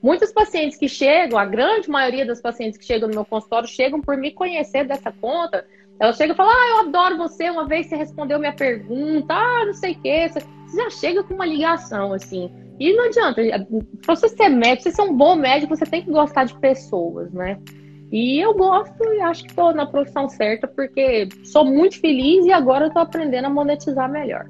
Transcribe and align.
Muitos 0.00 0.32
pacientes 0.32 0.78
que 0.78 0.88
chegam, 0.88 1.38
a 1.38 1.44
grande 1.44 1.90
maioria 1.90 2.24
das 2.24 2.40
pacientes 2.40 2.78
que 2.78 2.84
chegam 2.84 3.08
no 3.08 3.14
meu 3.14 3.24
consultório 3.24 3.68
chegam 3.68 4.00
por 4.00 4.16
me 4.16 4.30
conhecer 4.30 4.86
dessa 4.86 5.10
conta. 5.10 5.66
Ela 5.98 6.12
chega 6.12 6.32
e 6.32 6.36
fala: 6.36 6.52
Ah, 6.52 6.68
eu 6.70 6.88
adoro 6.88 7.16
você, 7.16 7.50
uma 7.50 7.66
vez 7.66 7.86
você 7.86 7.96
respondeu 7.96 8.38
minha 8.38 8.52
pergunta, 8.52 9.34
ah, 9.34 9.64
não 9.66 9.74
sei 9.74 9.92
o 9.92 10.00
quê. 10.00 10.28
Você 10.28 10.40
já 10.76 10.90
chega 10.90 11.24
com 11.24 11.34
uma 11.34 11.46
ligação, 11.46 12.12
assim. 12.12 12.50
E 12.78 12.92
não 12.92 13.06
adianta, 13.06 13.42
pra 14.06 14.14
você 14.14 14.28
ser 14.28 14.48
médico, 14.48 14.84
você 14.84 14.92
ser 14.92 15.02
um 15.02 15.16
bom 15.16 15.34
médico, 15.34 15.76
você 15.76 15.84
tem 15.84 16.02
que 16.02 16.10
gostar 16.10 16.44
de 16.44 16.54
pessoas, 16.60 17.32
né? 17.32 17.58
E 18.12 18.38
eu 18.38 18.54
gosto 18.54 19.04
e 19.04 19.20
acho 19.20 19.42
que 19.42 19.50
estou 19.50 19.74
na 19.74 19.84
profissão 19.84 20.28
certa, 20.28 20.68
porque 20.68 21.28
sou 21.44 21.64
muito 21.64 22.00
feliz 22.00 22.46
e 22.46 22.52
agora 22.52 22.86
estou 22.86 23.02
aprendendo 23.02 23.46
a 23.46 23.50
monetizar 23.50 24.08
melhor. 24.08 24.48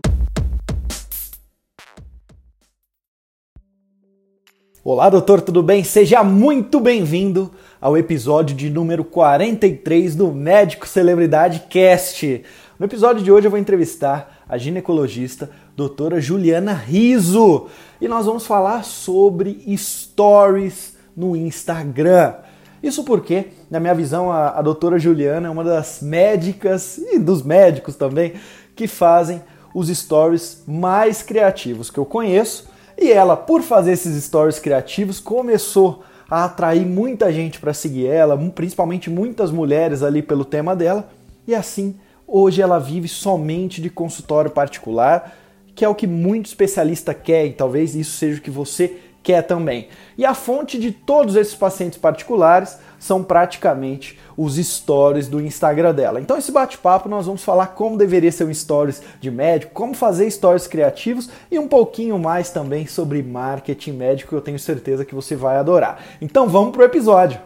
Olá, 4.90 5.10
doutor, 5.10 5.42
tudo 5.42 5.62
bem? 5.62 5.84
Seja 5.84 6.24
muito 6.24 6.80
bem-vindo 6.80 7.50
ao 7.78 7.94
episódio 7.94 8.56
de 8.56 8.70
número 8.70 9.04
43 9.04 10.16
do 10.16 10.32
Médico 10.32 10.88
Celebridade 10.88 11.64
Cast. 11.68 12.42
No 12.78 12.86
episódio 12.86 13.22
de 13.22 13.30
hoje 13.30 13.46
eu 13.46 13.50
vou 13.50 13.60
entrevistar 13.60 14.44
a 14.48 14.56
ginecologista 14.56 15.50
doutora 15.76 16.22
Juliana 16.22 16.72
Riso 16.72 17.66
e 18.00 18.08
nós 18.08 18.24
vamos 18.24 18.46
falar 18.46 18.82
sobre 18.82 19.62
stories 19.76 20.96
no 21.14 21.36
Instagram. 21.36 22.36
Isso 22.82 23.04
porque, 23.04 23.48
na 23.70 23.78
minha 23.78 23.94
visão, 23.94 24.32
a, 24.32 24.58
a 24.58 24.62
doutora 24.62 24.98
Juliana 24.98 25.48
é 25.48 25.50
uma 25.50 25.64
das 25.64 26.00
médicas 26.00 26.96
e 26.96 27.18
dos 27.18 27.42
médicos 27.42 27.94
também 27.94 28.32
que 28.74 28.86
fazem 28.86 29.42
os 29.74 29.88
stories 29.88 30.62
mais 30.66 31.22
criativos 31.22 31.90
que 31.90 31.98
eu 31.98 32.06
conheço. 32.06 32.67
E 33.00 33.12
ela, 33.12 33.36
por 33.36 33.62
fazer 33.62 33.92
esses 33.92 34.24
stories 34.24 34.58
criativos, 34.58 35.20
começou 35.20 36.02
a 36.28 36.44
atrair 36.44 36.84
muita 36.84 37.32
gente 37.32 37.60
para 37.60 37.72
seguir 37.72 38.06
ela, 38.06 38.36
principalmente 38.52 39.08
muitas 39.08 39.52
mulheres 39.52 40.02
ali 40.02 40.20
pelo 40.20 40.44
tema 40.44 40.74
dela. 40.74 41.08
E 41.46 41.54
assim, 41.54 41.94
hoje 42.26 42.60
ela 42.60 42.80
vive 42.80 43.06
somente 43.06 43.80
de 43.80 43.88
consultório 43.88 44.50
particular, 44.50 45.32
que 45.76 45.84
é 45.84 45.88
o 45.88 45.94
que 45.94 46.08
muito 46.08 46.46
especialista 46.46 47.14
quer 47.14 47.46
e 47.46 47.52
talvez 47.52 47.94
isso 47.94 48.18
seja 48.18 48.40
o 48.40 48.42
que 48.42 48.50
você 48.50 48.98
quer 49.22 49.42
também. 49.42 49.88
E 50.16 50.24
a 50.24 50.34
fonte 50.34 50.76
de 50.78 50.90
todos 50.90 51.36
esses 51.36 51.54
pacientes 51.54 51.98
particulares 51.98 52.78
são 52.98 53.22
praticamente 53.22 54.18
os 54.36 54.56
stories 54.56 55.28
do 55.28 55.40
Instagram 55.40 55.94
dela. 55.94 56.20
Então, 56.20 56.36
esse 56.36 56.52
bate-papo 56.52 57.08
nós 57.08 57.26
vamos 57.26 57.42
falar 57.42 57.68
como 57.68 57.96
deveria 57.96 58.32
ser 58.32 58.44
um 58.44 58.52
stories 58.52 59.02
de 59.20 59.30
médico, 59.30 59.72
como 59.72 59.94
fazer 59.94 60.30
stories 60.30 60.66
criativos 60.66 61.28
e 61.50 61.58
um 61.58 61.68
pouquinho 61.68 62.18
mais 62.18 62.50
também 62.50 62.86
sobre 62.86 63.22
marketing 63.22 63.92
médico, 63.92 64.30
que 64.30 64.36
eu 64.36 64.40
tenho 64.40 64.58
certeza 64.58 65.04
que 65.04 65.14
você 65.14 65.36
vai 65.36 65.56
adorar. 65.56 66.02
Então, 66.20 66.48
vamos 66.48 66.72
pro 66.72 66.84
episódio. 66.84 67.40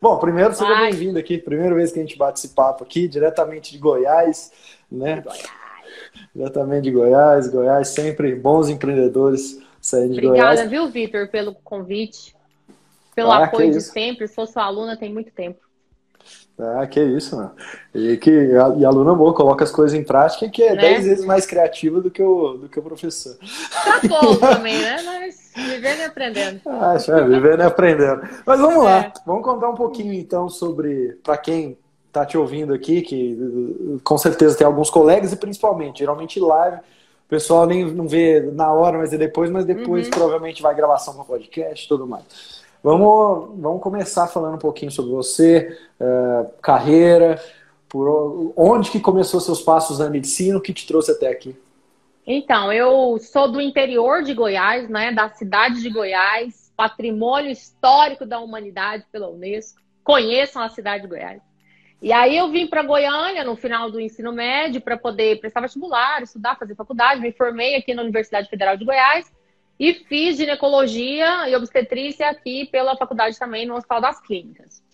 Bom, 0.00 0.18
primeiro 0.18 0.54
seja 0.54 0.76
bem-vindo 0.76 1.18
aqui, 1.18 1.38
primeira 1.38 1.74
vez 1.74 1.90
que 1.90 1.98
a 1.98 2.02
gente 2.02 2.16
bate 2.16 2.38
esse 2.38 2.54
papo 2.54 2.84
aqui, 2.84 3.08
diretamente 3.08 3.72
de 3.72 3.78
Goiás, 3.78 4.52
né? 4.90 5.20
Goiás 5.20 5.66
diretamente 6.34 6.82
de 6.82 6.90
Goiás. 6.90 7.48
Goiás 7.48 7.88
sempre 7.88 8.34
bons 8.34 8.68
empreendedores 8.68 9.58
saindo 9.86 10.14
de 10.14 10.26
Obrigada, 10.26 10.54
Goiás. 10.54 10.70
Viu, 10.70 10.88
Vitor, 10.88 11.28
pelo 11.28 11.54
convite, 11.54 12.34
pelo 13.14 13.30
ah, 13.30 13.44
apoio 13.44 13.70
de 13.70 13.80
sempre. 13.80 14.28
Sou 14.28 14.46
sua 14.46 14.64
aluna 14.64 14.96
tem 14.96 15.12
muito 15.12 15.30
tempo. 15.30 15.60
Ah, 16.58 16.86
que 16.86 17.00
isso, 17.00 17.36
mano. 17.36 17.52
E, 17.94 18.16
que, 18.16 18.30
e 18.30 18.84
a 18.84 18.88
aluna 18.88 19.14
boa 19.14 19.34
coloca 19.34 19.62
as 19.62 19.70
coisas 19.70 19.98
em 19.98 20.02
prática 20.02 20.48
que 20.48 20.62
é 20.62 20.74
né? 20.74 20.80
dez 20.80 21.04
vezes 21.04 21.24
mais 21.24 21.44
criativa 21.44 22.00
do 22.00 22.10
que 22.10 22.22
o, 22.22 22.54
do 22.54 22.68
que 22.68 22.78
o 22.78 22.82
professor. 22.82 23.36
Tá 23.36 24.00
bom 24.08 24.36
também, 24.40 24.78
né? 24.78 25.02
Mas 25.02 25.52
vivendo 25.54 25.98
e 25.98 26.04
aprendendo. 26.04 26.60
Ah, 26.66 26.96
é, 26.96 27.24
vivendo 27.24 27.60
e 27.60 27.62
aprendendo. 27.62 28.22
Mas 28.44 28.58
vamos 28.58 28.82
lá, 28.82 29.00
é. 29.00 29.12
vamos 29.26 29.44
contar 29.44 29.68
um 29.68 29.74
pouquinho 29.74 30.14
então 30.14 30.48
sobre, 30.48 31.18
para 31.22 31.36
quem 31.36 31.76
tá 32.10 32.24
te 32.24 32.38
ouvindo 32.38 32.72
aqui, 32.72 33.02
que 33.02 34.00
com 34.02 34.16
certeza 34.16 34.56
tem 34.56 34.66
alguns 34.66 34.88
colegas 34.88 35.34
e 35.34 35.36
principalmente, 35.36 35.98
geralmente 35.98 36.40
live, 36.40 36.78
o 37.26 37.28
pessoal 37.28 37.66
nem 37.66 37.84
não 37.84 38.06
vê 38.06 38.40
na 38.40 38.72
hora, 38.72 38.98
mas 38.98 39.12
é 39.12 39.18
depois, 39.18 39.50
mas 39.50 39.64
depois 39.64 40.06
uhum. 40.06 40.12
provavelmente 40.12 40.62
vai 40.62 40.74
gravação 40.74 41.12
para 41.14 41.24
podcast 41.24 41.84
e 41.84 41.88
tudo 41.88 42.06
mais. 42.06 42.64
Vamos, 42.82 43.50
vamos 43.60 43.82
começar 43.82 44.28
falando 44.28 44.54
um 44.54 44.58
pouquinho 44.58 44.92
sobre 44.92 45.10
você, 45.10 45.76
uh, 46.00 46.48
carreira, 46.62 47.42
por 47.88 48.52
onde 48.56 48.92
que 48.92 49.00
começou 49.00 49.40
seus 49.40 49.60
passos 49.60 49.98
na 49.98 50.08
medicina, 50.08 50.56
o 50.56 50.60
que 50.60 50.72
te 50.72 50.86
trouxe 50.86 51.10
até 51.10 51.28
aqui? 51.28 51.56
Então, 52.24 52.72
eu 52.72 53.18
sou 53.18 53.50
do 53.50 53.60
interior 53.60 54.22
de 54.22 54.32
Goiás, 54.32 54.88
né, 54.88 55.12
da 55.12 55.28
cidade 55.30 55.82
de 55.82 55.90
Goiás, 55.90 56.72
patrimônio 56.76 57.50
histórico 57.50 58.24
da 58.24 58.38
humanidade 58.38 59.04
pela 59.10 59.28
Unesco. 59.28 59.80
Conheçam 60.04 60.62
a 60.62 60.68
cidade 60.68 61.02
de 61.02 61.08
Goiás. 61.08 61.42
E 62.00 62.12
aí 62.12 62.36
eu 62.36 62.48
vim 62.50 62.66
para 62.66 62.82
Goiânia 62.82 63.42
no 63.42 63.56
final 63.56 63.90
do 63.90 64.00
ensino 64.00 64.32
médio 64.32 64.80
para 64.80 64.96
poder 64.96 65.40
prestar 65.40 65.60
vestibular, 65.60 66.22
estudar, 66.22 66.56
fazer 66.56 66.74
faculdade. 66.74 67.20
Me 67.20 67.32
formei 67.32 67.74
aqui 67.74 67.94
na 67.94 68.02
Universidade 68.02 68.48
Federal 68.48 68.76
de 68.76 68.84
Goiás 68.84 69.32
e 69.78 69.94
fiz 69.94 70.36
ginecologia 70.36 71.48
e 71.48 71.56
obstetrícia 71.56 72.28
aqui 72.28 72.66
pela 72.66 72.96
faculdade 72.96 73.38
também 73.38 73.66
no 73.66 73.74
Hospital 73.74 74.00
das 74.00 74.20
Clínicas. 74.20 74.84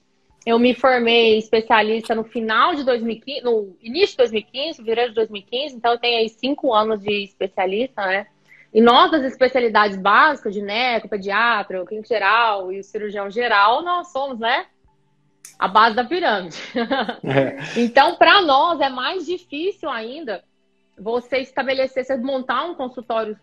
Eu 0.44 0.58
me 0.58 0.74
formei 0.74 1.38
especialista 1.38 2.14
no 2.14 2.24
final 2.24 2.74
de 2.74 2.84
2015, 2.84 3.44
no 3.44 3.76
início 3.80 4.10
de 4.10 4.16
2015, 4.16 4.78
fevereiro 4.78 5.10
de 5.10 5.14
2015, 5.14 5.76
então 5.76 5.92
eu 5.92 5.98
tenho 5.98 6.19
aí 6.19 6.28
cinco 6.28 6.74
anos 6.74 7.00
de 7.00 7.24
especialista, 7.24 8.04
né? 8.04 8.26
E 8.74 8.80
nós, 8.80 9.10
das 9.10 9.22
especialidades 9.24 9.96
básicas, 9.96 10.54
gineco, 10.54 11.08
pediatra, 11.08 11.84
clínico 11.84 12.08
geral 12.08 12.72
e 12.72 12.80
o 12.80 12.84
cirurgião 12.84 13.30
geral, 13.30 13.82
nós 13.82 14.10
somos, 14.10 14.38
né? 14.38 14.66
A 15.58 15.69
base 15.69 15.94
da 15.94 16.04
pirâmide. 16.04 16.56
É. 17.25 17.80
então, 17.80 18.16
para 18.16 18.42
nós 18.42 18.80
é 18.80 18.88
mais 18.88 19.25
difícil 19.25 19.88
ainda 19.88 20.42
você 20.98 21.38
estabelecer, 21.38 22.04
você 22.04 22.16
montar 22.16 22.64
um 22.64 22.75
consultório 22.75 23.38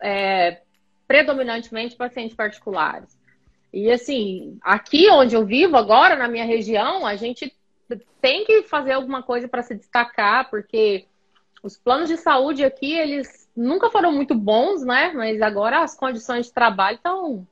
é, 0.00 0.62
predominantemente 1.06 1.96
pacientes 1.96 2.34
particulares. 2.34 3.16
E 3.72 3.90
assim, 3.90 4.58
aqui 4.62 5.08
onde 5.10 5.34
eu 5.34 5.46
vivo 5.46 5.76
agora, 5.76 6.16
na 6.16 6.28
minha 6.28 6.44
região, 6.44 7.06
a 7.06 7.16
gente 7.16 7.54
tem 8.20 8.44
que 8.44 8.62
fazer 8.62 8.92
alguma 8.92 9.22
coisa 9.22 9.48
para 9.48 9.62
se 9.62 9.74
destacar, 9.74 10.48
porque 10.50 11.06
os 11.62 11.76
planos 11.76 12.08
de 12.08 12.16
saúde 12.16 12.64
aqui, 12.64 12.92
eles 12.92 13.48
nunca 13.56 13.90
foram 13.90 14.12
muito 14.12 14.34
bons, 14.34 14.82
né? 14.84 15.12
Mas 15.14 15.40
agora 15.40 15.82
as 15.82 15.96
condições 15.96 16.46
de 16.46 16.52
trabalho 16.52 16.96
estão 16.96 17.46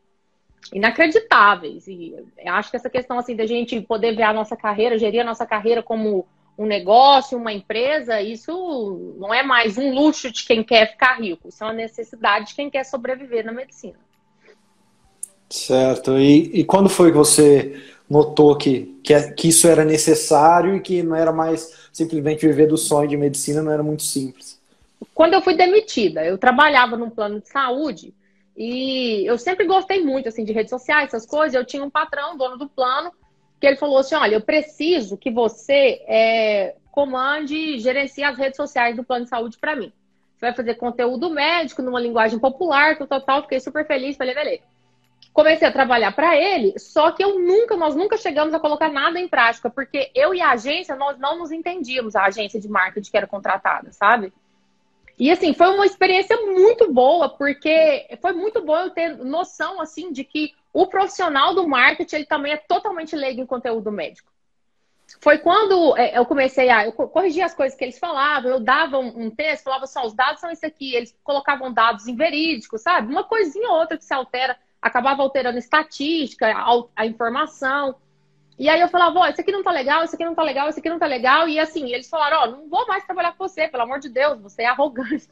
inacreditáveis. 0.73 1.87
E 1.89 2.15
acho 2.47 2.71
que 2.71 2.77
essa 2.77 2.91
questão 2.91 3.19
assim 3.19 3.35
da 3.35 3.47
gente 3.47 3.81
poder 3.81 4.15
ver 4.15 4.25
a 4.25 4.33
nossa 4.33 4.57
carreira, 4.57 4.99
gerir 4.99 5.21
a 5.21 5.25
nossa 5.25 5.47
carreira 5.47 5.83
como 5.83 6.27
um 6.57 6.67
negócio, 6.67 7.39
uma 7.39 7.53
empresa, 7.53 8.21
isso 8.21 9.15
não 9.19 9.33
é 9.33 9.43
mais 9.43 9.79
um 9.79 9.95
luxo 9.95 10.31
de 10.31 10.45
quem 10.45 10.63
quer 10.63 10.91
ficar 10.91 11.19
rico, 11.19 11.49
isso 11.49 11.65
é 11.65 11.67
uma 11.67 11.73
necessidade 11.73 12.49
de 12.49 12.55
quem 12.55 12.69
quer 12.69 12.85
sobreviver 12.85 13.45
na 13.45 13.53
medicina. 13.53 13.97
Certo. 15.49 16.19
E, 16.19 16.61
e 16.61 16.65
quando 16.65 16.91
foi 16.91 17.11
que 17.11 17.17
você 17.17 17.83
notou 18.09 18.57
que, 18.57 19.01
que, 19.03 19.15
é, 19.15 19.33
que 19.33 19.49
isso 19.49 19.67
era 19.67 19.85
necessário 19.85 20.77
e 20.77 20.81
que 20.81 21.03
não 21.03 21.17
era 21.17 21.33
mais 21.33 21.89
simplesmente 21.93 22.47
viver 22.47 22.67
do 22.67 22.77
sonho 22.77 23.09
de 23.09 23.17
medicina, 23.17 23.63
não 23.63 23.73
era 23.73 23.83
muito 23.83 24.03
simples? 24.03 24.61
Quando 25.15 25.35
eu 25.35 25.41
fui 25.41 25.57
demitida, 25.57 26.25
eu 26.25 26.37
trabalhava 26.37 26.97
num 26.97 27.09
plano 27.09 27.41
de 27.41 27.49
saúde 27.49 28.13
e 28.57 29.25
eu 29.27 29.39
sempre 29.39 29.67
gostei 29.67 30.05
muito 30.05 30.29
assim 30.29 30.45
de 30.45 30.53
redes 30.53 30.71
sociais, 30.71 31.09
essas 31.09 31.27
coisas. 31.27 31.55
Eu 31.55 31.65
tinha 31.65 31.85
um 31.85 31.91
patrão, 31.91 32.37
dono 32.37 32.57
do 32.57 32.69
plano, 32.69 33.13
que 33.61 33.67
ele 33.67 33.77
falou 33.77 33.99
assim: 33.99 34.15
olha, 34.15 34.35
eu 34.35 34.41
preciso 34.41 35.17
que 35.17 35.31
você 35.31 36.03
é, 36.07 36.77
comande 36.91 37.79
gerencie 37.79 38.25
as 38.25 38.37
redes 38.37 38.57
sociais 38.57 38.97
do 38.97 39.05
plano 39.05 39.25
de 39.25 39.31
saúde 39.31 39.59
para 39.59 39.77
mim. 39.77 39.93
Você 40.37 40.47
vai 40.47 40.55
fazer 40.55 40.75
conteúdo 40.75 41.31
médico 41.31 41.83
numa 41.83 42.01
linguagem 42.01 42.39
popular, 42.39 42.97
tal, 42.97 43.21
tal, 43.21 43.43
Fiquei 43.43 43.61
super 43.61 43.87
feliz, 43.87 44.17
falei, 44.17 44.35
beleza. 44.35 44.63
Comecei 45.33 45.69
a 45.69 45.73
trabalhar 45.73 46.13
para 46.13 46.37
ele, 46.37 46.77
só 46.79 47.13
que 47.13 47.23
eu 47.23 47.39
nunca, 47.39 47.77
nós 47.77 47.95
nunca 47.95 48.17
chegamos 48.17 48.53
a 48.53 48.59
colocar 48.59 48.89
nada 48.89 49.21
em 49.21 49.29
prática, 49.29 49.71
porque 49.71 50.11
eu 50.15 50.35
e 50.35 50.41
a 50.41 50.51
agência, 50.51 50.97
nós 50.97 51.19
não 51.19 51.39
nos 51.39 51.53
entendíamos, 51.53 52.17
a 52.17 52.25
agência 52.25 52.59
de 52.59 52.69
marketing 52.69 53.11
que 53.11 53.17
era 53.17 53.27
contratada, 53.27 53.93
sabe? 53.93 54.33
E 55.21 55.31
assim, 55.31 55.53
foi 55.53 55.67
uma 55.69 55.85
experiência 55.85 56.35
muito 56.47 56.91
boa, 56.91 57.29
porque 57.29 58.09
foi 58.23 58.33
muito 58.33 58.65
bom 58.65 58.75
eu 58.79 58.89
ter 58.89 59.19
noção 59.19 59.79
assim 59.79 60.11
de 60.11 60.25
que 60.25 60.55
o 60.73 60.87
profissional 60.87 61.55
do 61.55 61.69
marketing 61.69 62.17
ele 62.17 62.25
também 62.25 62.53
é 62.55 62.57
totalmente 62.57 63.15
leigo 63.15 63.43
em 63.43 63.47
conteúdo 63.47 63.93
médico. 63.93 64.33
Foi 65.21 65.37
quando 65.37 65.95
é, 65.99 66.17
eu 66.17 66.25
comecei 66.25 66.71
a 66.71 66.87
eu 66.87 66.93
corrigir 66.93 67.43
as 67.43 67.53
coisas 67.53 67.77
que 67.77 67.85
eles 67.85 67.99
falavam, 67.99 68.51
eu 68.51 68.61
dava 68.61 68.99
um 68.99 69.29
texto, 69.29 69.65
falava 69.65 69.87
só, 69.87 70.07
os 70.07 70.15
dados 70.15 70.41
são 70.41 70.51
isso 70.51 70.65
aqui, 70.65 70.95
eles 70.95 71.15
colocavam 71.23 71.71
dados 71.71 72.09
inverídicos, 72.09 72.81
sabe? 72.81 73.13
Uma 73.13 73.25
coisinha 73.25 73.69
ou 73.69 73.79
outra 73.79 73.99
que 73.99 74.05
se 74.05 74.15
altera, 74.15 74.57
acabava 74.81 75.23
alterando 75.23 75.59
estatística, 75.59 76.47
a 76.97 77.05
informação. 77.05 77.95
E 78.61 78.69
aí 78.69 78.79
eu 78.79 78.89
falava, 78.89 79.21
ó, 79.21 79.27
isso 79.27 79.41
aqui 79.41 79.51
não 79.51 79.63
tá 79.63 79.71
legal, 79.71 80.05
isso 80.05 80.15
aqui 80.15 80.23
não 80.23 80.35
tá 80.35 80.43
legal, 80.43 80.69
isso 80.69 80.79
aqui 80.79 80.91
não 80.91 80.99
tá 80.99 81.07
legal. 81.07 81.49
E 81.49 81.59
assim, 81.59 81.91
eles 81.95 82.11
falaram, 82.11 82.41
ó, 82.41 82.47
não 82.47 82.69
vou 82.69 82.87
mais 82.87 83.03
trabalhar 83.07 83.33
com 83.33 83.49
você, 83.49 83.67
pelo 83.67 83.85
amor 83.85 84.01
de 84.01 84.11
Deus, 84.11 84.39
você 84.39 84.65
é 84.65 84.67
arrogante. 84.67 85.27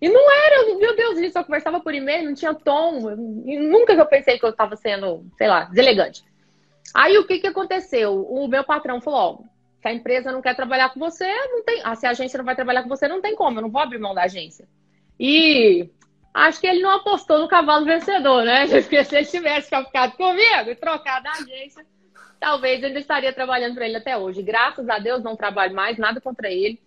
E 0.00 0.08
não 0.08 0.32
era, 0.32 0.74
meu 0.78 0.96
Deus, 0.96 1.18
a 1.18 1.20
gente 1.20 1.34
só 1.34 1.44
conversava 1.44 1.80
por 1.80 1.92
e-mail, 1.92 2.24
não 2.24 2.34
tinha 2.34 2.54
tom. 2.54 3.10
E 3.44 3.58
nunca 3.58 3.94
que 3.94 4.00
eu 4.00 4.06
pensei 4.06 4.38
que 4.38 4.46
eu 4.46 4.48
estava 4.48 4.74
sendo, 4.74 5.22
sei 5.36 5.48
lá, 5.48 5.64
deselegante. 5.64 6.24
Aí 6.94 7.18
o 7.18 7.26
que, 7.26 7.40
que 7.40 7.46
aconteceu? 7.46 8.24
O 8.26 8.48
meu 8.48 8.64
patrão 8.64 9.02
falou: 9.02 9.20
ó, 9.20 9.38
se 9.82 9.88
a 9.88 9.92
empresa 9.92 10.32
não 10.32 10.40
quer 10.40 10.56
trabalhar 10.56 10.94
com 10.94 10.98
você, 10.98 11.30
não 11.50 11.62
tem. 11.62 11.82
Ah, 11.84 11.94
se 11.94 12.06
a 12.06 12.10
agência 12.10 12.38
não 12.38 12.44
vai 12.46 12.56
trabalhar 12.56 12.82
com 12.82 12.88
você, 12.88 13.06
não 13.06 13.20
tem 13.20 13.36
como, 13.36 13.58
eu 13.58 13.62
não 13.62 13.70
vou 13.70 13.82
abrir 13.82 13.98
mão 13.98 14.14
da 14.14 14.22
agência. 14.22 14.66
E 15.20 15.90
acho 16.32 16.58
que 16.58 16.66
ele 16.66 16.80
não 16.80 16.90
apostou 16.90 17.38
no 17.38 17.48
cavalo 17.48 17.84
vencedor, 17.84 18.44
né? 18.44 18.66
Porque 18.80 19.04
se 19.04 19.14
ele 19.14 19.26
tivesse 19.26 19.68
ficado 19.68 20.16
comigo 20.16 20.70
e 20.70 20.74
trocado 20.74 21.28
a 21.28 21.32
agência, 21.32 21.86
talvez 22.42 22.82
ainda 22.82 22.98
estaria 22.98 23.32
trabalhando 23.32 23.76
para 23.76 23.86
ele 23.86 23.98
até 23.98 24.18
hoje. 24.18 24.42
Graças 24.42 24.88
a 24.88 24.98
Deus 24.98 25.22
não 25.22 25.36
trabalho 25.36 25.76
mais, 25.76 25.96
nada 25.96 26.20
contra 26.20 26.50
ele. 26.50 26.80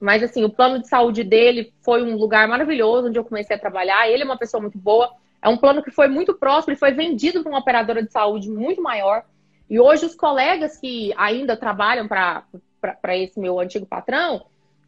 Mas, 0.00 0.22
assim, 0.22 0.42
o 0.42 0.48
plano 0.48 0.78
de 0.78 0.88
saúde 0.88 1.22
dele 1.22 1.70
foi 1.82 2.02
um 2.02 2.16
lugar 2.16 2.48
maravilhoso 2.48 3.08
onde 3.08 3.18
eu 3.18 3.24
comecei 3.24 3.54
a 3.54 3.58
trabalhar. 3.58 4.08
Ele 4.08 4.22
é 4.22 4.24
uma 4.24 4.38
pessoa 4.38 4.62
muito 4.62 4.78
boa. 4.78 5.12
É 5.42 5.50
um 5.50 5.58
plano 5.58 5.82
que 5.82 5.90
foi 5.90 6.08
muito 6.08 6.32
próximo, 6.32 6.72
ele 6.72 6.78
foi 6.78 6.92
vendido 6.92 7.42
para 7.42 7.50
uma 7.50 7.58
operadora 7.58 8.02
de 8.02 8.10
saúde 8.10 8.48
muito 8.48 8.82
maior. 8.82 9.24
E 9.68 9.78
hoje 9.78 10.06
os 10.06 10.14
colegas 10.14 10.78
que 10.78 11.12
ainda 11.14 11.58
trabalham 11.58 12.08
para 12.08 12.46
esse 13.16 13.38
meu 13.38 13.60
antigo 13.60 13.84
patrão, 13.84 14.46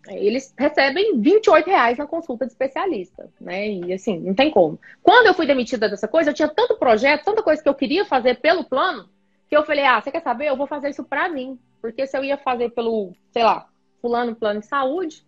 eles 0.08 0.54
recebem 0.56 1.20
28 1.20 1.66
reais 1.66 1.98
na 1.98 2.06
consulta 2.06 2.46
de 2.46 2.52
especialista, 2.52 3.28
né? 3.38 3.68
E 3.68 3.92
assim, 3.92 4.18
não 4.20 4.34
tem 4.34 4.50
como. 4.50 4.80
Quando 5.02 5.26
eu 5.26 5.34
fui 5.34 5.46
demitida 5.46 5.88
dessa 5.88 6.08
coisa, 6.08 6.30
eu 6.30 6.34
tinha 6.34 6.48
tanto 6.48 6.78
projeto, 6.78 7.24
tanta 7.24 7.42
coisa 7.42 7.62
que 7.62 7.68
eu 7.68 7.74
queria 7.74 8.04
fazer 8.06 8.40
pelo 8.40 8.64
plano, 8.64 9.08
que 9.48 9.56
eu 9.56 9.64
falei, 9.64 9.84
ah, 9.84 10.00
você 10.00 10.10
quer 10.10 10.22
saber? 10.22 10.48
Eu 10.48 10.56
vou 10.56 10.66
fazer 10.66 10.90
isso 10.90 11.04
para 11.04 11.28
mim. 11.28 11.58
Porque 11.80 12.06
se 12.06 12.16
eu 12.16 12.24
ia 12.24 12.38
fazer 12.38 12.70
pelo, 12.70 13.12
sei 13.30 13.44
lá, 13.44 13.68
fulano 14.00 14.34
plano 14.34 14.60
de 14.60 14.66
saúde, 14.66 15.24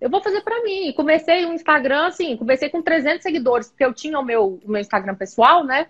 eu 0.00 0.10
vou 0.10 0.22
fazer 0.22 0.42
para 0.42 0.62
mim. 0.62 0.88
E 0.88 0.92
comecei 0.92 1.44
o 1.44 1.48
um 1.48 1.54
Instagram, 1.54 2.06
assim, 2.06 2.36
comecei 2.36 2.68
com 2.68 2.82
300 2.82 3.22
seguidores, 3.22 3.68
porque 3.68 3.84
eu 3.84 3.94
tinha 3.94 4.18
o 4.18 4.24
meu, 4.24 4.60
o 4.64 4.70
meu 4.70 4.80
Instagram 4.80 5.14
pessoal, 5.14 5.64
né? 5.64 5.86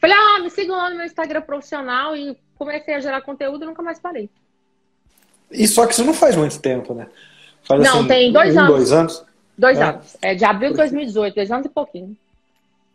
Falei, 0.00 0.16
ah, 0.16 0.40
me 0.40 0.50
sigam 0.50 0.76
lá 0.76 0.90
no 0.90 0.96
meu 0.96 1.06
Instagram 1.06 1.42
profissional 1.42 2.16
e 2.16 2.36
comecei 2.56 2.94
a 2.94 3.00
gerar 3.00 3.20
conteúdo 3.22 3.64
e 3.64 3.66
nunca 3.66 3.82
mais 3.82 3.98
parei. 3.98 4.30
E 5.50 5.68
só 5.68 5.86
que 5.86 5.92
isso 5.92 6.04
não 6.04 6.14
faz 6.14 6.36
muito 6.36 6.60
tempo, 6.60 6.94
né? 6.94 7.06
Faz, 7.62 7.82
não, 7.82 8.00
assim, 8.00 8.08
tem 8.08 8.32
dois 8.32 8.56
um, 8.56 8.60
anos. 8.60 8.70
Dois 8.70 8.92
anos? 8.92 9.24
Dois 9.56 9.78
é. 9.78 9.82
anos. 9.82 10.16
É 10.20 10.34
de 10.34 10.44
abril 10.44 10.70
de 10.70 10.76
2018, 10.76 11.34
dois 11.34 11.50
anos 11.50 11.66
e 11.66 11.68
pouquinho. 11.68 12.16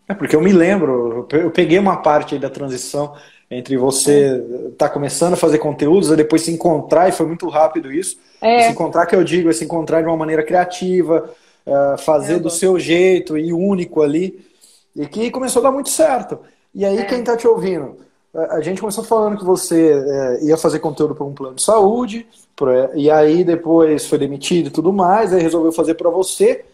É 0.09 0.13
porque 0.15 0.35
eu 0.35 0.41
me 0.41 0.51
lembro, 0.51 1.27
eu 1.31 1.51
peguei 1.51 1.77
uma 1.77 1.97
parte 1.97 2.33
aí 2.33 2.41
da 2.41 2.49
transição 2.49 3.13
entre 3.49 3.77
você 3.77 4.43
estar 4.71 4.87
tá 4.87 4.89
começando 4.89 5.33
a 5.33 5.37
fazer 5.37 5.59
conteúdos 5.59 6.09
e 6.09 6.15
depois 6.15 6.41
se 6.41 6.51
encontrar, 6.51 7.07
e 7.07 7.11
foi 7.11 7.27
muito 7.27 7.47
rápido 7.47 7.91
isso. 7.91 8.17
É. 8.41 8.63
Se 8.63 8.71
encontrar, 8.71 9.05
que 9.05 9.15
eu 9.15 9.23
digo, 9.23 9.51
é 9.51 9.53
se 9.53 9.63
encontrar 9.63 10.01
de 10.01 10.07
uma 10.07 10.17
maneira 10.17 10.43
criativa, 10.43 11.29
uh, 11.65 11.97
fazer 11.99 12.37
é, 12.37 12.39
do 12.39 12.49
seu 12.49 12.79
jeito 12.79 13.37
e 13.37 13.53
único 13.53 14.01
ali, 14.01 14.43
e 14.95 15.05
que 15.05 15.29
começou 15.29 15.59
a 15.59 15.63
dar 15.63 15.71
muito 15.71 15.89
certo. 15.89 16.39
E 16.73 16.83
aí, 16.83 16.97
é. 16.97 17.05
quem 17.05 17.19
está 17.19 17.37
te 17.37 17.47
ouvindo? 17.47 17.97
A 18.33 18.61
gente 18.61 18.81
começou 18.81 19.03
falando 19.03 19.37
que 19.37 19.45
você 19.45 19.91
é, 19.91 20.45
ia 20.45 20.57
fazer 20.57 20.79
conteúdo 20.79 21.13
para 21.13 21.25
um 21.25 21.33
plano 21.33 21.55
de 21.55 21.61
saúde, 21.61 22.25
e 22.95 23.11
aí 23.11 23.43
depois 23.43 24.07
foi 24.07 24.17
demitido 24.17 24.67
e 24.67 24.71
tudo 24.71 24.91
mais, 24.91 25.33
aí 25.33 25.41
resolveu 25.41 25.71
fazer 25.71 25.93
para 25.93 26.09
você. 26.09 26.65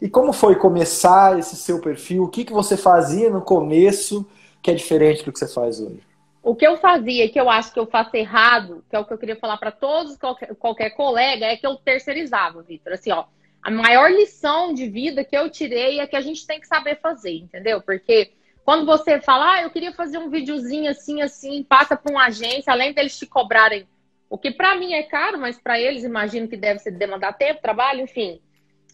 E 0.00 0.08
como 0.08 0.32
foi 0.32 0.54
começar 0.54 1.38
esse 1.38 1.56
seu 1.56 1.80
perfil? 1.80 2.24
O 2.24 2.28
que, 2.28 2.44
que 2.44 2.52
você 2.52 2.76
fazia 2.76 3.30
no 3.30 3.42
começo? 3.42 4.26
que 4.62 4.70
é 4.70 4.74
diferente 4.74 5.24
do 5.24 5.32
que 5.32 5.38
você 5.38 5.48
faz 5.48 5.80
hoje? 5.80 6.00
O 6.42 6.54
que 6.54 6.66
eu 6.66 6.76
fazia, 6.78 7.28
que 7.28 7.38
eu 7.38 7.50
acho 7.50 7.72
que 7.72 7.80
eu 7.80 7.86
faço 7.86 8.16
errado, 8.16 8.84
que 8.88 8.96
é 8.96 8.98
o 8.98 9.04
que 9.04 9.12
eu 9.12 9.18
queria 9.18 9.36
falar 9.36 9.56
para 9.58 9.70
todos, 9.70 10.16
qualquer, 10.16 10.54
qualquer 10.56 10.90
colega, 10.90 11.46
é 11.46 11.56
que 11.56 11.66
eu 11.66 11.76
terceirizava, 11.76 12.62
Vitor. 12.62 12.92
Assim, 12.92 13.10
ó, 13.10 13.24
a 13.62 13.70
maior 13.70 14.10
lição 14.10 14.72
de 14.72 14.88
vida 14.88 15.24
que 15.24 15.36
eu 15.36 15.50
tirei 15.50 16.00
é 16.00 16.06
que 16.06 16.16
a 16.16 16.20
gente 16.20 16.46
tem 16.46 16.60
que 16.60 16.66
saber 16.66 17.00
fazer, 17.00 17.32
entendeu? 17.32 17.80
Porque 17.82 18.32
quando 18.64 18.86
você 18.86 19.20
fala, 19.20 19.54
ah, 19.54 19.62
eu 19.62 19.70
queria 19.70 19.92
fazer 19.92 20.18
um 20.18 20.30
videozinho 20.30 20.90
assim, 20.90 21.20
assim, 21.20 21.62
passa 21.62 21.96
para 21.96 22.12
uma 22.12 22.26
agência, 22.26 22.72
além 22.72 22.92
deles 22.92 23.18
te 23.18 23.26
cobrarem, 23.26 23.86
o 24.30 24.38
que 24.38 24.50
para 24.50 24.76
mim 24.76 24.92
é 24.92 25.02
caro, 25.02 25.38
mas 25.38 25.58
para 25.58 25.80
eles 25.80 26.04
imagino 26.04 26.48
que 26.48 26.56
deve 26.56 26.78
ser 26.78 26.92
demandar 26.92 27.32
tempo, 27.32 27.62
trabalho, 27.62 28.02
enfim. 28.02 28.40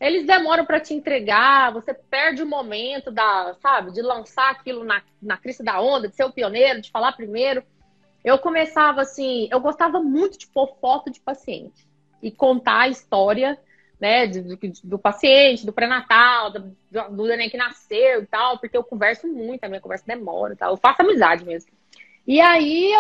Eles 0.00 0.26
demoram 0.26 0.64
para 0.64 0.80
te 0.80 0.92
entregar, 0.92 1.72
você 1.72 1.94
perde 1.94 2.42
o 2.42 2.46
momento 2.46 3.10
da, 3.10 3.54
sabe, 3.60 3.92
de 3.92 4.02
lançar 4.02 4.50
aquilo 4.50 4.84
na, 4.84 5.02
na 5.22 5.36
crista 5.36 5.62
da 5.62 5.80
onda, 5.80 6.08
de 6.08 6.16
ser 6.16 6.24
o 6.24 6.32
pioneiro, 6.32 6.80
de 6.80 6.90
falar 6.90 7.12
primeiro. 7.12 7.62
Eu 8.24 8.38
começava 8.38 9.02
assim, 9.02 9.48
eu 9.50 9.60
gostava 9.60 10.00
muito 10.00 10.38
de 10.38 10.46
pôr 10.48 10.76
foto 10.80 11.10
de 11.10 11.20
paciente 11.20 11.86
e 12.20 12.30
contar 12.30 12.80
a 12.80 12.88
história, 12.88 13.58
né, 14.00 14.26
do, 14.26 14.58
do 14.82 14.98
paciente, 14.98 15.64
do 15.64 15.72
pré-natal, 15.72 16.50
do, 16.50 16.76
do 17.10 17.26
neném 17.26 17.48
que 17.48 17.56
nasceu 17.56 18.22
e 18.22 18.26
tal, 18.26 18.58
porque 18.58 18.76
eu 18.76 18.82
converso 18.82 19.28
muito, 19.28 19.62
a 19.62 19.68
minha 19.68 19.80
conversa 19.80 20.04
demora 20.06 20.56
tal, 20.56 20.72
eu 20.72 20.76
faço 20.76 21.02
amizade 21.02 21.44
mesmo. 21.44 21.70
E 22.26 22.40
aí, 22.40 22.92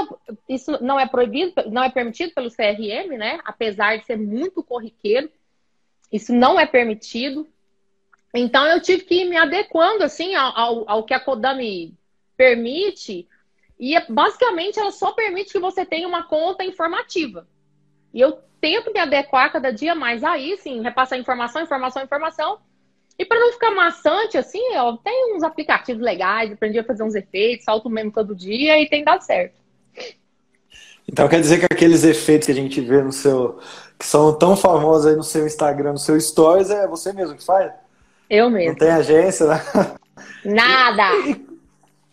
isso 0.48 0.78
não 0.82 1.00
é 1.00 1.06
proibido, 1.06 1.70
não 1.70 1.82
é 1.82 1.90
permitido 1.90 2.32
pelo 2.34 2.50
CRM, 2.50 3.16
né, 3.16 3.40
apesar 3.44 3.96
de 3.96 4.04
ser 4.04 4.16
muito 4.16 4.62
corriqueiro, 4.62 5.30
isso 6.14 6.32
não 6.32 6.60
é 6.60 6.64
permitido. 6.64 7.44
Então 8.32 8.64
eu 8.68 8.80
tive 8.80 9.02
que 9.02 9.22
ir 9.22 9.24
me 9.24 9.36
adequando 9.36 10.04
assim 10.04 10.32
ao, 10.36 10.88
ao, 10.88 11.02
que 11.02 11.12
a 11.12 11.18
Kodami 11.18 11.92
permite. 12.36 13.26
E 13.80 13.98
basicamente 14.08 14.78
ela 14.78 14.92
só 14.92 15.10
permite 15.10 15.50
que 15.50 15.58
você 15.58 15.84
tenha 15.84 16.06
uma 16.06 16.22
conta 16.22 16.62
informativa. 16.62 17.48
E 18.12 18.20
eu 18.20 18.38
tento 18.60 18.92
me 18.92 19.00
adequar 19.00 19.50
cada 19.50 19.72
dia 19.72 19.92
mais 19.92 20.22
aí, 20.22 20.56
sim, 20.56 20.82
repassar 20.82 21.18
informação, 21.18 21.62
informação, 21.62 22.04
informação. 22.04 22.58
E 23.18 23.24
para 23.24 23.40
não 23.40 23.52
ficar 23.52 23.72
maçante 23.72 24.38
assim, 24.38 24.72
eu 24.72 24.96
tenho 24.98 25.36
uns 25.36 25.42
aplicativos 25.42 26.00
legais, 26.00 26.52
aprendi 26.52 26.78
a 26.78 26.84
fazer 26.84 27.02
uns 27.02 27.16
efeitos, 27.16 27.64
salto 27.64 27.90
mesmo 27.90 28.12
todo 28.12 28.36
dia 28.36 28.80
e 28.80 28.88
tem 28.88 29.02
dado 29.02 29.22
certo. 29.22 29.60
Então 31.08 31.28
quer 31.28 31.40
dizer 31.40 31.58
que 31.58 31.66
aqueles 31.66 32.04
efeitos 32.04 32.46
que 32.46 32.52
a 32.52 32.54
gente 32.54 32.80
vê 32.80 33.02
no 33.02 33.12
seu 33.12 33.58
que 33.98 34.06
são 34.06 34.32
tão 34.32 34.56
famosos 34.56 35.06
aí 35.06 35.16
no 35.16 35.22
seu 35.22 35.46
Instagram, 35.46 35.92
no 35.92 35.98
seu 35.98 36.20
Stories, 36.20 36.70
é 36.70 36.86
você 36.86 37.12
mesmo 37.12 37.36
que 37.36 37.44
faz? 37.44 37.72
Eu 38.28 38.50
mesmo. 38.50 38.70
Não 38.70 38.78
tem 38.78 38.90
agência, 38.90 39.46
né? 39.46 39.62
Nada! 40.44 41.02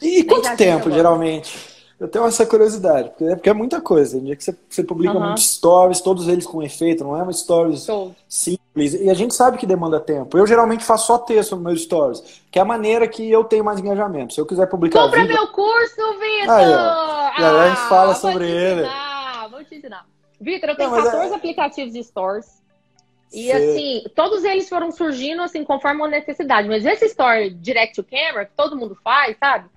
E, 0.02 0.20
e 0.20 0.24
quanto 0.24 0.56
tempo, 0.56 0.92
geralmente? 0.92 1.72
Eu 2.00 2.08
tenho 2.08 2.26
essa 2.26 2.44
curiosidade, 2.48 3.10
porque 3.10 3.26
é, 3.26 3.36
porque 3.36 3.50
é 3.50 3.54
muita 3.54 3.80
coisa. 3.80 4.14
Tem 4.14 4.26
dia 4.26 4.36
que 4.36 4.44
você, 4.44 4.56
você 4.68 4.84
publica 4.84 5.14
uhum. 5.14 5.24
muitos 5.24 5.52
stories, 5.52 6.02
todos 6.02 6.28
eles 6.28 6.48
com 6.48 6.64
efeito, 6.64 7.04
não 7.04 7.16
é 7.16 7.22
uma 7.22 7.32
stories 7.32 7.82
Sou. 7.82 8.16
simples. 8.28 8.96
E 8.96 9.08
a 9.08 9.14
gente 9.14 9.36
sabe 9.36 9.60
que 9.60 9.68
demanda 9.68 10.00
tempo. 10.00 10.36
Eu 10.36 10.48
geralmente 10.48 10.84
faço 10.84 11.06
só 11.06 11.20
texto 11.20 11.56
nos 11.56 11.64
meus 11.64 11.82
stories, 11.84 12.42
que 12.50 12.58
é 12.58 12.62
a 12.64 12.66
maneira 12.66 13.08
que 13.08 13.30
eu 13.30 13.44
tenho 13.44 13.64
mais 13.64 13.80
engajamento. 13.80 14.34
Se 14.34 14.42
eu 14.42 14.48
quiser 14.48 14.66
publicar. 14.66 15.04
Compra 15.04 15.22
vídeo... 15.22 15.36
meu 15.36 15.48
curso, 15.50 15.96
Vitor! 16.20 16.56
Aí, 16.56 16.74
ó. 16.74 17.40
E 17.40 17.44
aí 17.44 17.60
a 17.60 17.70
gente 17.70 17.82
fala 17.88 18.12
ah, 18.14 18.16
sobre 18.16 18.50
ele. 18.50 18.82
Ensinar. 18.82 19.11
Vitor, 20.42 20.70
eu 20.70 20.76
tenho 20.76 20.90
não, 20.90 21.04
14 21.04 21.32
é... 21.32 21.36
aplicativos 21.36 21.94
de 21.94 22.04
stores. 22.04 22.62
E 23.32 23.44
Sim. 23.44 23.52
assim, 23.52 24.04
todos 24.14 24.44
eles 24.44 24.68
foram 24.68 24.92
surgindo 24.92 25.42
assim 25.42 25.64
conforme 25.64 26.04
a 26.04 26.08
necessidade. 26.08 26.68
Mas 26.68 26.86
esse 26.86 27.06
store 27.06 27.52
direct 27.52 27.96
to 27.96 28.04
camera, 28.04 28.46
que 28.46 28.56
todo 28.58 28.76
mundo 28.76 28.98
faz, 29.02 29.38
sabe? 29.38 29.70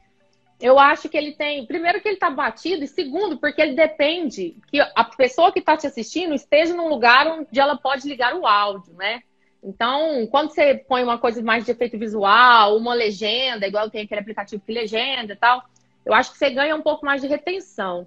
Eu 0.61 0.79
acho 0.79 1.09
que 1.09 1.17
ele 1.17 1.33
tem, 1.33 1.67
primeiro 1.67 2.01
que 2.01 2.09
ele 2.09 2.17
tá 2.17 2.31
batido, 2.31 2.83
e 2.83 2.89
segundo, 2.89 3.39
porque 3.39 3.61
ele 3.61 3.75
depende 3.75 4.57
que 4.69 4.81
a 4.81 5.05
pessoa 5.05 5.53
que 5.53 5.59
está 5.59 5.77
te 5.77 5.87
assistindo 5.87 6.35
esteja 6.35 6.75
num 6.75 6.89
lugar 6.89 7.27
onde 7.27 7.61
ela 7.61 7.77
pode 7.77 8.09
ligar 8.09 8.35
o 8.35 8.47
áudio, 8.47 8.95
né? 8.95 9.21
Então, 9.63 10.27
quando 10.31 10.51
você 10.51 10.75
põe 10.75 11.03
uma 11.03 11.19
coisa 11.19 11.43
mais 11.43 11.65
de 11.65 11.71
efeito 11.71 11.99
visual, 11.99 12.77
uma 12.77 12.95
legenda, 12.95 13.67
igual 13.67 13.91
tem 13.91 14.05
aquele 14.05 14.21
aplicativo 14.21 14.63
que 14.65 14.73
legenda 14.73 15.33
e 15.33 15.37
tal, 15.37 15.63
eu 16.05 16.13
acho 16.13 16.33
que 16.33 16.39
você 16.39 16.51
ganha 16.51 16.77
um 16.77 16.83
pouco 16.83 17.05
mais 17.05 17.21
de 17.21 17.29
retenção. 17.29 18.07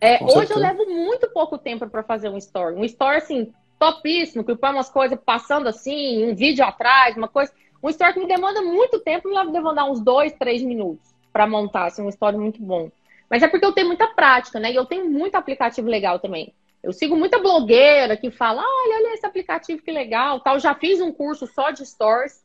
É, 0.00 0.24
hoje 0.24 0.50
eu 0.50 0.58
levo 0.58 0.86
muito 0.86 1.28
pouco 1.30 1.58
tempo 1.58 1.88
para 1.88 2.02
fazer 2.02 2.28
um 2.30 2.38
story. 2.38 2.74
Um 2.74 2.84
story, 2.84 3.16
assim, 3.18 3.52
topíssimo, 3.78 4.42
que 4.42 4.56
põe 4.56 4.70
umas 4.70 4.88
coisas 4.88 5.18
passando 5.24 5.68
assim, 5.68 6.24
um 6.30 6.34
vídeo 6.34 6.64
atrás, 6.64 7.16
uma 7.16 7.28
coisa. 7.28 7.52
Um 7.82 7.88
story 7.90 8.14
que 8.14 8.20
me 8.20 8.26
demanda 8.26 8.62
muito 8.62 9.00
tempo, 9.00 9.28
me 9.28 9.34
leva 9.34 9.50
demandar 9.50 9.84
uns 9.84 10.00
dois, 10.00 10.32
três 10.32 10.62
minutos 10.62 11.14
para 11.32 11.46
montar, 11.46 11.86
assim, 11.86 12.02
um 12.02 12.08
story 12.08 12.36
muito 12.36 12.62
bom. 12.62 12.90
Mas 13.28 13.42
é 13.42 13.48
porque 13.48 13.64
eu 13.64 13.72
tenho 13.72 13.86
muita 13.86 14.08
prática, 14.08 14.58
né? 14.58 14.72
E 14.72 14.74
eu 14.74 14.84
tenho 14.86 15.08
muito 15.08 15.34
aplicativo 15.36 15.88
legal 15.88 16.18
também. 16.18 16.52
Eu 16.82 16.92
sigo 16.92 17.14
muita 17.14 17.38
blogueira 17.38 18.16
que 18.16 18.30
fala, 18.30 18.62
olha, 18.62 18.96
olha 18.96 19.14
esse 19.14 19.24
aplicativo 19.24 19.82
que 19.82 19.92
legal, 19.92 20.40
tal. 20.40 20.58
Já 20.58 20.74
fiz 20.74 21.00
um 21.00 21.12
curso 21.12 21.46
só 21.46 21.70
de 21.70 21.84
stories. 21.84 22.42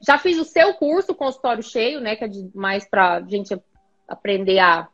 Já 0.00 0.18
fiz 0.18 0.38
o 0.38 0.44
seu 0.44 0.74
curso, 0.74 1.14
consultório 1.14 1.62
cheio, 1.62 2.00
né? 2.00 2.16
Que 2.16 2.24
é 2.24 2.28
de, 2.28 2.50
mais 2.54 2.84
para 2.88 3.22
gente 3.22 3.56
aprender 4.08 4.58
a 4.58 4.88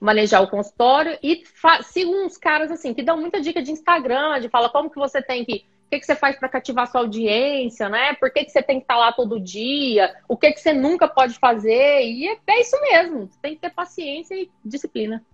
manejar 0.00 0.42
o 0.42 0.48
consultório 0.48 1.18
e 1.22 1.42
sigo 1.84 2.12
uns 2.12 2.36
caras 2.36 2.70
assim 2.70 2.94
que 2.94 3.02
dão 3.02 3.20
muita 3.20 3.40
dica 3.40 3.62
de 3.62 3.72
Instagram, 3.72 4.40
de 4.40 4.48
fala 4.48 4.68
como 4.68 4.90
que 4.90 4.98
você 4.98 5.20
tem 5.20 5.44
que 5.44 5.64
o 5.86 5.90
que, 5.90 6.00
que 6.00 6.06
você 6.06 6.14
faz 6.14 6.38
para 6.38 6.50
cativar 6.50 6.86
sua 6.90 7.00
audiência, 7.00 7.88
né? 7.88 8.12
Por 8.12 8.30
que, 8.30 8.44
que 8.44 8.50
você 8.50 8.62
tem 8.62 8.76
que 8.76 8.84
estar 8.84 8.96
tá 8.96 9.00
lá 9.00 9.10
todo 9.10 9.40
dia? 9.40 10.14
O 10.28 10.36
que, 10.36 10.52
que 10.52 10.60
você 10.60 10.70
nunca 10.70 11.08
pode 11.08 11.38
fazer? 11.38 12.02
E 12.02 12.28
é, 12.28 12.36
é 12.46 12.60
isso 12.60 12.78
mesmo. 12.82 13.20
Você 13.20 13.38
tem 13.40 13.54
que 13.54 13.62
ter 13.62 13.70
paciência 13.70 14.34
e 14.34 14.50
disciplina. 14.62 15.24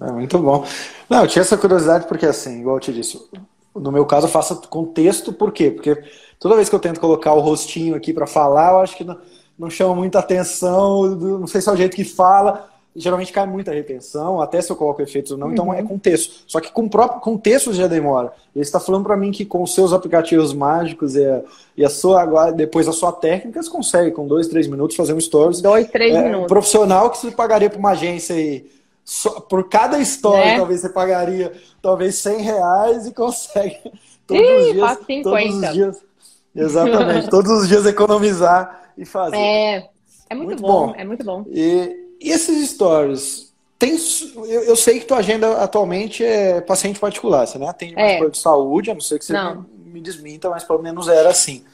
É 0.00 0.10
muito 0.10 0.36
bom. 0.40 0.66
Não, 1.08 1.22
eu 1.22 1.28
tinha 1.28 1.42
essa 1.42 1.56
curiosidade 1.56 2.08
porque, 2.08 2.26
assim, 2.26 2.58
igual 2.58 2.74
eu 2.74 2.80
te 2.80 2.92
disse, 2.92 3.24
no 3.72 3.92
meu 3.92 4.04
caso, 4.04 4.26
eu 4.26 4.30
faço 4.30 4.60
com 4.68 4.84
texto, 4.84 5.32
por 5.32 5.52
quê? 5.52 5.70
Porque 5.70 6.02
toda 6.40 6.56
vez 6.56 6.68
que 6.68 6.74
eu 6.74 6.80
tento 6.80 7.00
colocar 7.00 7.32
o 7.32 7.40
rostinho 7.40 7.94
aqui 7.94 8.12
para 8.12 8.26
falar, 8.26 8.72
eu 8.72 8.78
acho 8.78 8.96
que 8.96 9.04
não, 9.04 9.20
não 9.56 9.70
chama 9.70 9.94
muita 9.94 10.18
atenção, 10.18 11.06
não 11.14 11.46
sei 11.46 11.60
se 11.60 11.68
é 11.68 11.72
o 11.72 11.76
jeito 11.76 11.94
que 11.94 12.04
fala, 12.04 12.71
geralmente 12.94 13.32
cai 13.32 13.46
muita 13.46 13.72
retenção, 13.72 14.40
até 14.40 14.60
se 14.60 14.70
eu 14.70 14.76
coloco 14.76 15.00
efeitos 15.00 15.32
ou 15.32 15.38
não, 15.38 15.52
então 15.52 15.66
uhum. 15.66 15.72
então 15.72 15.84
é 15.84 15.88
com 15.88 15.98
texto. 15.98 16.44
Só 16.46 16.60
que 16.60 16.70
com 16.70 16.84
o 16.84 16.90
próprio 16.90 17.20
com 17.20 17.38
texto 17.38 17.72
já 17.72 17.86
demora. 17.86 18.32
Ele 18.54 18.62
está 18.62 18.78
falando 18.78 19.04
para 19.04 19.16
mim 19.16 19.30
que 19.30 19.44
com 19.44 19.62
os 19.62 19.74
seus 19.74 19.92
aplicativos 19.92 20.52
mágicos 20.52 21.16
e 21.16 21.24
a, 21.24 21.42
e 21.76 21.84
a 21.84 21.88
sua 21.88 22.22
agora 22.22 22.52
depois 22.52 22.86
a 22.86 22.92
sua 22.92 23.12
técnica, 23.12 23.62
você 23.62 23.70
consegue 23.70 24.10
com 24.10 24.26
dois, 24.26 24.46
três 24.46 24.66
minutos 24.66 24.96
fazer 24.96 25.14
um 25.14 25.20
stories. 25.20 25.60
Dois, 25.62 25.88
três 25.88 26.14
é, 26.14 26.22
minutos. 26.22 26.48
Profissional 26.48 27.10
que 27.10 27.18
você 27.18 27.30
pagaria 27.30 27.70
para 27.70 27.78
uma 27.78 27.90
agência 27.90 28.36
aí. 28.36 28.70
Só, 29.04 29.40
por 29.40 29.68
cada 29.68 29.98
história, 29.98 30.44
né? 30.44 30.56
talvez 30.58 30.80
você 30.80 30.88
pagaria 30.88 31.52
talvez 31.80 32.14
100 32.16 32.40
reais 32.40 33.06
e 33.06 33.12
consegue 33.12 33.78
todos 34.26 34.42
Ih, 34.42 34.54
os 34.54 34.72
dias. 34.72 34.98
50. 35.06 35.22
Todos 35.22 35.54
os 35.54 35.72
dias 35.72 36.12
exatamente, 36.54 37.30
todos 37.30 37.50
os 37.50 37.68
dias 37.68 37.86
economizar 37.86 38.92
e 38.96 39.04
fazer. 39.04 39.36
É, 39.36 39.88
é 40.28 40.34
muito, 40.34 40.48
muito 40.48 40.62
bom, 40.62 40.86
bom, 40.88 40.94
é 40.96 41.04
muito 41.04 41.24
bom. 41.24 41.44
E, 41.48 42.02
e 42.22 42.30
esses 42.30 42.70
stories? 42.70 43.52
Tem, 43.78 43.96
eu, 44.36 44.62
eu, 44.62 44.76
sei 44.76 45.00
que 45.00 45.06
tua 45.06 45.18
agenda 45.18 45.60
atualmente 45.60 46.24
é 46.24 46.60
paciente 46.60 47.00
particular, 47.00 47.46
você 47.46 47.58
não 47.58 47.68
atende 47.68 47.96
mais 47.96 48.22
é. 48.22 48.28
de 48.28 48.38
saúde, 48.38 48.92
a 48.92 48.94
não 48.94 49.00
ser 49.00 49.18
que 49.18 49.24
você 49.24 49.32
não. 49.32 49.66
me 49.84 50.00
desminta, 50.00 50.48
mas 50.48 50.62
pelo 50.62 50.80
menos 50.80 51.08
era 51.08 51.30
assim. 51.30 51.64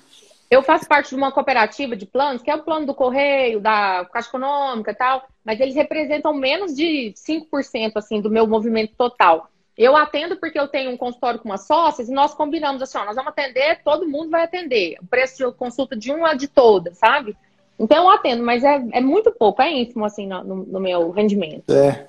Eu 0.51 0.63
faço 0.63 0.89
parte 0.89 1.11
de 1.11 1.17
uma 1.17 1.31
cooperativa 1.31 1.95
de 1.95 2.07
planos, 2.07 2.41
que 2.41 2.51
é 2.51 2.55
o 2.55 2.63
plano 2.63 2.87
do 2.87 2.95
Correio, 2.95 3.61
da 3.61 4.07
Caixa 4.11 4.29
Econômica 4.29 4.93
e 4.93 4.95
tal, 4.95 5.29
mas 5.45 5.61
eles 5.61 5.75
representam 5.75 6.33
menos 6.33 6.75
de 6.75 7.13
5% 7.15 7.93
assim, 7.97 8.23
do 8.23 8.31
meu 8.31 8.47
movimento 8.47 8.95
total. 8.97 9.51
Eu 9.77 9.95
atendo 9.95 10.37
porque 10.37 10.59
eu 10.59 10.67
tenho 10.67 10.91
um 10.91 10.97
consultório 10.97 11.39
com 11.39 11.51
umas 11.51 11.67
sócias 11.67 12.09
e 12.09 12.13
nós 12.13 12.33
combinamos 12.33 12.81
assim, 12.81 12.97
ó, 12.97 13.05
nós 13.05 13.15
vamos 13.15 13.31
atender, 13.31 13.83
todo 13.85 14.09
mundo 14.09 14.31
vai 14.31 14.45
atender. 14.45 14.97
O 15.03 15.07
preço 15.07 15.37
de 15.37 15.53
consulta 15.57 15.95
de 15.95 16.11
uma 16.11 16.31
é 16.31 16.35
de 16.35 16.49
todas, 16.49 16.97
sabe? 16.97 17.37
Então 17.79 18.05
eu 18.05 18.11
atendo, 18.11 18.43
mas 18.43 18.65
é, 18.65 18.85
é 18.93 19.01
muito 19.01 19.31
pouco, 19.31 19.63
é 19.63 19.73
ínfimo 19.73 20.05
assim 20.05 20.27
no, 20.27 20.43
no 20.43 20.81
meu 20.81 21.11
rendimento. 21.11 21.71
É. 21.73 22.07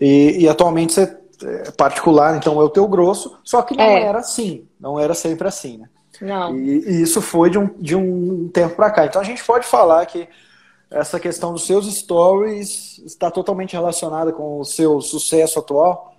E, 0.00 0.44
e, 0.44 0.48
atualmente 0.48 0.94
você 0.94 1.16
é 1.44 1.70
particular, 1.72 2.36
então 2.36 2.60
é 2.60 2.64
o 2.64 2.70
teu 2.70 2.88
grosso, 2.88 3.38
só 3.44 3.60
que 3.60 3.76
não 3.76 3.84
é. 3.84 4.02
era 4.02 4.18
assim, 4.18 4.66
não 4.80 4.98
era 4.98 5.12
sempre 5.12 5.46
assim, 5.46 5.78
né? 5.78 5.88
Não. 6.20 6.56
E, 6.56 6.78
e 6.88 7.02
isso 7.02 7.20
foi 7.20 7.50
de 7.50 7.58
um, 7.58 7.68
de 7.78 7.94
um 7.94 8.48
tempo 8.48 8.76
para 8.76 8.90
cá. 8.90 9.06
Então 9.06 9.20
a 9.20 9.24
gente 9.24 9.44
pode 9.44 9.66
falar 9.66 10.04
que 10.06 10.28
essa 10.90 11.20
questão 11.20 11.52
dos 11.52 11.66
seus 11.66 11.86
stories 11.94 12.98
está 13.04 13.30
totalmente 13.30 13.74
relacionada 13.74 14.32
com 14.32 14.58
o 14.58 14.64
seu 14.64 15.00
sucesso 15.00 15.58
atual? 15.58 16.14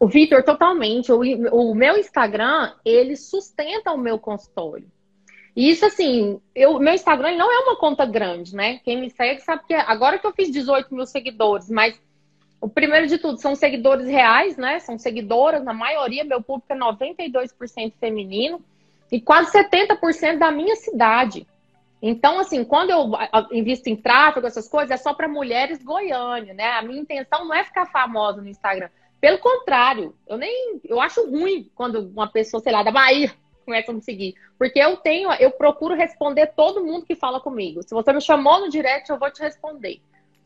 O 0.00 0.08
Vitor, 0.08 0.42
totalmente. 0.42 1.12
O, 1.12 1.20
o 1.52 1.74
meu 1.74 1.96
Instagram, 1.96 2.72
ele 2.84 3.14
sustenta 3.16 3.92
o 3.92 3.98
meu 3.98 4.18
consultório. 4.18 4.88
E 5.56 5.70
isso, 5.70 5.86
assim, 5.86 6.38
eu, 6.54 6.78
meu 6.78 6.92
Instagram 6.92 7.34
não 7.34 7.50
é 7.50 7.58
uma 7.60 7.76
conta 7.76 8.04
grande, 8.04 8.54
né? 8.54 8.78
Quem 8.84 9.00
me 9.00 9.08
segue 9.08 9.40
sabe 9.40 9.62
que 9.66 9.72
agora 9.72 10.18
que 10.18 10.26
eu 10.26 10.32
fiz 10.32 10.50
18 10.50 10.94
mil 10.94 11.06
seguidores, 11.06 11.70
mas 11.70 11.98
o 12.60 12.68
primeiro 12.68 13.06
de 13.06 13.16
tudo 13.16 13.40
são 13.40 13.54
seguidores 13.54 14.06
reais, 14.06 14.58
né? 14.58 14.78
São 14.80 14.98
seguidoras, 14.98 15.64
na 15.64 15.72
maioria, 15.72 16.24
meu 16.24 16.42
público 16.42 16.70
é 16.70 16.76
92% 16.76 17.94
feminino 17.98 18.62
e 19.10 19.18
quase 19.18 19.50
70% 19.50 20.38
da 20.38 20.50
minha 20.50 20.76
cidade. 20.76 21.46
Então, 22.02 22.38
assim, 22.38 22.62
quando 22.62 22.90
eu 22.90 23.12
invisto 23.50 23.88
em 23.88 23.96
tráfego, 23.96 24.46
essas 24.46 24.68
coisas, 24.68 24.90
é 24.90 24.98
só 24.98 25.14
para 25.14 25.26
mulheres 25.26 25.82
Goiânia, 25.82 26.52
né? 26.52 26.72
A 26.72 26.82
minha 26.82 27.00
intenção 27.00 27.46
não 27.46 27.54
é 27.54 27.64
ficar 27.64 27.86
famosa 27.86 28.42
no 28.42 28.48
Instagram. 28.48 28.90
Pelo 29.18 29.38
contrário, 29.38 30.14
eu 30.28 30.36
nem. 30.36 30.82
Eu 30.84 31.00
acho 31.00 31.26
ruim 31.26 31.70
quando 31.74 32.10
uma 32.10 32.30
pessoa, 32.30 32.62
sei 32.62 32.72
lá, 32.72 32.82
da 32.82 32.90
Bahia 32.90 33.32
começa 33.66 33.90
a 33.90 33.94
me 33.94 34.00
seguir. 34.00 34.34
Porque 34.58 34.78
eu 34.78 34.96
tenho, 34.96 35.30
eu 35.34 35.50
procuro 35.50 35.94
responder 35.94 36.46
todo 36.56 36.82
mundo 36.82 37.04
que 37.04 37.14
fala 37.14 37.40
comigo. 37.40 37.82
Se 37.82 37.92
você 37.92 38.12
me 38.12 38.20
chamou 38.22 38.60
no 38.60 38.70
direct, 38.70 39.10
eu 39.10 39.18
vou 39.18 39.30
te 39.30 39.42
responder. 39.42 40.00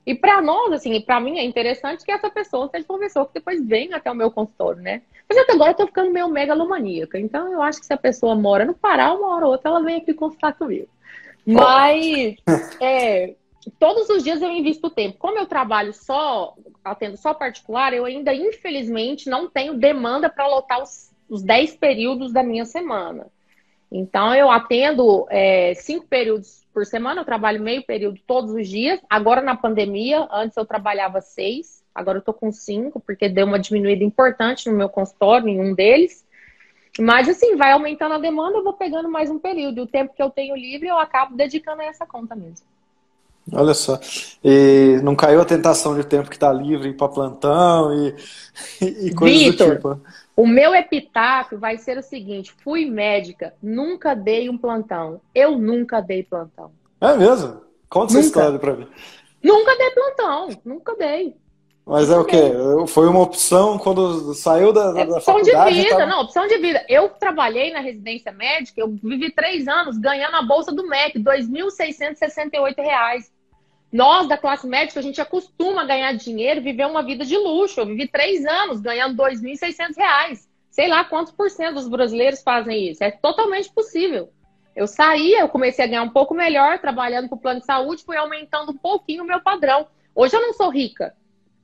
E 0.05 0.15
para 0.15 0.41
nós, 0.41 0.73
assim, 0.73 0.99
para 1.01 1.21
mim 1.21 1.39
é 1.39 1.45
interessante 1.45 2.05
que 2.05 2.11
essa 2.11 2.31
pessoa 2.31 2.69
seja 2.69 2.87
uma 2.89 2.99
pessoa 2.99 3.27
que 3.27 3.35
depois 3.35 3.65
venha 3.65 3.97
até 3.97 4.11
o 4.11 4.15
meu 4.15 4.31
consultório, 4.31 4.83
né? 4.83 5.03
Mas 5.29 5.39
até 5.39 5.53
agora 5.53 5.71
eu 5.71 5.77
tô 5.77 5.87
ficando 5.87 6.11
meio 6.11 6.29
megalomaníaca. 6.29 7.19
Então 7.19 7.53
eu 7.53 7.63
acho 7.63 7.79
que 7.79 7.87
se 7.87 7.93
a 7.93 7.99
pessoa 7.99 8.35
mora 8.35 8.65
no 8.65 8.75
Pará, 8.75 9.13
uma 9.13 9.37
hora 9.37 9.45
ou 9.45 9.53
outra, 9.53 9.71
ela 9.71 9.83
vem 9.83 9.97
aqui 9.97 10.15
consultar 10.15 10.55
comigo. 10.55 10.89
Mas 11.47 12.35
é, 12.81 13.35
todos 13.79 14.09
os 14.09 14.25
dias 14.25 14.41
eu 14.41 14.51
invisto 14.51 14.91
tempo. 14.91 15.19
Como 15.19 15.39
eu 15.39 15.47
trabalho 15.47 15.93
só, 15.93 16.55
atendo 16.83 17.17
só 17.17 17.35
particular, 17.35 17.93
eu 17.93 18.05
ainda, 18.07 18.33
infelizmente, 18.33 19.29
não 19.29 19.49
tenho 19.49 19.75
demanda 19.75 20.31
para 20.31 20.49
lotar 20.49 20.83
os 20.83 21.11
os 21.31 21.43
10 21.43 21.77
períodos 21.77 22.33
da 22.33 22.43
minha 22.43 22.65
semana. 22.65 23.27
Então, 23.91 24.35
eu 24.35 24.51
atendo 24.51 25.27
é, 25.31 25.75
cinco 25.75 26.07
períodos 26.07 26.65
por 26.73 26.87
semana, 26.87 27.21
eu 27.21 27.25
trabalho 27.25 27.63
meio 27.63 27.83
período 27.85 28.21
todos 28.27 28.53
os 28.53 28.69
dias. 28.69 29.01
Agora, 29.09 29.41
na 29.41 29.57
pandemia, 29.57 30.29
antes 30.31 30.57
eu 30.57 30.65
trabalhava 30.65 31.21
seis, 31.21 31.83
agora 31.95 32.19
eu 32.19 32.23
tô 32.23 32.33
com 32.33 32.53
cinco, 32.53 33.01
porque 33.01 33.29
deu 33.29 33.47
uma 33.47 33.59
diminuída 33.59 34.05
importante 34.05 34.71
no 34.71 34.77
meu 34.77 34.89
consultório, 34.89 35.49
em 35.49 35.61
um 35.61 35.75
deles. 35.75 36.25
Mas, 36.99 37.29
assim, 37.29 37.57
vai 37.57 37.73
aumentando 37.73 38.15
a 38.15 38.19
demanda, 38.19 38.59
eu 38.59 38.65
vou 38.65 38.75
pegando 38.75 39.09
mais 39.09 39.31
um 39.31 39.39
período. 39.39 39.79
E 39.79 39.83
o 39.83 39.87
tempo 39.87 40.15
que 40.15 40.23
eu 40.23 40.31
tenho 40.31 40.55
livre, 40.55 40.89
eu 40.89 40.99
acabo 40.99 41.37
dedicando 41.37 41.83
a 41.83 41.87
essa 41.87 42.07
conta 42.07 42.37
mesmo. 42.37 42.67
Olha 43.53 43.75
só. 43.75 43.99
E 44.45 45.01
não 45.03 45.17
caiu 45.17 45.41
a 45.41 45.45
tentação 45.45 45.97
de 45.97 46.05
tempo 46.05 46.29
que 46.29 46.37
está 46.37 46.53
livre 46.53 46.93
para 46.93 47.09
plantão 47.09 47.93
e, 47.95 48.15
e 49.09 49.15
coisas 49.15 49.43
Victor, 49.43 49.69
do 49.69 49.75
tipo. 49.75 50.01
O 50.41 50.47
meu 50.47 50.75
epitáfio 50.75 51.59
vai 51.59 51.77
ser 51.77 51.99
o 51.99 52.03
seguinte: 52.03 52.55
fui 52.65 52.87
médica, 52.87 53.53
nunca 53.63 54.15
dei 54.15 54.49
um 54.49 54.57
plantão. 54.57 55.21
Eu 55.35 55.59
nunca 55.59 56.01
dei 56.01 56.23
plantão. 56.23 56.73
É 56.99 57.15
mesmo? 57.15 57.61
Conta 57.91 58.15
nunca. 58.15 58.21
essa 58.21 58.21
história 58.21 58.59
para 58.59 58.75
mim. 58.75 58.89
Nunca 59.43 59.77
dei 59.77 59.91
plantão, 59.91 60.49
nunca 60.65 60.97
dei. 60.97 61.37
Mas 61.85 62.09
é 62.09 62.17
o 62.17 62.25
quê? 62.25 62.55
Foi 62.89 63.07
uma 63.07 63.21
opção 63.21 63.77
quando 63.77 64.33
saiu 64.33 64.73
da, 64.73 64.93
da, 64.93 65.01
é 65.01 65.05
opção 65.05 65.21
faculdade? 65.21 65.75
de 65.75 65.83
vida, 65.83 65.91
tava... 65.91 66.07
não, 66.07 66.23
opção 66.23 66.47
de 66.47 66.57
vida. 66.57 66.87
Eu 66.89 67.11
trabalhei 67.11 67.71
na 67.71 67.81
residência 67.81 68.33
médica, 68.33 68.81
eu 68.81 68.89
vivi 68.89 69.31
três 69.31 69.69
anos 69.69 69.99
ganhando 69.99 70.37
a 70.37 70.43
bolsa 70.43 70.73
do 70.73 70.89
MEC, 70.89 71.19
R$ 71.19 71.25
2.668. 71.25 73.31
Nós, 73.93 74.29
da 74.29 74.39
classe 74.39 74.67
médica, 74.67 75.01
a 75.01 75.03
gente 75.03 75.21
acostuma 75.21 75.85
ganhar 75.85 76.13
dinheiro, 76.13 76.63
viver 76.63 76.87
uma 76.87 77.03
vida 77.03 77.25
de 77.25 77.37
luxo. 77.37 77.81
Eu 77.81 77.87
vivi 77.87 78.07
três 78.07 78.47
anos 78.47 78.81
ganhando 78.81 79.21
R$ 79.21 79.33
2.600. 79.33 80.47
Sei 80.71 80.89
lá 80.89 81.05
quantos 81.05 81.33
por 81.33 81.51
cento 81.51 81.75
dos 81.75 81.89
brasileiros 81.89 82.43
fazem 82.43 82.91
isso. 82.91 83.03
É 83.03 83.11
totalmente 83.11 83.69
possível. 83.73 84.31
Eu 84.77 84.87
saí, 84.87 85.33
eu 85.33 85.49
comecei 85.49 85.85
a 85.85 85.89
ganhar 85.89 86.03
um 86.03 86.11
pouco 86.11 86.33
melhor, 86.33 86.79
trabalhando 86.79 87.29
para 87.29 87.37
o 87.37 87.41
plano 87.41 87.61
de 87.61 87.67
saúde, 87.67 88.05
fui 88.05 88.17
aumentando 88.17 88.71
um 88.71 88.77
pouquinho 88.77 89.25
o 89.25 89.27
meu 89.27 89.41
padrão. 89.41 89.89
Hoje 90.15 90.37
eu 90.37 90.41
não 90.41 90.53
sou 90.53 90.71
rica. 90.71 91.15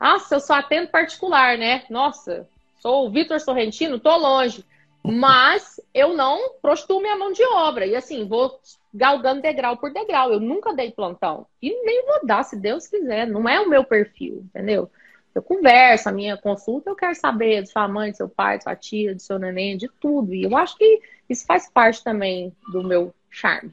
Nossa, 0.01 0.35
eu 0.35 0.41
só 0.41 0.55
atendo 0.55 0.89
particular, 0.89 1.57
né? 1.57 1.85
Nossa, 1.89 2.49
sou 2.81 3.07
o 3.07 3.11
Vitor 3.11 3.41
Sorrentino, 3.41 4.01
tô 4.01 4.15
longe. 4.17 4.65
Mas 5.05 5.81
eu 5.95 6.15
não 6.15 6.55
prostituo 6.61 7.01
minha 7.01 7.17
mão 7.17 7.31
de 7.31 7.45
obra. 7.45 7.87
E 7.87 7.95
assim, 7.95 8.27
vou 8.27 8.59
galgando 8.97 9.43
degrau 9.43 9.77
por 9.77 9.93
degrau. 9.93 10.33
Eu 10.33 10.41
nunca 10.41 10.75
dei 10.75 10.91
plantão. 10.91 11.47
E 11.61 11.71
nem 11.85 12.05
vou 12.07 12.27
dar, 12.27 12.43
se 12.43 12.57
Deus 12.57 12.87
quiser. 12.87 13.27
Não 13.27 13.49
é 13.49 13.61
o 13.61 13.69
meu 13.69 13.85
perfil, 13.85 14.45
entendeu? 14.47 14.91
Eu 15.35 15.43
converso, 15.43 16.09
a 16.09 16.13
minha 16.13 16.37
consulta, 16.37 16.89
eu 16.89 16.97
quero 16.97 17.15
saber 17.15 17.63
de 17.63 17.69
sua 17.69 17.87
mãe, 17.87 18.11
de 18.11 18.17
seu 18.17 18.29
pai, 18.29 18.57
de 18.57 18.65
sua 18.65 18.75
tia, 18.75 19.15
de 19.15 19.23
seu 19.23 19.39
neném, 19.39 19.77
de 19.77 19.89
tudo. 20.01 20.35
E 20.35 20.45
eu 20.45 20.57
acho 20.57 20.79
que 20.79 21.01
isso 21.29 21.45
faz 21.45 21.69
parte 21.69 22.03
também 22.03 22.53
do 22.73 22.83
meu 22.83 23.15
charme. 23.31 23.71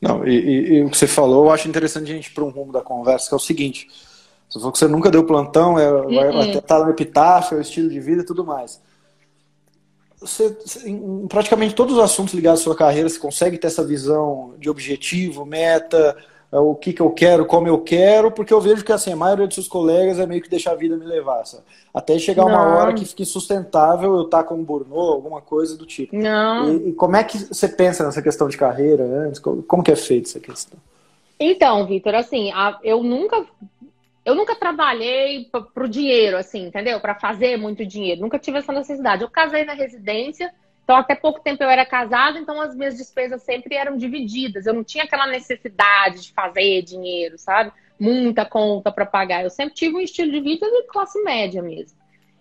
Não, 0.00 0.26
e, 0.26 0.38
e, 0.38 0.72
e 0.74 0.84
o 0.84 0.90
que 0.90 0.98
você 0.98 1.06
falou, 1.06 1.46
eu 1.46 1.50
acho 1.50 1.68
interessante 1.68 2.12
a 2.12 2.14
gente 2.14 2.26
ir 2.26 2.34
para 2.34 2.44
um 2.44 2.50
rumo 2.50 2.70
da 2.70 2.82
conversa, 2.82 3.28
que 3.28 3.34
é 3.34 3.36
o 3.36 3.40
seguinte. 3.40 3.88
Você 4.48 4.58
falou 4.58 4.72
que 4.72 4.78
você 4.78 4.86
nunca 4.86 5.10
deu 5.10 5.24
plantão, 5.24 5.78
é, 5.78 5.90
vai, 5.90 6.32
vai 6.32 6.48
estar 6.48 6.60
tá 6.60 6.84
no 6.84 6.90
epitáfio, 6.90 7.56
é 7.56 7.58
o 7.58 7.62
estilo 7.62 7.88
de 7.88 7.98
vida 7.98 8.22
e 8.22 8.26
tudo 8.26 8.44
mais 8.44 8.80
você, 10.20 10.56
em 10.84 11.26
praticamente 11.28 11.74
todos 11.74 11.96
os 11.96 12.02
assuntos 12.02 12.34
ligados 12.34 12.60
à 12.60 12.64
sua 12.64 12.76
carreira, 12.76 13.08
você 13.08 13.18
consegue 13.18 13.58
ter 13.58 13.68
essa 13.68 13.84
visão 13.84 14.54
de 14.58 14.68
objetivo, 14.68 15.44
meta, 15.44 16.16
é, 16.50 16.58
o 16.58 16.74
que, 16.74 16.92
que 16.92 17.02
eu 17.02 17.10
quero, 17.10 17.44
como 17.44 17.68
eu 17.68 17.78
quero, 17.78 18.30
porque 18.30 18.52
eu 18.52 18.60
vejo 18.60 18.84
que 18.84 18.92
assim, 18.92 19.12
a 19.12 19.16
maioria 19.16 19.46
dos 19.46 19.54
seus 19.54 19.68
colegas 19.68 20.18
é 20.18 20.26
meio 20.26 20.42
que 20.42 20.48
deixar 20.48 20.72
a 20.72 20.76
vida 20.76 20.96
me 20.96 21.04
levar, 21.04 21.44
sabe? 21.44 21.62
Até 21.92 22.18
chegar 22.18 22.46
uma 22.46 22.64
Não. 22.64 22.76
hora 22.76 22.94
que 22.94 23.04
fique 23.04 23.24
sustentável 23.24 24.14
eu 24.16 24.22
estar 24.22 24.38
tá 24.38 24.44
com 24.44 24.54
um 24.54 24.64
burnout, 24.64 25.12
alguma 25.12 25.40
coisa 25.40 25.76
do 25.76 25.84
tipo. 25.84 26.16
Não. 26.16 26.72
E, 26.72 26.88
e, 26.88 26.92
como 26.92 27.16
é 27.16 27.22
que 27.22 27.38
você 27.38 27.68
pensa 27.68 28.04
nessa 28.04 28.22
questão 28.22 28.48
de 28.48 28.56
carreira 28.56 29.04
antes? 29.04 29.38
Como, 29.38 29.62
como 29.62 29.82
que 29.82 29.92
é 29.92 29.96
feito 29.96 30.28
essa 30.28 30.40
questão? 30.40 30.78
Então, 31.38 31.86
Vitor, 31.86 32.14
assim, 32.14 32.50
a, 32.50 32.78
eu 32.82 33.02
nunca 33.02 33.44
eu 34.28 34.34
nunca 34.34 34.54
trabalhei 34.54 35.46
para 35.50 35.84
o 35.84 35.88
dinheiro, 35.88 36.36
assim, 36.36 36.66
entendeu? 36.66 37.00
Para 37.00 37.14
fazer 37.14 37.56
muito 37.56 37.86
dinheiro. 37.86 38.20
Nunca 38.20 38.38
tive 38.38 38.58
essa 38.58 38.70
necessidade. 38.70 39.22
Eu 39.22 39.30
casei 39.30 39.64
na 39.64 39.72
residência, 39.72 40.52
então 40.84 40.96
até 40.96 41.14
pouco 41.14 41.40
tempo 41.40 41.62
eu 41.62 41.70
era 41.70 41.86
casada, 41.86 42.38
então 42.38 42.60
as 42.60 42.76
minhas 42.76 42.94
despesas 42.94 43.42
sempre 43.42 43.74
eram 43.74 43.96
divididas. 43.96 44.66
Eu 44.66 44.74
não 44.74 44.84
tinha 44.84 45.04
aquela 45.04 45.26
necessidade 45.26 46.24
de 46.24 46.32
fazer 46.34 46.82
dinheiro, 46.82 47.38
sabe? 47.38 47.72
Muita 47.98 48.44
conta 48.44 48.92
para 48.92 49.06
pagar. 49.06 49.44
Eu 49.44 49.50
sempre 49.50 49.74
tive 49.74 49.96
um 49.96 50.00
estilo 50.00 50.30
de 50.30 50.40
vida 50.40 50.66
de 50.70 50.82
classe 50.88 51.18
média 51.22 51.62
mesmo. 51.62 51.96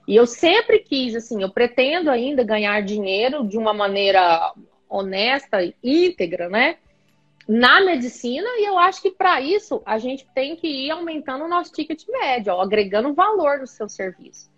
E 0.06 0.14
eu 0.14 0.28
sempre 0.28 0.80
quis, 0.80 1.16
assim, 1.16 1.42
eu 1.42 1.50
pretendo 1.50 2.12
ainda 2.12 2.44
ganhar 2.44 2.82
dinheiro 2.82 3.48
de 3.48 3.58
uma 3.58 3.74
maneira 3.74 4.54
honesta, 4.90 5.60
íntegra, 5.82 6.50
né? 6.50 6.76
Na 7.48 7.80
medicina, 7.80 8.48
e 8.58 8.68
eu 8.68 8.78
acho 8.78 9.02
que 9.02 9.10
para 9.10 9.40
isso 9.40 9.82
a 9.86 9.98
gente 9.98 10.28
tem 10.36 10.56
que 10.58 10.68
ir 10.68 10.92
aumentando 10.92 11.46
o 11.46 11.48
nosso 11.48 11.72
ticket 11.72 12.04
médio, 12.10 12.54
ó, 12.54 12.62
agregando 12.62 13.14
valor 13.14 13.60
no 13.60 13.68
seu 13.68 13.88
serviço. 13.88 14.52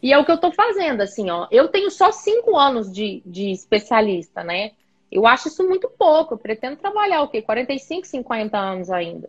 E 0.00 0.12
é 0.12 0.18
o 0.18 0.24
que 0.24 0.30
eu 0.30 0.36
estou 0.36 0.52
fazendo, 0.52 1.00
assim, 1.00 1.28
ó. 1.28 1.48
Eu 1.50 1.68
tenho 1.68 1.90
só 1.90 2.12
cinco 2.12 2.56
anos 2.56 2.92
de, 2.92 3.20
de 3.26 3.50
especialista, 3.50 4.44
né? 4.44 4.72
Eu 5.10 5.26
acho 5.26 5.48
isso 5.48 5.66
muito 5.66 5.88
pouco. 5.88 6.34
Eu 6.34 6.38
pretendo 6.38 6.76
trabalhar 6.76 7.22
o 7.22 7.28
quê? 7.28 7.42
45, 7.42 8.06
50 8.06 8.56
anos 8.56 8.90
ainda. 8.90 9.28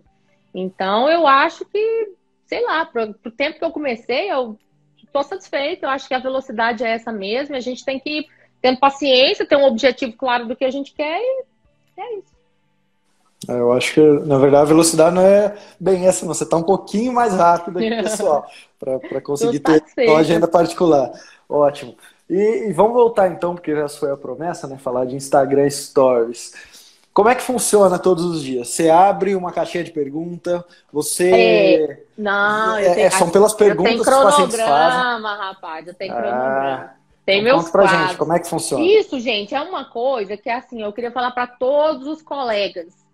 Então, 0.53 1.09
eu 1.09 1.25
acho 1.25 1.65
que, 1.65 2.13
sei 2.45 2.63
lá, 2.63 2.85
pro, 2.85 3.13
pro 3.15 3.31
tempo 3.31 3.57
que 3.57 3.65
eu 3.65 3.71
comecei, 3.71 4.31
eu 4.31 4.57
estou 5.03 5.23
satisfeita. 5.23 5.87
Eu 5.87 5.89
acho 5.89 6.07
que 6.07 6.13
a 6.13 6.19
velocidade 6.19 6.83
é 6.83 6.89
essa 6.89 7.11
mesmo. 7.11 7.55
A 7.55 7.59
gente 7.59 7.83
tem 7.83 7.99
que 7.99 8.19
ir 8.19 8.27
tendo 8.61 8.79
paciência, 8.79 9.47
ter 9.47 9.55
um 9.55 9.65
objetivo 9.65 10.13
claro 10.13 10.47
do 10.47 10.55
que 10.55 10.65
a 10.65 10.71
gente 10.71 10.93
quer 10.93 11.19
e 11.19 11.43
é 11.97 12.17
isso. 12.17 12.36
É, 13.47 13.51
eu 13.51 13.71
acho 13.71 13.93
que, 13.93 14.01
na 14.01 14.37
verdade, 14.37 14.63
a 14.63 14.69
velocidade 14.69 15.15
não 15.15 15.21
é 15.21 15.55
bem 15.79 16.07
essa, 16.07 16.25
não. 16.25 16.33
Você 16.33 16.43
está 16.43 16.57
um 16.57 16.63
pouquinho 16.63 17.13
mais 17.13 17.33
rápido 17.33 17.79
que 17.79 17.99
o 17.99 18.03
pessoal 18.03 18.45
para 18.79 19.21
conseguir 19.21 19.59
ter 19.59 19.83
uma 20.09 20.19
agenda 20.19 20.47
particular. 20.47 21.11
Ótimo. 21.47 21.95
E, 22.29 22.67
e, 22.67 22.73
vamos 22.73 22.93
voltar 22.93 23.29
então, 23.29 23.53
porque 23.53 23.71
essa 23.71 23.99
foi 23.99 24.11
a 24.11 24.17
promessa, 24.17 24.67
né? 24.67 24.77
Falar 24.77 25.05
de 25.05 25.15
Instagram 25.15 25.69
Stories. 25.69 26.53
Como 27.13 27.29
é 27.29 27.35
que 27.35 27.41
funciona 27.41 27.97
todos 27.97 28.23
os 28.25 28.43
dias? 28.43 28.67
Você 28.67 28.89
abre 28.89 29.35
uma 29.35 29.51
caixinha 29.51 29.83
de 29.83 29.91
pergunta, 29.91 30.63
você. 30.91 31.31
É, 31.31 31.99
não, 32.17 32.77
é, 32.77 32.93
tenho, 32.93 33.11
são 33.13 33.29
pelas 33.29 33.53
perguntas 33.53 33.93
que 33.93 34.01
os 34.01 34.05
pacientes 34.07 34.59
fazem. 34.59 35.23
rapaz, 35.23 35.87
eu 35.87 35.93
tenho 35.93 36.13
ah, 36.13 36.21
cronograma. 36.21 36.91
Tem 37.25 37.39
então 37.39 37.43
meus 37.43 37.57
conta 37.57 37.71
pra 37.71 37.83
quadros. 37.83 38.07
gente, 38.07 38.17
como 38.17 38.33
é 38.33 38.39
que 38.39 38.47
funciona? 38.47 38.85
Isso, 38.85 39.19
gente, 39.19 39.55
é 39.55 39.61
uma 39.61 39.85
coisa 39.85 40.37
que 40.37 40.49
assim, 40.49 40.81
eu 40.81 40.93
queria 40.93 41.11
falar 41.11 41.31
para 41.31 41.47
todos 41.47 42.07
os 42.07 42.21
colegas 42.21 43.06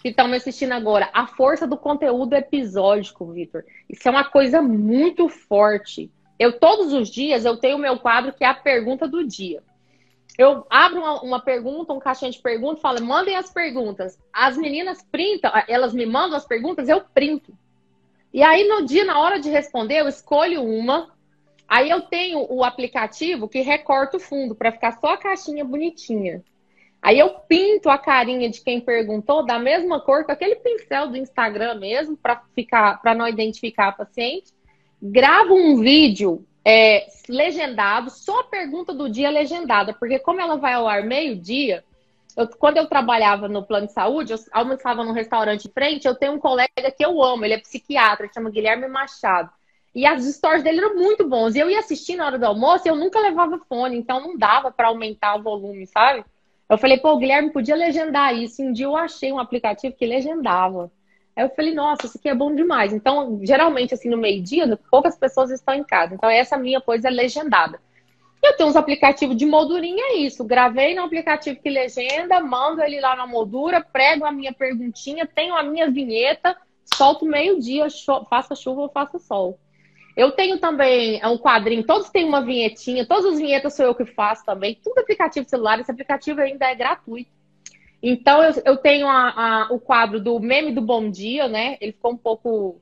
que 0.00 0.08
estão 0.08 0.28
me 0.28 0.36
assistindo 0.36 0.72
agora. 0.72 1.10
A 1.12 1.26
força 1.26 1.66
do 1.66 1.76
conteúdo 1.76 2.34
episódico, 2.34 3.26
Vitor. 3.26 3.64
Isso 3.88 4.06
é 4.06 4.10
uma 4.10 4.24
coisa 4.24 4.62
muito 4.62 5.28
forte. 5.28 6.10
Eu 6.38 6.58
todos 6.58 6.92
os 6.92 7.10
dias 7.10 7.44
eu 7.44 7.56
tenho 7.56 7.76
o 7.76 7.80
meu 7.80 7.98
quadro 7.98 8.32
que 8.32 8.44
é 8.44 8.46
a 8.46 8.54
pergunta 8.54 9.08
do 9.08 9.26
dia. 9.26 9.62
Eu 10.36 10.64
abro 10.70 11.00
uma, 11.00 11.22
uma 11.22 11.40
pergunta, 11.40 11.92
um 11.92 11.98
caixinha 11.98 12.30
de 12.30 12.38
perguntas, 12.38 12.80
falo, 12.80 13.04
mandem 13.04 13.34
as 13.34 13.50
perguntas. 13.52 14.16
As 14.32 14.56
meninas 14.56 15.02
printam, 15.10 15.50
elas 15.66 15.92
me 15.92 16.06
mandam 16.06 16.36
as 16.36 16.46
perguntas, 16.46 16.88
eu 16.88 17.00
printo. 17.00 17.52
E 18.32 18.40
aí, 18.40 18.68
no 18.68 18.86
dia, 18.86 19.04
na 19.04 19.18
hora 19.18 19.40
de 19.40 19.48
responder, 19.48 20.00
eu 20.00 20.06
escolho 20.08 20.62
uma. 20.62 21.10
Aí 21.66 21.90
eu 21.90 22.02
tenho 22.02 22.46
o 22.48 22.62
aplicativo 22.62 23.48
que 23.48 23.62
recorta 23.62 24.16
o 24.16 24.20
fundo 24.20 24.54
para 24.54 24.70
ficar 24.70 24.92
só 25.00 25.14
a 25.14 25.18
caixinha 25.18 25.64
bonitinha. 25.64 26.42
Aí 27.00 27.18
eu 27.18 27.30
pinto 27.30 27.88
a 27.88 27.96
carinha 27.96 28.50
de 28.50 28.60
quem 28.60 28.80
perguntou 28.80 29.44
da 29.44 29.58
mesma 29.58 30.00
cor, 30.00 30.24
com 30.24 30.32
aquele 30.32 30.56
pincel 30.56 31.08
do 31.08 31.16
Instagram 31.16 31.76
mesmo, 31.76 32.16
para 32.16 32.42
ficar, 32.54 33.00
para 33.00 33.14
não 33.14 33.26
identificar 33.26 33.88
a 33.88 33.92
paciente. 33.92 34.52
Gravo 35.00 35.54
um 35.54 35.80
vídeo 35.80 36.44
é, 36.64 37.06
legendado, 37.28 38.10
só 38.10 38.40
a 38.40 38.44
pergunta 38.44 38.92
do 38.92 39.08
dia 39.08 39.30
legendada, 39.30 39.94
porque 39.94 40.18
como 40.18 40.40
ela 40.40 40.56
vai 40.56 40.74
ao 40.74 40.88
ar 40.88 41.04
meio-dia, 41.04 41.84
quando 42.58 42.76
eu 42.76 42.86
trabalhava 42.86 43.48
no 43.48 43.64
plano 43.64 43.86
de 43.86 43.92
saúde, 43.92 44.32
eu 44.32 44.38
almoçava 44.52 45.02
num 45.02 45.12
restaurante 45.12 45.66
em 45.66 45.72
frente, 45.72 46.06
eu 46.06 46.14
tenho 46.14 46.34
um 46.34 46.38
colega 46.38 46.90
que 46.96 47.04
eu 47.04 47.22
amo, 47.22 47.44
ele 47.44 47.54
é 47.54 47.58
psiquiatra, 47.58 48.30
chama 48.32 48.50
Guilherme 48.50 48.86
Machado. 48.86 49.50
E 49.94 50.06
as 50.06 50.22
stories 50.24 50.62
dele 50.62 50.78
eram 50.78 50.94
muito 50.94 51.26
bons. 51.26 51.54
E 51.54 51.58
eu 51.58 51.68
ia 51.68 51.80
assistir 51.80 52.14
na 52.14 52.26
hora 52.26 52.38
do 52.38 52.44
almoço 52.44 52.86
e 52.86 52.90
eu 52.90 52.94
nunca 52.94 53.18
levava 53.18 53.58
fone, 53.68 53.96
então 53.96 54.20
não 54.20 54.36
dava 54.36 54.70
para 54.70 54.88
aumentar 54.88 55.36
o 55.36 55.42
volume, 55.42 55.86
sabe? 55.86 56.24
Eu 56.68 56.76
falei, 56.76 56.98
pô, 56.98 57.16
Guilherme 57.16 57.50
podia 57.50 57.74
legendar 57.74 58.34
isso. 58.34 58.62
Um 58.62 58.72
dia 58.72 58.86
eu 58.86 58.96
achei 58.96 59.32
um 59.32 59.38
aplicativo 59.38 59.94
que 59.96 60.04
legendava. 60.04 60.90
Aí 61.34 61.44
eu 61.44 61.50
falei, 61.50 61.72
nossa, 61.72 62.06
isso 62.06 62.18
aqui 62.18 62.28
é 62.28 62.34
bom 62.34 62.54
demais. 62.54 62.92
Então, 62.92 63.40
geralmente, 63.42 63.94
assim, 63.94 64.08
no 64.08 64.18
meio-dia, 64.18 64.78
poucas 64.90 65.16
pessoas 65.16 65.50
estão 65.50 65.74
em 65.74 65.84
casa. 65.84 66.14
Então, 66.14 66.28
essa 66.28 66.58
minha 66.58 66.80
coisa 66.80 67.08
é 67.08 67.10
legendada. 67.10 67.80
Eu 68.42 68.56
tenho 68.56 68.68
uns 68.68 68.76
aplicativos 68.76 69.36
de 69.36 69.46
moldurinha, 69.46 70.02
é 70.12 70.16
isso. 70.16 70.44
Gravei 70.44 70.94
no 70.94 71.02
aplicativo 71.02 71.60
que 71.60 71.70
legenda, 71.70 72.40
mando 72.40 72.82
ele 72.82 73.00
lá 73.00 73.16
na 73.16 73.26
moldura, 73.26 73.80
prego 73.80 74.24
a 74.24 74.32
minha 74.32 74.52
perguntinha, 74.52 75.26
tenho 75.26 75.56
a 75.56 75.62
minha 75.62 75.90
vinheta, 75.90 76.56
solto 76.94 77.24
meio-dia, 77.24 77.86
faça 78.28 78.54
chuva 78.54 78.82
ou 78.82 78.88
faça 78.88 79.18
sol. 79.18 79.58
Eu 80.18 80.32
tenho 80.32 80.58
também 80.58 81.20
é 81.22 81.28
um 81.28 81.38
quadrinho, 81.38 81.84
todos 81.84 82.10
têm 82.10 82.24
uma 82.24 82.44
vinhetinha, 82.44 83.06
todas 83.06 83.24
as 83.34 83.38
vinhetas 83.38 83.76
sou 83.76 83.86
eu 83.86 83.94
que 83.94 84.04
faço 84.04 84.44
também, 84.44 84.76
tudo 84.82 84.98
aplicativo 84.98 85.48
celular, 85.48 85.78
esse 85.78 85.92
aplicativo 85.92 86.40
ainda 86.40 86.66
é 86.68 86.74
gratuito. 86.74 87.30
Então, 88.02 88.42
eu, 88.42 88.52
eu 88.64 88.76
tenho 88.76 89.06
a, 89.06 89.28
a, 89.68 89.72
o 89.72 89.78
quadro 89.78 90.18
do 90.18 90.40
meme 90.40 90.72
do 90.72 90.80
Bom 90.80 91.08
Dia, 91.08 91.46
né? 91.46 91.76
Ele 91.80 91.92
ficou 91.92 92.14
um 92.14 92.16
pouco 92.16 92.80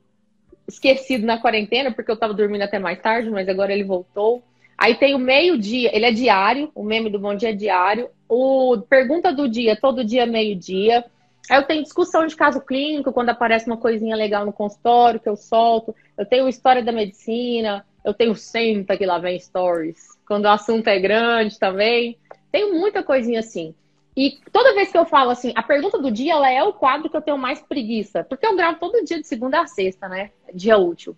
esquecido 0.67 1.27
na 1.27 1.39
quarentena, 1.39 1.93
porque 1.93 2.11
eu 2.11 2.17
tava 2.17 2.33
dormindo 2.33 2.63
até 2.63 2.79
mais 2.79 3.03
tarde, 3.03 3.29
mas 3.29 3.47
agora 3.51 3.71
ele 3.71 3.85
voltou. 3.85 4.43
Aí 4.79 4.95
tem 4.95 5.15
o 5.15 5.19
meio-dia, 5.19 5.95
ele 5.95 6.07
é 6.07 6.13
diário, 6.13 6.71
o 6.75 6.83
meme 6.83 7.11
do 7.11 7.19
Bom 7.19 7.35
Dia 7.35 7.51
é 7.51 7.55
diário. 7.55 8.09
O 8.27 8.79
Pergunta 8.89 9.31
do 9.31 9.47
Dia, 9.47 9.77
todo 9.77 10.03
dia 10.03 10.25
meio-dia. 10.25 11.05
Aí 11.51 11.59
eu 11.59 11.63
tenho 11.65 11.83
discussão 11.83 12.27
de 12.27 12.35
caso 12.35 12.61
clínico, 12.61 13.13
quando 13.13 13.31
aparece 13.31 13.67
uma 13.67 13.77
coisinha 13.77 14.17
legal 14.17 14.45
no 14.45 14.53
consultório, 14.53 15.21
que 15.21 15.29
eu 15.29 15.37
solto. 15.37 15.95
Eu 16.17 16.27
tenho 16.27 16.49
História 16.49 16.83
da 16.83 16.93
Medicina, 16.93 17.85
eu 18.05 18.13
tenho 18.13 18.35
Senta, 18.35 18.97
que 18.97 19.07
lá 19.07 19.19
vem 19.19 19.39
Stories. 19.39 20.17
Quando 20.27 20.47
o 20.47 20.51
assunto 20.51 20.89
é 20.89 20.99
grande 20.99 21.59
também. 21.59 22.19
Tenho 22.51 22.75
muita 22.75 23.03
coisinha 23.03 23.41
assim. 23.41 23.75
E 24.17 24.39
toda 24.51 24.75
vez 24.75 24.91
que 24.91 24.97
eu 24.97 25.05
falo 25.05 25.31
assim, 25.31 25.53
a 25.55 25.63
pergunta 25.63 25.99
do 25.99 26.11
dia, 26.11 26.33
ela 26.33 26.51
é 26.51 26.63
o 26.63 26.73
quadro 26.73 27.11
que 27.11 27.17
eu 27.17 27.21
tenho 27.21 27.37
mais 27.37 27.61
preguiça. 27.61 28.25
Porque 28.25 28.47
eu 28.47 28.57
gravo 28.57 28.79
todo 28.79 29.05
dia 29.05 29.21
de 29.21 29.27
segunda 29.27 29.61
a 29.61 29.67
sexta, 29.67 30.09
né? 30.09 30.31
Dia 30.55 30.79
útil. 30.79 31.17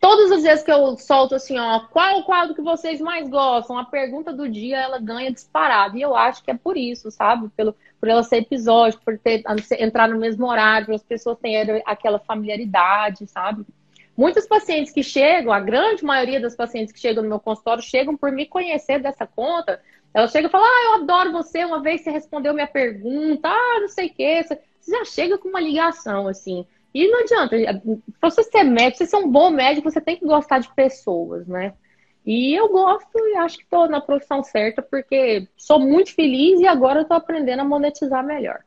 Todas 0.00 0.30
as 0.30 0.42
vezes 0.42 0.64
que 0.64 0.70
eu 0.70 0.96
solto 0.96 1.34
assim, 1.34 1.58
ó, 1.58 1.80
qual 1.90 2.20
o 2.20 2.24
quadro 2.24 2.54
que 2.54 2.62
vocês 2.62 3.00
mais 3.00 3.28
gostam? 3.28 3.76
A 3.76 3.84
pergunta 3.84 4.32
do 4.32 4.48
dia, 4.48 4.78
ela 4.78 5.00
ganha 5.00 5.32
disparado. 5.32 5.98
E 5.98 6.02
eu 6.02 6.14
acho 6.14 6.44
que 6.44 6.50
é 6.50 6.54
por 6.54 6.76
isso, 6.76 7.10
sabe? 7.10 7.48
Pelo, 7.56 7.74
por 8.00 8.08
ela 8.08 8.22
ser 8.22 8.38
episódio, 8.38 9.00
por 9.04 9.18
ter, 9.18 9.42
entrar 9.78 10.08
no 10.08 10.18
mesmo 10.18 10.46
horário, 10.46 10.94
as 10.94 11.02
pessoas 11.02 11.38
terem 11.38 11.82
aquela 11.86 12.18
familiaridade, 12.18 13.26
sabe? 13.26 13.64
Muitos 14.16 14.46
pacientes 14.46 14.92
que 14.92 15.02
chegam, 15.02 15.52
a 15.52 15.60
grande 15.60 16.04
maioria 16.04 16.40
das 16.40 16.56
pacientes 16.56 16.92
que 16.92 17.00
chegam 17.00 17.22
no 17.22 17.28
meu 17.28 17.40
consultório, 17.40 17.82
chegam 17.82 18.16
por 18.16 18.32
me 18.32 18.46
conhecer 18.46 18.98
dessa 18.98 19.26
conta, 19.26 19.80
ela 20.16 20.28
chega 20.28 20.48
e 20.48 20.50
fala: 20.50 20.64
Ah, 20.64 20.84
eu 20.86 21.02
adoro 21.02 21.30
você. 21.30 21.62
Uma 21.62 21.82
vez 21.82 22.00
você 22.00 22.10
respondeu 22.10 22.54
minha 22.54 22.66
pergunta. 22.66 23.50
Ah, 23.50 23.80
não 23.80 23.88
sei 23.88 24.06
o 24.06 24.14
quê. 24.14 24.42
Você 24.42 24.58
já 24.90 25.04
chega 25.04 25.36
com 25.36 25.50
uma 25.50 25.60
ligação, 25.60 26.26
assim. 26.26 26.64
E 26.94 27.06
não 27.06 27.20
adianta. 27.20 27.54
Pra 28.18 28.30
você 28.30 28.42
ser 28.44 28.64
médico, 28.64 28.96
você 28.96 29.06
ser 29.06 29.16
um 29.18 29.30
bom 29.30 29.50
médico, 29.50 29.90
você 29.90 30.00
tem 30.00 30.16
que 30.16 30.24
gostar 30.24 30.60
de 30.60 30.74
pessoas, 30.74 31.46
né? 31.46 31.74
E 32.26 32.58
eu 32.58 32.68
gosto 32.68 33.16
e 33.16 33.36
acho 33.36 33.56
que 33.56 33.62
estou 33.62 33.88
na 33.88 34.00
profissão 34.00 34.42
certa, 34.42 34.82
porque 34.82 35.48
sou 35.56 35.78
muito 35.78 36.12
feliz 36.12 36.60
e 36.60 36.66
agora 36.66 37.02
estou 37.02 37.16
aprendendo 37.16 37.60
a 37.60 37.64
monetizar 37.64 38.24
melhor. 38.24 38.58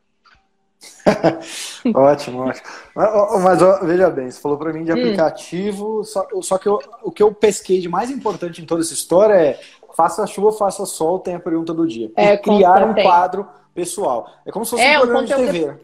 ótimo, 1.94 2.44
ótimo. 2.44 2.68
Mas, 2.96 3.44
mas 3.44 3.62
ó, 3.62 3.80
veja 3.84 4.10
bem, 4.10 4.32
você 4.32 4.40
falou 4.40 4.58
para 4.58 4.72
mim 4.72 4.86
de 4.86 4.94
hum. 4.94 4.96
aplicativo, 4.96 6.00
hum. 6.00 6.04
só, 6.06 6.26
só, 6.42 6.58
que 6.58 6.68
eu, 6.68 6.80
o 7.04 7.12
que 7.12 7.22
eu 7.22 7.34
pesquei 7.34 7.82
de 7.82 7.90
mais 7.90 8.10
importante 8.10 8.62
em 8.62 8.66
toda 8.66 8.82
essa 8.82 8.94
história 8.94 9.34
é 9.34 9.60
faça 9.94 10.26
chuva, 10.26 10.54
faça 10.54 10.86
sol, 10.86 11.20
tem 11.20 11.36
a 11.36 11.40
pergunta 11.40 11.74
do 11.74 11.86
dia. 11.86 12.10
É, 12.16 12.36
e 12.36 12.38
criar 12.38 12.88
um 12.88 12.94
quadro 12.94 13.46
pessoal. 13.74 14.30
É 14.46 14.52
como 14.52 14.64
se 14.64 14.72
fosse 14.72 14.84
é, 14.84 14.98
um 14.98 15.02
programa 15.02 15.28
de 15.28 15.36
TV. 15.36 15.78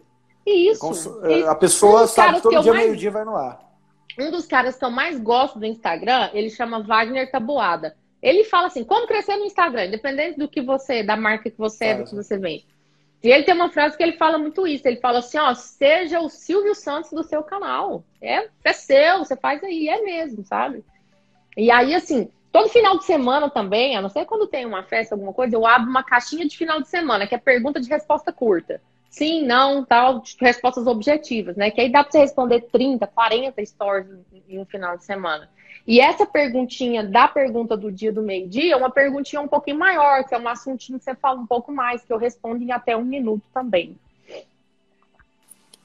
Isso. 0.46 1.20
É 1.24 1.42
se, 1.42 1.44
a 1.44 1.54
pessoa 1.54 2.06
sabe 2.06 2.36
que 2.36 2.42
todo 2.42 2.62
dia, 2.62 2.72
meio-dia, 2.72 3.10
vai 3.10 3.24
no 3.26 3.36
ar. 3.36 3.65
Um 4.18 4.30
dos 4.30 4.46
caras 4.46 4.76
que 4.76 4.84
eu 4.84 4.90
mais 4.90 5.18
gosto 5.20 5.58
do 5.58 5.66
Instagram, 5.66 6.30
ele 6.32 6.50
chama 6.50 6.82
Wagner 6.82 7.30
Tabuada. 7.30 7.96
Ele 8.22 8.44
fala 8.44 8.68
assim, 8.68 8.82
como 8.82 9.06
crescer 9.06 9.36
no 9.36 9.44
Instagram, 9.44 9.86
independente 9.86 10.38
do 10.38 10.48
que 10.48 10.62
você, 10.62 11.02
da 11.02 11.16
marca 11.16 11.50
que 11.50 11.58
você 11.58 11.86
é, 11.86 11.94
do 11.94 12.04
que 12.04 12.14
você 12.14 12.38
vende. 12.38 12.66
E 13.22 13.30
ele 13.30 13.44
tem 13.44 13.54
uma 13.54 13.70
frase 13.70 13.96
que 13.96 14.02
ele 14.02 14.16
fala 14.16 14.38
muito 14.38 14.66
isso. 14.66 14.86
Ele 14.86 14.96
fala 14.96 15.18
assim, 15.18 15.38
ó, 15.38 15.52
seja 15.54 16.20
o 16.20 16.28
Silvio 16.28 16.74
Santos 16.74 17.10
do 17.10 17.22
seu 17.22 17.42
canal. 17.42 18.04
É, 18.20 18.48
é 18.64 18.72
seu, 18.72 19.18
você 19.18 19.36
faz 19.36 19.62
aí, 19.62 19.88
é 19.88 20.02
mesmo, 20.02 20.44
sabe? 20.44 20.84
E 21.56 21.70
aí, 21.70 21.94
assim, 21.94 22.30
Todo 22.56 22.70
final 22.70 22.96
de 22.96 23.04
semana 23.04 23.50
também, 23.50 23.98
a 23.98 24.00
não 24.00 24.08
ser 24.08 24.24
quando 24.24 24.46
tem 24.46 24.64
uma 24.64 24.82
festa, 24.82 25.14
alguma 25.14 25.34
coisa, 25.34 25.54
eu 25.54 25.66
abro 25.66 25.90
uma 25.90 26.02
caixinha 26.02 26.48
de 26.48 26.56
final 26.56 26.80
de 26.80 26.88
semana, 26.88 27.26
que 27.26 27.34
é 27.34 27.38
pergunta 27.38 27.78
de 27.78 27.86
resposta 27.86 28.32
curta. 28.32 28.80
Sim, 29.16 29.46
não, 29.46 29.82
tal, 29.82 30.22
respostas 30.38 30.86
objetivas, 30.86 31.56
né? 31.56 31.70
Que 31.70 31.80
aí 31.80 31.90
dá 31.90 32.02
para 32.02 32.12
você 32.12 32.18
responder 32.18 32.68
30, 32.70 33.06
40 33.06 33.64
stories 33.64 34.08
em 34.46 34.58
um 34.58 34.66
final 34.66 34.98
de 34.98 35.06
semana. 35.06 35.48
E 35.86 36.00
essa 36.00 36.26
perguntinha 36.26 37.02
da 37.02 37.26
pergunta 37.26 37.78
do 37.78 37.90
dia 37.90 38.12
do 38.12 38.20
meio-dia 38.20 38.74
é 38.74 38.76
uma 38.76 38.90
perguntinha 38.90 39.40
um 39.40 39.48
pouquinho 39.48 39.78
maior, 39.78 40.22
que 40.24 40.34
é 40.34 40.38
um 40.38 40.46
assuntinho 40.46 40.98
que 40.98 41.04
você 41.06 41.14
fala 41.14 41.40
um 41.40 41.46
pouco 41.46 41.72
mais, 41.72 42.04
que 42.04 42.12
eu 42.12 42.18
respondo 42.18 42.62
em 42.62 42.72
até 42.72 42.94
um 42.94 43.06
minuto 43.06 43.42
também. 43.54 43.96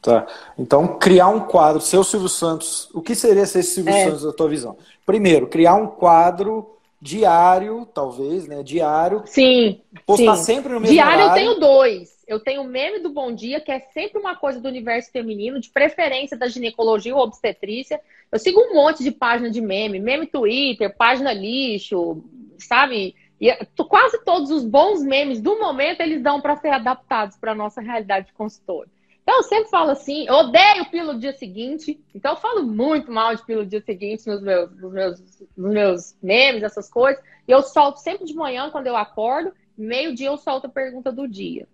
Tá. 0.02 0.28
Então, 0.60 1.00
criar 1.00 1.30
um 1.30 1.40
quadro, 1.40 1.80
seu 1.80 2.04
Silvio 2.04 2.28
Santos, 2.28 2.90
o 2.94 3.02
que 3.02 3.16
seria 3.16 3.46
ser 3.46 3.64
Silvio 3.64 3.94
é. 3.94 4.08
Santos 4.08 4.24
da 4.24 4.34
tua 4.34 4.50
visão? 4.50 4.78
Primeiro, 5.06 5.48
criar 5.48 5.76
um 5.76 5.88
quadro 5.88 6.76
diário, 7.02 7.88
talvez, 7.94 8.46
né? 8.46 8.62
Diário. 8.62 9.24
Sim. 9.26 9.80
Postar 10.06 10.36
sim. 10.36 10.44
sempre 10.44 10.74
no 10.74 10.82
mesmo 10.82 10.94
Diário 10.94 11.24
horário. 11.24 11.32
eu 11.32 11.56
tenho 11.56 11.60
dois. 11.62 12.11
Eu 12.32 12.40
tenho 12.40 12.62
o 12.62 12.66
meme 12.66 13.00
do 13.00 13.10
Bom 13.10 13.34
Dia, 13.34 13.60
que 13.60 13.70
é 13.70 13.82
sempre 13.94 14.18
uma 14.18 14.38
coisa 14.38 14.58
do 14.62 14.70
universo 14.70 15.12
feminino, 15.12 15.60
de 15.60 15.70
preferência 15.70 16.38
da 16.38 16.48
ginecologia 16.48 17.14
ou 17.14 17.22
obstetrícia. 17.22 18.00
Eu 18.32 18.40
sigo 18.40 18.58
um 18.62 18.74
monte 18.74 19.04
de 19.04 19.12
página 19.12 19.50
de 19.50 19.60
meme, 19.60 20.00
meme 20.00 20.26
Twitter, 20.26 20.96
página 20.96 21.34
lixo, 21.34 22.24
sabe? 22.58 23.16
E 23.38 23.54
quase 23.84 24.24
todos 24.24 24.50
os 24.50 24.64
bons 24.64 25.04
memes 25.04 25.42
do 25.42 25.60
momento 25.60 26.00
eles 26.00 26.22
dão 26.22 26.40
para 26.40 26.56
ser 26.56 26.70
adaptados 26.70 27.36
para 27.36 27.52
a 27.52 27.56
nossa 27.56 27.82
realidade 27.82 28.28
de 28.28 28.34
consultório. 28.34 28.90
Então, 29.24 29.36
eu 29.36 29.44
sempre 29.44 29.70
falo 29.70 29.92
assim, 29.92 30.26
eu 30.26 30.36
odeio 30.36 30.90
pílula 30.90 31.14
do 31.16 31.20
dia 31.20 31.34
seguinte, 31.34 32.00
então 32.16 32.32
eu 32.32 32.38
falo 32.38 32.64
muito 32.64 33.12
mal 33.12 33.36
de 33.36 33.46
pílula 33.46 33.66
do 33.66 33.70
dia 33.70 33.82
seguinte 33.82 34.26
nos 34.26 34.42
meus, 34.42 34.72
nos 34.78 34.94
meus, 34.94 35.20
nos 35.58 35.74
meus 35.74 36.18
memes, 36.24 36.64
essas 36.64 36.90
coisas. 36.90 37.22
E 37.46 37.52
eu 37.52 37.62
solto 37.62 38.00
sempre 38.00 38.26
de 38.26 38.34
manhã, 38.34 38.70
quando 38.70 38.88
eu 38.88 38.96
acordo, 38.96 39.52
meio-dia 39.78 40.28
eu 40.28 40.38
solto 40.38 40.68
a 40.68 40.70
pergunta 40.70 41.12
do 41.12 41.28
dia. 41.28 41.68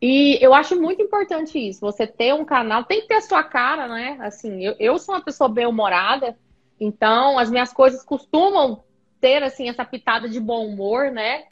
E 0.00 0.38
eu 0.40 0.54
acho 0.54 0.80
muito 0.80 1.02
importante 1.02 1.58
isso, 1.58 1.80
você 1.80 2.06
ter 2.06 2.32
um 2.32 2.44
canal, 2.44 2.84
tem 2.84 3.02
que 3.02 3.08
ter 3.08 3.16
a 3.16 3.20
sua 3.20 3.44
cara, 3.44 3.86
né? 3.86 4.16
Assim, 4.20 4.64
eu, 4.64 4.74
eu 4.78 4.98
sou 4.98 5.14
uma 5.14 5.22
pessoa 5.22 5.48
bem-humorada, 5.48 6.36
então 6.80 7.38
as 7.38 7.50
minhas 7.50 7.70
coisas 7.70 8.02
costumam 8.02 8.82
ter, 9.20 9.42
assim, 9.42 9.68
essa 9.68 9.84
pitada 9.84 10.26
de 10.26 10.40
bom 10.40 10.66
humor, 10.66 11.10
né? 11.10 11.44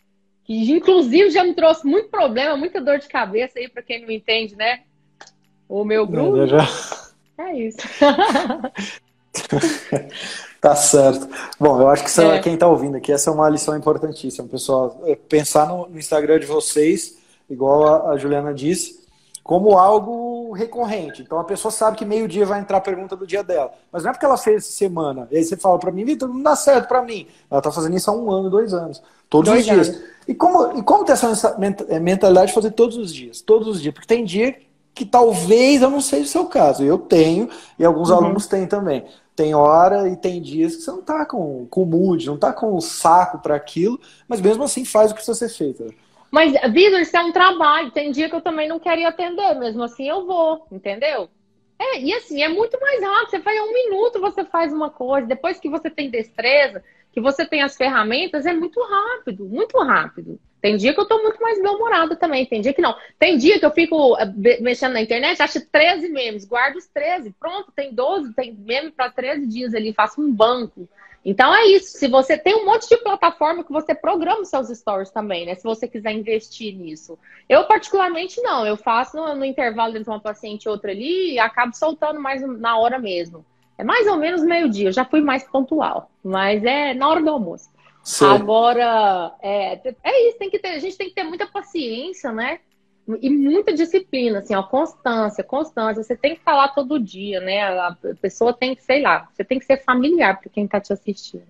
Que 0.45 0.73
inclusive 0.73 1.31
já 1.31 1.45
me 1.45 1.53
trouxe 1.53 1.87
muito 1.87 2.09
problema, 2.09 2.57
muita 2.57 2.81
dor 2.81 2.99
de 2.99 3.07
cabeça 3.07 3.59
aí, 3.59 3.69
para 3.69 3.83
quem 3.83 4.01
não 4.01 4.11
entende, 4.11 4.57
né? 4.57 4.81
O 5.69 5.85
meu 5.85 6.07
grupo. 6.07 6.47
Já... 6.47 6.67
É 7.41 7.55
isso. 7.57 7.79
tá 10.61 10.75
certo. 10.75 11.29
Bom, 11.61 11.81
eu 11.81 11.89
acho 11.89 12.05
que 12.05 12.21
é. 12.21 12.41
quem 12.41 12.55
está 12.55 12.67
ouvindo 12.67 12.97
aqui, 12.97 13.13
essa 13.13 13.31
é 13.31 13.33
uma 13.33 13.49
lição 13.49 13.77
importantíssima, 13.77 14.49
pessoal. 14.49 15.01
É 15.05 15.15
pensar 15.15 15.69
no, 15.69 15.87
no 15.87 15.97
Instagram 15.97 16.41
de 16.41 16.47
vocês, 16.47 17.17
igual 17.49 18.11
a, 18.11 18.17
Juliana 18.17 18.53
disse, 18.53 19.01
como 19.43 19.79
algo 19.79 20.53
recorrente. 20.53 21.23
Então 21.23 21.39
a 21.39 21.45
pessoa 21.45 21.73
sabe 21.73 21.97
que 21.97 22.05
meio-dia 22.05 22.45
vai 22.45 22.61
entrar 22.61 22.79
a 22.79 22.83
pergunta 22.83 23.17
do 23.17 23.27
dia 23.27 23.43
dela. 23.43 23.73
Mas 23.91 24.03
não 24.03 24.11
é 24.11 24.13
porque 24.13 24.27
ela 24.27 24.37
fez 24.37 24.65
essa 24.65 24.73
semana. 24.73 25.27
E 25.31 25.39
aí 25.39 25.45
você 25.45 25.57
fala 25.57 25.79
para 25.79 25.91
mim, 25.91 26.05
Vitor, 26.05 26.29
não 26.29 26.43
dá 26.43 26.55
certo 26.55 26.87
para 26.87 27.03
mim. 27.03 27.27
Ela 27.51 27.61
está 27.61 27.73
fazendo 27.73 27.97
isso 27.97 28.11
há 28.11 28.15
um 28.15 28.31
ano, 28.31 28.51
dois 28.51 28.75
anos. 28.75 29.03
Todos 29.31 29.51
dois 29.51 29.61
os 29.61 29.73
dias. 29.73 29.89
Anos. 29.89 30.03
E 30.27 30.35
como, 30.35 30.79
e 30.79 30.83
como 30.83 31.05
ter 31.05 31.13
essa 31.13 31.57
mentalidade 31.59 32.49
de 32.49 32.55
fazer 32.55 32.73
todos 32.73 32.97
os 32.97 33.13
dias? 33.13 33.41
Todos 33.41 33.69
os 33.69 33.81
dias. 33.81 33.95
Porque 33.95 34.07
tem 34.07 34.25
dia 34.25 34.55
que 34.95 35.07
talvez 35.07 35.81
eu 35.81 35.91
não 35.91 36.01
seja 36.01 36.25
o 36.25 36.27
seu 36.27 36.47
caso. 36.47 36.83
Eu 36.83 36.99
tenho, 36.99 37.49
e 37.79 37.85
alguns 37.85 38.11
uhum. 38.11 38.17
alunos 38.17 38.47
têm 38.47 38.67
também. 38.67 39.07
Tem 39.35 39.55
hora 39.55 40.09
e 40.09 40.17
tem 40.17 40.43
dias 40.43 40.75
que 40.75 40.83
você 40.83 40.91
não 40.91 41.01
tá 41.01 41.25
com, 41.25 41.65
com 41.71 41.85
o 41.85 41.87
mood, 41.87 42.27
não 42.27 42.37
tá 42.37 42.53
com 42.53 42.75
o 42.75 42.81
saco 42.81 43.39
para 43.39 43.55
aquilo, 43.55 44.01
mas 44.27 44.41
mesmo 44.41 44.65
assim 44.65 44.85
faz 44.85 45.13
o 45.13 45.15
que 45.15 45.23
precisa 45.23 45.39
ser 45.39 45.49
feito. 45.49 45.95
Mas, 46.31 46.53
Vitor, 46.73 47.01
isso 47.01 47.17
é 47.17 47.23
um 47.23 47.33
trabalho. 47.33 47.91
Tem 47.91 48.11
dia 48.11 48.29
que 48.29 48.35
eu 48.35 48.41
também 48.41 48.69
não 48.69 48.79
queria 48.79 49.09
atender, 49.09 49.55
mesmo 49.55 49.83
assim 49.83 50.09
eu 50.09 50.27
vou, 50.27 50.67
entendeu? 50.71 51.29
É, 51.79 52.01
e 52.01 52.13
assim, 52.13 52.43
é 52.43 52.49
muito 52.49 52.79
mais 52.81 53.03
rápido. 53.03 53.31
Você 53.31 53.41
faz 53.41 53.61
um 53.61 53.73
minuto, 53.73 54.21
você 54.21 54.45
faz 54.45 54.73
uma 54.73 54.91
coisa. 54.91 55.27
Depois 55.27 55.61
que 55.61 55.71
você 55.71 55.89
tem 55.89 56.11
destreza, 56.11 56.83
que 57.13 57.21
você 57.21 57.47
tem 57.47 57.63
as 57.63 57.77
ferramentas, 57.77 58.47
é 58.47 58.53
muito 58.53 58.81
rápido, 58.83 59.45
muito 59.45 59.79
rápido. 59.79 60.39
Tem 60.61 60.77
dia 60.77 60.93
que 60.93 61.01
eu 61.01 61.07
tô 61.07 61.23
muito 61.23 61.41
mais 61.41 61.61
bem-humorada 61.63 62.17
também, 62.17 62.45
tem 62.45 62.61
dia 62.61 62.75
que 62.75 62.83
não. 62.83 62.97
Tem 63.19 63.39
dia 63.39 63.61
que 63.61 63.65
eu 63.65 63.71
fico 63.71 64.17
eh, 64.19 64.61
mexendo 64.61 64.95
na 64.95 65.01
internet, 65.01 65.41
acho 65.41 65.65
13 65.71 66.09
memes, 66.09 66.45
guardo 66.45 66.77
os 66.77 66.87
13, 66.89 67.33
pronto, 67.39 67.71
tem 67.71 67.95
12, 67.95 68.35
tem 68.35 68.53
meme 68.53 68.91
para 68.91 69.11
13 69.11 69.47
dias 69.47 69.73
ali, 69.73 69.93
faço 69.93 70.21
um 70.21 70.33
banco. 70.33 70.89
Então 71.25 71.55
é 71.55 71.67
isso, 71.67 71.99
se 71.99 72.09
você 72.09 72.39
tem 72.39 72.55
um 72.55 72.65
monte 72.65 72.89
de 72.89 72.97
plataforma 72.99 73.65
que 73.65 73.73
você 73.73 73.95
programa 73.95 74.43
os 74.43 74.49
seus 74.49 74.69
stories 74.69 75.11
também, 75.11 75.47
né? 75.47 75.55
Se 75.55 75.65
você 75.65 75.89
quiser 75.89 76.13
investir 76.13 76.75
nisso. 76.75 77.19
Eu, 77.49 77.65
particularmente, 77.65 78.41
não, 78.41 78.67
eu 78.67 78.77
faço 78.77 79.17
no, 79.17 79.35
no 79.35 79.45
intervalo 79.45 79.97
entre 79.97 80.11
uma 80.11 80.21
paciente 80.21 80.65
e 80.65 80.69
outra 80.69 80.91
ali 80.91 81.35
e 81.35 81.39
acabo 81.39 81.75
soltando 81.75 82.21
mais 82.21 82.41
na 82.59 82.79
hora 82.79 82.99
mesmo. 82.99 83.45
É 83.77 83.85
mais 83.85 84.07
ou 84.07 84.17
menos 84.17 84.43
meio-dia, 84.43 84.89
eu 84.89 84.93
já 84.93 85.05
fui 85.05 85.21
mais 85.21 85.45
pontual, 85.45 86.11
mas 86.23 86.65
é 86.65 86.95
na 86.95 87.09
hora 87.09 87.23
do 87.23 87.31
almoço. 87.31 87.71
Sim. 88.03 88.25
Agora, 88.25 89.35
é, 89.43 89.81
é 90.03 90.29
isso, 90.29 90.39
tem 90.39 90.51
que 90.51 90.59
ter, 90.59 90.69
a 90.69 90.79
gente 90.79 90.97
tem 90.97 91.09
que 91.09 91.15
ter 91.15 91.25
muita 91.25 91.47
paciência, 91.47 92.33
né? 92.33 92.61
E 93.21 93.31
muita 93.31 93.73
disciplina, 93.73 94.41
assim, 94.41 94.55
ó, 94.55 94.63
constância, 94.63 95.43
constância. 95.43 96.03
Você 96.03 96.17
tem 96.17 96.37
que 96.37 96.43
falar 96.43 96.69
todo 96.69 97.01
dia, 97.01 97.41
né? 97.41 97.63
A 97.63 97.97
pessoa 98.21 98.53
tem 98.53 98.75
que, 98.75 98.83
sei 98.83 99.03
lá, 99.03 99.29
você 99.33 99.43
tem 99.43 99.59
que 99.59 99.65
ser 99.65 99.83
familiar 99.83 100.39
para 100.39 100.51
quem 100.51 100.67
está 100.67 100.79
te 100.81 100.93
assistindo. 100.93 101.47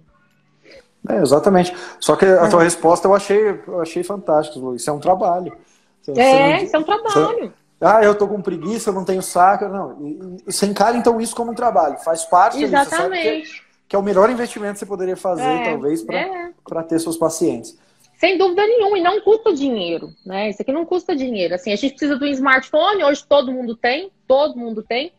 É, 1.08 1.16
exatamente. 1.16 1.74
Só 1.98 2.14
que 2.14 2.24
a 2.24 2.46
é. 2.46 2.48
tua 2.48 2.62
resposta 2.62 3.08
eu 3.08 3.14
achei, 3.14 3.60
eu 3.66 3.80
achei 3.80 4.02
fantástico, 4.04 4.74
Isso 4.74 4.88
é 4.88 4.92
um 4.92 5.00
trabalho. 5.00 5.56
Você, 6.02 6.12
é, 6.12 6.56
não, 6.56 6.64
isso 6.64 6.76
é 6.76 6.78
um 6.78 6.84
trabalho. 6.84 7.12
Você, 7.14 7.52
ah, 7.80 8.02
eu 8.02 8.14
tô 8.14 8.28
com 8.28 8.40
preguiça, 8.40 8.90
eu 8.90 8.94
não 8.94 9.04
tenho 9.04 9.22
saco. 9.22 9.66
Não. 9.68 10.38
Você 10.46 10.66
encara 10.66 10.96
então 10.96 11.20
isso 11.20 11.34
como 11.34 11.52
um 11.52 11.54
trabalho. 11.54 11.98
Faz 11.98 12.24
parte 12.24 12.62
Exatamente 12.62 13.68
que 13.88 13.96
é 13.96 13.98
o 13.98 14.02
melhor 14.02 14.28
investimento 14.28 14.74
que 14.74 14.80
você 14.80 14.86
poderia 14.86 15.16
fazer, 15.16 15.42
é, 15.42 15.70
talvez, 15.70 16.02
para 16.02 16.80
é. 16.80 16.82
ter 16.82 16.98
seus 17.00 17.16
pacientes. 17.16 17.76
Sem 18.18 18.36
dúvida 18.36 18.66
nenhuma, 18.66 18.98
e 18.98 19.00
não 19.00 19.20
custa 19.20 19.54
dinheiro, 19.54 20.12
né? 20.26 20.50
Isso 20.50 20.60
aqui 20.60 20.72
não 20.72 20.84
custa 20.84 21.14
dinheiro. 21.14 21.54
Assim, 21.54 21.72
a 21.72 21.76
gente 21.76 21.92
precisa 21.92 22.16
do 22.16 22.26
smartphone, 22.26 23.04
hoje 23.04 23.24
todo 23.24 23.52
mundo 23.52 23.76
tem, 23.76 24.10
todo 24.26 24.58
mundo 24.58 24.82
tem. 24.82 25.12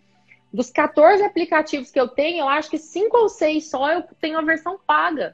Dos 0.51 0.69
14 0.69 1.23
aplicativos 1.23 1.91
que 1.91 1.99
eu 1.99 2.09
tenho, 2.09 2.39
eu 2.39 2.49
acho 2.49 2.69
que 2.69 2.77
5 2.77 3.17
ou 3.17 3.29
6 3.29 3.69
só 3.69 3.89
eu 3.89 4.03
tenho 4.19 4.37
a 4.37 4.41
versão 4.41 4.77
paga. 4.85 5.33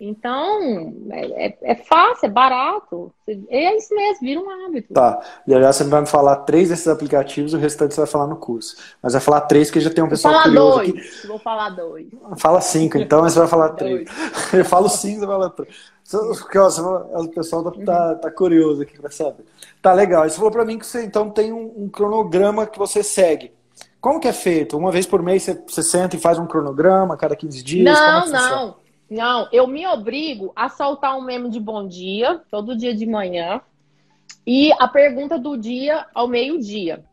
Então, 0.00 0.92
é, 1.12 1.46
é, 1.46 1.58
é, 1.62 1.74
fácil, 1.76 2.26
é 2.26 2.28
barato. 2.28 3.12
É 3.48 3.76
isso 3.76 3.94
mesmo, 3.94 4.20
vira 4.20 4.40
um 4.40 4.50
hábito. 4.50 4.92
Tá. 4.92 5.20
E 5.46 5.52
já 5.52 5.72
você 5.72 5.84
vai 5.84 6.00
me 6.00 6.06
falar 6.06 6.36
três 6.38 6.68
desses 6.68 6.88
aplicativos 6.88 7.54
o 7.54 7.58
restante 7.58 7.94
você 7.94 8.00
vai 8.00 8.10
falar 8.10 8.26
no 8.26 8.36
curso. 8.36 8.76
Mas 9.00 9.12
vai 9.12 9.22
falar 9.22 9.42
três 9.42 9.70
que 9.70 9.80
já 9.80 9.90
tem 9.90 10.02
um 10.02 10.08
pessoal 10.08 10.34
falar 10.34 10.52
dois. 10.52 10.88
Aqui. 10.88 11.28
Vou 11.28 11.38
falar 11.38 11.70
dois. 11.70 12.06
Fala 12.38 12.60
cinco, 12.60 12.98
então, 12.98 13.22
mas 13.22 13.32
você 13.32 13.38
vai 13.38 13.48
falar 13.48 13.68
três. 13.74 14.08
Eu 14.52 14.64
falo 14.64 14.88
cinco, 14.88 15.20
você 15.20 15.26
vai 15.26 15.36
falar 15.36 15.50
três. 15.50 15.74
Porque 16.10 16.58
ó, 16.58 16.68
o 16.68 17.28
pessoal 17.28 17.62
tá, 17.62 17.70
tá, 17.84 18.14
tá, 18.16 18.30
curioso 18.32 18.82
aqui 18.82 19.00
para 19.00 19.10
saber. 19.10 19.44
Tá 19.80 19.92
legal. 19.92 20.28
Você 20.28 20.36
falou 20.36 20.50
para 20.50 20.64
mim 20.64 20.76
que 20.76 20.86
você 20.86 21.04
então 21.04 21.30
tem 21.30 21.52
um, 21.52 21.72
um, 21.84 21.88
cronograma 21.88 22.66
que 22.66 22.78
você 22.78 23.02
segue. 23.02 23.52
Como 24.00 24.20
que 24.20 24.28
é 24.28 24.32
feito? 24.32 24.76
Uma 24.76 24.90
vez 24.90 25.06
por 25.06 25.22
mês 25.22 25.44
você, 25.44 25.62
você 25.66 25.82
senta 25.82 26.16
e 26.16 26.18
faz 26.18 26.38
um 26.38 26.46
cronograma, 26.46 27.16
cada 27.16 27.34
15 27.34 27.62
dias? 27.62 27.84
Não, 27.84 28.24
é 28.24 28.28
não. 28.28 28.83
Não, 29.10 29.48
eu 29.52 29.66
me 29.66 29.86
obrigo 29.86 30.52
a 30.56 30.68
soltar 30.68 31.16
um 31.16 31.22
meme 31.22 31.50
de 31.50 31.60
bom 31.60 31.86
dia, 31.86 32.40
todo 32.50 32.76
dia 32.76 32.94
de 32.94 33.06
manhã, 33.06 33.60
e 34.46 34.72
a 34.78 34.88
pergunta 34.88 35.38
do 35.38 35.56
dia 35.56 36.06
ao 36.14 36.26
meio-dia. 36.26 37.04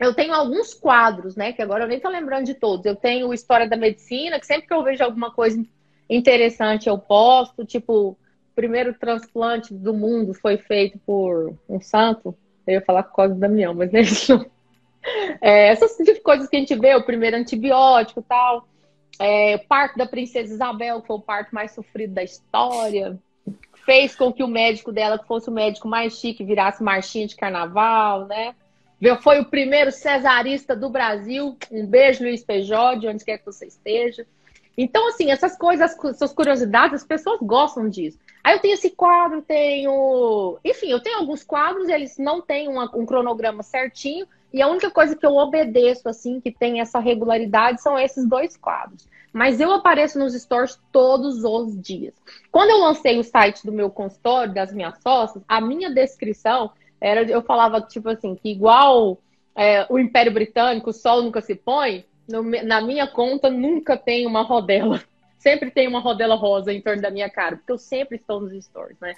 Eu 0.00 0.14
tenho 0.14 0.32
alguns 0.32 0.74
quadros, 0.74 1.34
né? 1.34 1.52
Que 1.52 1.60
agora 1.60 1.84
eu 1.84 1.88
nem 1.88 1.98
tô 1.98 2.08
lembrando 2.08 2.46
de 2.46 2.54
todos. 2.54 2.86
Eu 2.86 2.94
tenho 2.94 3.34
História 3.34 3.68
da 3.68 3.76
Medicina, 3.76 4.38
que 4.38 4.46
sempre 4.46 4.66
que 4.66 4.72
eu 4.74 4.82
vejo 4.82 5.02
alguma 5.02 5.32
coisa 5.32 5.60
interessante 6.08 6.88
eu 6.88 6.98
posto, 6.98 7.64
tipo, 7.64 8.10
o 8.10 8.16
primeiro 8.54 8.94
transplante 8.94 9.74
do 9.74 9.92
mundo 9.92 10.32
foi 10.32 10.56
feito 10.56 10.98
por 11.04 11.58
um 11.68 11.80
santo. 11.80 12.34
Eu 12.66 12.74
ia 12.74 12.80
falar 12.80 13.02
Cosme 13.02 13.38
Damião, 13.38 13.74
mas 13.74 13.92
é 13.94 14.00
isso. 14.00 14.46
É, 15.40 15.68
essas 15.68 15.96
coisas 16.22 16.48
que 16.48 16.56
a 16.56 16.60
gente 16.60 16.74
vê, 16.74 16.94
o 16.94 17.04
primeiro 17.04 17.36
antibiótico 17.36 18.20
e 18.20 18.22
tal. 18.22 18.68
É, 19.20 19.56
o 19.56 19.66
parto 19.66 19.98
da 19.98 20.06
princesa 20.06 20.52
Isabel, 20.52 21.00
que 21.00 21.06
foi 21.06 21.16
o 21.16 21.20
parto 21.20 21.54
mais 21.54 21.72
sofrido 21.72 22.14
da 22.14 22.22
história, 22.22 23.18
fez 23.84 24.14
com 24.14 24.32
que 24.32 24.42
o 24.42 24.48
médico 24.48 24.92
dela, 24.92 25.18
que 25.18 25.26
fosse 25.26 25.48
o 25.48 25.52
médico 25.52 25.88
mais 25.88 26.18
chique, 26.18 26.44
virasse 26.44 26.82
marchinha 26.82 27.26
de 27.26 27.34
carnaval, 27.34 28.26
né? 28.26 28.54
Foi 29.20 29.40
o 29.40 29.44
primeiro 29.44 29.92
cesarista 29.92 30.74
do 30.74 30.90
Brasil. 30.90 31.56
Um 31.70 31.86
beijo, 31.86 32.22
Luiz 32.22 32.42
Pejó, 32.42 32.94
de 32.94 33.06
onde 33.06 33.24
quer 33.24 33.38
que 33.38 33.46
você 33.46 33.66
esteja. 33.66 34.26
Então, 34.76 35.08
assim, 35.08 35.30
essas 35.30 35.56
coisas, 35.56 35.96
essas 36.04 36.32
curiosidades, 36.32 37.02
as 37.02 37.06
pessoas 37.06 37.40
gostam 37.40 37.88
disso. 37.88 38.18
Aí 38.44 38.54
eu 38.54 38.60
tenho 38.60 38.74
esse 38.74 38.90
quadro, 38.90 39.42
tenho. 39.42 40.58
Enfim, 40.64 40.90
eu 40.90 41.00
tenho 41.00 41.18
alguns 41.18 41.42
quadros, 41.42 41.88
eles 41.88 42.16
não 42.18 42.40
têm 42.40 42.68
uma, 42.68 42.90
um 42.96 43.04
cronograma 43.04 43.62
certinho, 43.62 44.26
e 44.52 44.62
a 44.62 44.68
única 44.68 44.90
coisa 44.90 45.14
que 45.14 45.26
eu 45.26 45.36
obedeço, 45.36 46.08
assim, 46.08 46.40
que 46.40 46.50
tem 46.50 46.80
essa 46.80 46.98
regularidade, 46.98 47.82
são 47.82 47.98
esses 47.98 48.26
dois 48.26 48.56
quadros. 48.56 49.06
Mas 49.32 49.60
eu 49.60 49.70
apareço 49.72 50.18
nos 50.18 50.34
stores 50.34 50.80
todos 50.90 51.44
os 51.44 51.80
dias. 51.80 52.14
Quando 52.50 52.70
eu 52.70 52.78
lancei 52.78 53.18
o 53.18 53.24
site 53.24 53.64
do 53.64 53.72
meu 53.72 53.90
consultório, 53.90 54.54
das 54.54 54.72
minhas 54.72 55.00
sócias, 55.02 55.44
a 55.46 55.60
minha 55.60 55.90
descrição 55.90 56.70
era, 57.00 57.22
eu 57.22 57.42
falava, 57.42 57.80
tipo 57.80 58.08
assim, 58.08 58.34
que 58.34 58.50
igual 58.50 59.18
é, 59.54 59.86
o 59.90 59.98
Império 59.98 60.32
Britânico, 60.32 60.90
o 60.90 60.94
sol 60.94 61.22
nunca 61.22 61.40
se 61.42 61.54
põe, 61.54 62.04
no, 62.26 62.42
na 62.42 62.80
minha 62.80 63.06
conta 63.06 63.50
nunca 63.50 63.96
tem 63.96 64.26
uma 64.26 64.42
rodela. 64.42 65.02
Sempre 65.38 65.70
tem 65.70 65.86
uma 65.86 66.00
rodela 66.00 66.34
rosa 66.34 66.72
em 66.72 66.80
torno 66.80 67.00
da 67.00 67.10
minha 67.10 67.30
cara, 67.30 67.56
porque 67.56 67.70
eu 67.70 67.78
sempre 67.78 68.16
estou 68.16 68.40
nos 68.40 68.52
stores, 68.64 68.98
né? 69.00 69.14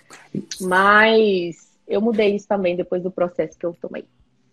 Mas 0.61 1.75
eu 1.89 1.99
mudei 1.99 2.37
isso 2.37 2.47
também 2.47 2.77
depois 2.77 3.03
do 3.03 3.11
processo 3.11 3.59
que 3.59 3.65
eu 3.65 3.75
tomei. 3.81 4.05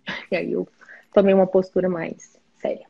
E 0.32 0.36
aí 0.36 0.52
eu 0.52 0.68
tomei 1.14 1.34
uma 1.34 1.48
postura 1.48 1.90
mais 1.90 2.38
séria. 2.62 2.86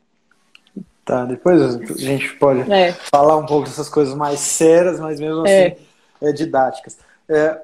Tá, 1.04 1.24
depois 1.24 1.62
a 1.62 1.94
gente 1.96 2.34
pode 2.34 2.70
é. 2.70 2.92
falar 2.92 3.36
um 3.36 3.46
pouco 3.46 3.66
dessas 3.66 3.88
coisas 3.88 4.14
mais 4.14 4.40
sérias, 4.40 5.00
mas 5.00 5.18
mesmo 5.18 5.40
assim, 5.40 5.52
é. 5.52 5.76
é, 6.20 6.32
didáticas. 6.32 6.98
É, 7.28 7.58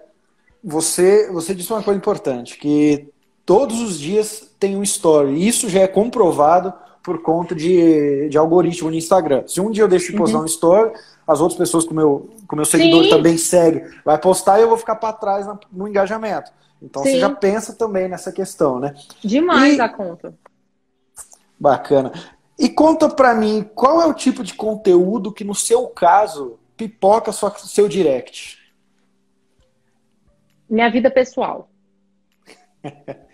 você, 0.62 1.30
você 1.30 1.54
disse 1.54 1.70
uma 1.70 1.82
coisa 1.82 1.98
importante, 1.98 2.56
que 2.56 3.06
todos 3.44 3.82
os 3.82 4.00
dias 4.00 4.50
tem 4.58 4.76
um 4.76 4.82
story. 4.82 5.46
Isso 5.46 5.68
já 5.68 5.80
é 5.80 5.86
comprovado 5.86 6.72
por 7.02 7.20
conta 7.20 7.54
de, 7.54 8.30
de 8.30 8.38
algoritmo 8.38 8.88
no 8.88 8.96
Instagram. 8.96 9.44
Se 9.46 9.60
um 9.60 9.70
dia 9.70 9.84
eu 9.84 9.88
deixo 9.88 10.10
de 10.10 10.16
postar 10.16 10.38
uhum. 10.38 10.44
um 10.44 10.46
story, 10.46 10.92
as 11.26 11.40
outras 11.40 11.58
pessoas 11.58 11.84
com 11.84 11.92
meu, 11.92 12.30
com 12.48 12.56
meu 12.56 12.64
seguidor 12.64 13.04
Sim. 13.04 13.10
também 13.10 13.36
seguem, 13.36 13.84
vai 14.04 14.18
postar 14.18 14.58
e 14.58 14.62
eu 14.62 14.68
vou 14.68 14.78
ficar 14.78 14.96
para 14.96 15.12
trás 15.12 15.46
no, 15.70 15.86
engajamento. 15.86 16.50
Então 16.84 17.02
Sim. 17.02 17.12
você 17.12 17.20
já 17.20 17.30
pensa 17.30 17.72
também 17.72 18.08
nessa 18.08 18.30
questão, 18.30 18.78
né? 18.78 18.94
Demais 19.22 19.76
e... 19.76 19.80
a 19.80 19.88
conta. 19.88 20.34
Bacana. 21.58 22.12
E 22.58 22.68
conta 22.68 23.08
para 23.08 23.34
mim, 23.34 23.68
qual 23.74 24.00
é 24.00 24.06
o 24.06 24.14
tipo 24.14 24.44
de 24.44 24.54
conteúdo 24.54 25.32
que 25.32 25.44
no 25.44 25.54
seu 25.54 25.88
caso 25.88 26.58
pipoca 26.76 27.32
sua, 27.32 27.50
seu 27.58 27.88
direct? 27.88 28.58
Minha 30.68 30.90
vida 30.90 31.10
pessoal. 31.10 31.68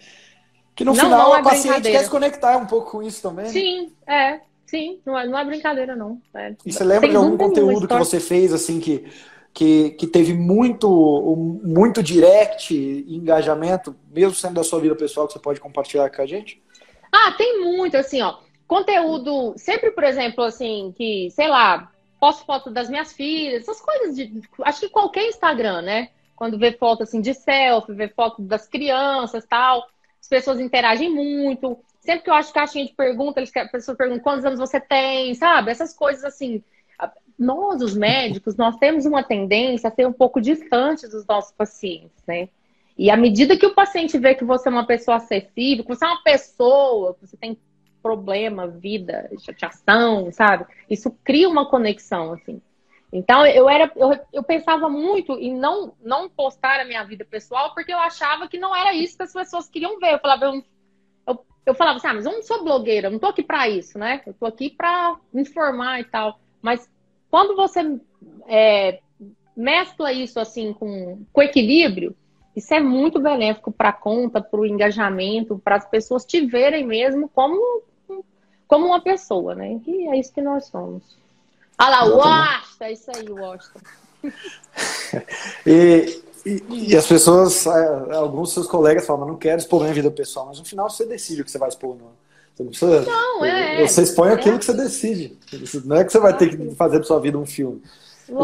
Que 0.72 0.84
no 0.84 0.94
não, 0.94 1.04
final 1.04 1.28
não 1.28 1.36
é 1.36 1.40
a 1.40 1.42
paciente 1.42 1.82
quer 1.82 2.04
se 2.04 2.08
conectar 2.08 2.56
um 2.56 2.64
pouco 2.64 2.92
com 2.92 3.02
isso 3.02 3.20
também. 3.20 3.44
Né? 3.44 3.50
Sim, 3.50 3.92
é. 4.06 4.40
Sim, 4.64 4.98
não 5.04 5.18
é, 5.18 5.26
não 5.26 5.38
é 5.38 5.44
brincadeira, 5.44 5.94
não. 5.94 6.18
É. 6.32 6.54
E 6.64 6.72
você 6.72 6.82
lembra 6.82 7.06
de 7.06 7.16
algum 7.16 7.36
conteúdo 7.36 7.86
que 7.86 7.98
você 7.98 8.18
fez, 8.18 8.50
assim, 8.50 8.80
que, 8.80 9.04
que, 9.52 9.90
que 9.90 10.06
teve 10.06 10.32
muito, 10.32 10.88
muito 11.62 12.02
direct 12.02 12.74
engajamento, 12.74 13.94
mesmo 14.10 14.34
sendo 14.34 14.54
da 14.54 14.64
sua 14.64 14.80
vida 14.80 14.94
pessoal, 14.94 15.26
que 15.26 15.32
você 15.32 15.38
pode 15.38 15.60
compartilhar 15.60 16.10
com 16.10 16.22
a 16.22 16.26
gente? 16.26 16.62
Ah, 17.12 17.32
tem 17.32 17.60
muito, 17.60 17.96
assim, 17.96 18.22
ó. 18.22 18.38
Conteúdo, 18.66 19.54
sempre, 19.56 19.90
por 19.90 20.04
exemplo, 20.04 20.44
assim, 20.44 20.94
que, 20.96 21.30
sei 21.32 21.48
lá, 21.48 21.90
posto 22.20 22.44
foto 22.44 22.70
das 22.70 22.88
minhas 22.88 23.12
filhas, 23.12 23.62
essas 23.62 23.80
coisas 23.80 24.14
de. 24.14 24.40
Acho 24.62 24.80
que 24.80 24.88
qualquer 24.88 25.26
Instagram, 25.26 25.82
né? 25.82 26.10
Quando 26.36 26.58
vê 26.58 26.72
foto 26.72 27.02
assim 27.02 27.20
de 27.20 27.34
selfie, 27.34 27.92
vê 27.92 28.08
foto 28.08 28.40
das 28.40 28.66
crianças 28.66 29.44
tal 29.44 29.86
as 30.20 30.28
pessoas 30.28 30.60
interagem 30.60 31.10
muito. 31.10 31.78
Sempre 32.00 32.24
que 32.24 32.30
eu 32.30 32.34
acho 32.34 32.52
caixinha 32.52 32.86
de 32.86 32.92
pergunta, 32.92 33.40
eles, 33.40 33.54
a 33.56 33.66
pessoa 33.66 33.96
pergunta 33.96 34.22
quantos 34.22 34.44
anos 34.44 34.58
você 34.58 34.80
tem, 34.80 35.34
sabe? 35.34 35.70
Essas 35.70 35.94
coisas 35.94 36.24
assim. 36.24 36.62
Nós, 37.38 37.80
os 37.80 37.96
médicos, 37.96 38.56
nós 38.56 38.76
temos 38.76 39.06
uma 39.06 39.22
tendência 39.22 39.88
a 39.88 39.92
ser 39.92 40.06
um 40.06 40.12
pouco 40.12 40.40
distante 40.40 41.08
dos 41.08 41.24
nossos 41.26 41.52
pacientes, 41.52 42.22
né? 42.26 42.48
E 42.98 43.10
à 43.10 43.16
medida 43.16 43.56
que 43.56 43.64
o 43.64 43.74
paciente 43.74 44.18
vê 44.18 44.34
que 44.34 44.44
você 44.44 44.68
é 44.68 44.72
uma 44.72 44.86
pessoa 44.86 45.16
acessível, 45.16 45.84
que 45.84 45.94
você 45.94 46.04
é 46.04 46.08
uma 46.08 46.22
pessoa, 46.22 47.14
que 47.14 47.26
você 47.26 47.36
tem 47.36 47.58
problema, 48.02 48.66
vida, 48.66 49.30
chateação, 49.38 50.30
sabe? 50.32 50.66
Isso 50.88 51.10
cria 51.24 51.48
uma 51.48 51.68
conexão, 51.68 52.32
assim. 52.32 52.60
Então 53.12 53.44
eu 53.46 53.68
era, 53.68 53.90
eu, 53.96 54.18
eu 54.32 54.42
pensava 54.42 54.88
muito 54.88 55.32
em 55.32 55.54
não, 55.54 55.94
não 56.00 56.28
postar 56.28 56.80
a 56.80 56.84
minha 56.84 57.02
vida 57.02 57.24
pessoal 57.24 57.74
porque 57.74 57.92
eu 57.92 57.98
achava 57.98 58.48
que 58.48 58.58
não 58.58 58.74
era 58.74 58.94
isso 58.94 59.16
que 59.16 59.22
as 59.22 59.32
pessoas 59.32 59.68
queriam 59.68 59.98
ver. 59.98 60.12
Eu 60.12 60.18
falava, 60.20 60.44
eu, 60.44 60.64
eu, 61.26 61.46
eu 61.66 61.74
falava 61.74 61.96
assim, 61.96 62.06
ah, 62.06 62.14
mas 62.14 62.26
eu 62.26 62.32
não 62.32 62.42
sou 62.42 62.62
blogueira, 62.62 63.08
eu 63.08 63.12
não 63.12 63.18
tô 63.18 63.26
aqui 63.26 63.42
para 63.42 63.68
isso, 63.68 63.98
né? 63.98 64.22
Eu 64.26 64.34
tô 64.34 64.46
aqui 64.46 64.70
para 64.70 65.16
informar 65.34 66.00
e 66.00 66.04
tal. 66.04 66.38
Mas 66.60 66.88
quando 67.30 67.56
você 67.56 67.98
é, 68.46 69.00
mescla 69.56 70.12
isso 70.12 70.40
assim 70.40 70.72
com, 70.72 71.24
com 71.32 71.42
equilíbrio, 71.42 72.14
isso 72.54 72.74
é 72.74 72.80
muito 72.80 73.20
benéfico 73.20 73.70
para 73.70 73.90
a 73.90 73.92
conta, 73.92 74.40
para 74.40 74.60
o 74.60 74.66
engajamento, 74.66 75.60
para 75.62 75.76
as 75.76 75.88
pessoas 75.88 76.24
te 76.24 76.44
verem 76.44 76.84
mesmo 76.84 77.28
como, 77.28 77.82
como 78.66 78.86
uma 78.86 79.00
pessoa, 79.00 79.54
né? 79.54 79.80
E 79.86 80.08
é 80.08 80.18
isso 80.18 80.32
que 80.32 80.42
nós 80.42 80.66
somos. 80.66 81.02
Olha 81.80 81.88
lá, 81.88 82.04
Washington, 82.04 82.84
é 82.84 82.92
isso 82.92 83.10
aí, 83.14 83.30
Washington. 83.30 83.80
e, 85.64 86.22
e, 86.44 86.90
e, 86.90 86.96
as 86.96 87.06
pessoas, 87.06 87.66
é, 87.66 88.14
alguns 88.14 88.52
seus 88.52 88.66
colegas 88.66 89.06
falam, 89.06 89.26
não 89.26 89.36
quero 89.36 89.58
expor 89.58 89.80
minha 89.80 89.94
vida 89.94 90.10
pessoal, 90.10 90.46
mas 90.46 90.58
no 90.58 90.64
final 90.64 90.90
você 90.90 91.06
decide 91.06 91.40
o 91.40 91.44
que 91.44 91.50
você 91.50 91.58
vai 91.58 91.68
expor. 91.68 91.96
Não. 91.96 92.19
Você 92.54 92.62
não 92.62 92.70
precisa. 92.70 93.00
Não, 93.02 93.44
é. 93.44 93.86
Você 93.86 94.02
expõe 94.02 94.32
aquilo 94.32 94.56
é. 94.56 94.58
que 94.58 94.64
você 94.64 94.74
decide. 94.74 95.38
Não 95.84 95.96
é 95.96 96.04
que 96.04 96.12
você 96.12 96.18
vai 96.18 96.36
ter 96.36 96.56
que 96.56 96.74
fazer 96.74 96.98
da 96.98 97.04
sua 97.04 97.20
vida 97.20 97.38
um 97.38 97.46
filme. 97.46 97.82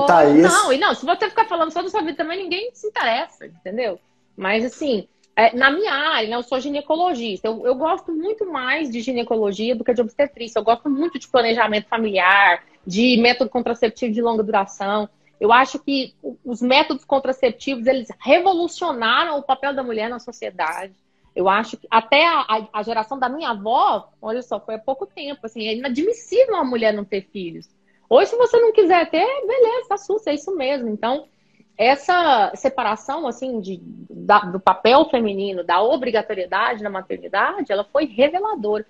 Tá, 0.06 0.24
não, 0.24 0.72
e 0.72 0.78
não, 0.78 0.94
se 0.94 1.06
você 1.06 1.28
ficar 1.28 1.44
falando 1.44 1.70
só 1.70 1.80
da 1.80 1.88
sua 1.88 2.00
vida 2.00 2.16
também, 2.16 2.42
ninguém 2.42 2.70
se 2.74 2.88
interessa, 2.88 3.46
entendeu? 3.46 4.00
Mas 4.36 4.64
assim, 4.64 5.06
é, 5.36 5.54
na 5.54 5.70
minha 5.70 5.92
área, 5.92 6.28
né, 6.28 6.34
eu 6.34 6.42
sou 6.42 6.58
ginecologista. 6.58 7.46
Eu, 7.46 7.64
eu, 7.66 7.74
gosto 7.74 8.10
muito 8.10 8.50
mais 8.50 8.90
de 8.90 9.00
ginecologia 9.00 9.76
do 9.76 9.84
que 9.84 9.94
de 9.94 10.00
obstetrícia. 10.00 10.58
Eu 10.58 10.64
gosto 10.64 10.88
muito 10.88 11.18
de 11.18 11.28
planejamento 11.28 11.88
familiar, 11.88 12.64
de 12.86 13.16
método 13.18 13.50
contraceptivo 13.50 14.12
de 14.12 14.22
longa 14.22 14.42
duração. 14.42 15.08
Eu 15.38 15.52
acho 15.52 15.78
que 15.78 16.14
os 16.42 16.62
métodos 16.62 17.04
contraceptivos 17.04 17.86
eles 17.86 18.08
revolucionaram 18.18 19.38
o 19.38 19.42
papel 19.42 19.74
da 19.74 19.82
mulher 19.82 20.08
na 20.08 20.18
sociedade. 20.18 20.94
Eu 21.36 21.50
acho 21.50 21.76
que 21.76 21.86
até 21.90 22.26
a, 22.26 22.66
a, 22.72 22.82
geração 22.82 23.18
da 23.18 23.28
minha 23.28 23.50
avó, 23.50 24.10
olha 24.22 24.40
só, 24.40 24.58
foi 24.58 24.76
há 24.76 24.78
pouco 24.78 25.04
tempo. 25.04 25.44
Assim, 25.44 25.68
é 25.68 25.74
inadmissível 25.74 26.54
uma 26.54 26.64
mulher 26.64 26.94
não 26.94 27.04
ter 27.04 27.28
filhos. 27.30 27.68
Hoje, 28.08 28.30
se 28.30 28.36
você 28.36 28.58
não 28.58 28.72
quiser 28.72 29.10
ter, 29.10 29.26
beleza, 29.46 29.88
tá 29.90 29.98
sussa, 29.98 30.30
é 30.30 30.34
isso 30.34 30.56
mesmo. 30.56 30.88
Então, 30.88 31.28
essa 31.76 32.52
separação 32.54 33.26
assim 33.26 33.60
de, 33.60 33.78
da, 34.08 34.38
do 34.40 34.58
papel 34.58 35.04
feminino, 35.10 35.62
da 35.62 35.82
obrigatoriedade 35.82 36.82
na 36.82 36.88
maternidade, 36.88 37.70
ela 37.70 37.84
foi 37.84 38.06
reveladora, 38.06 38.86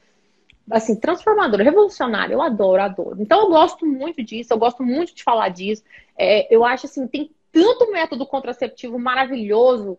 assim, 0.71 0.95
transformadora, 0.95 1.65
revolucionária. 1.65 2.33
Eu 2.33 2.43
adoro, 2.43 2.81
adoro. 2.81 3.17
Então 3.21 3.41
eu 3.41 3.49
gosto 3.49 3.85
muito 3.85 4.23
disso, 4.23 4.53
eu 4.53 4.59
gosto 4.59 4.85
muito 4.85 5.13
de 5.13 5.25
falar 5.25 5.49
disso. 5.49 5.83
É, 6.17 6.55
eu 6.55 6.65
acho 6.65 6.87
assim, 6.87 7.09
tem 7.09 7.29
tanto 7.51 7.91
método 7.91 8.25
contraceptivo 8.25 9.01
maravilhoso, 9.01 9.99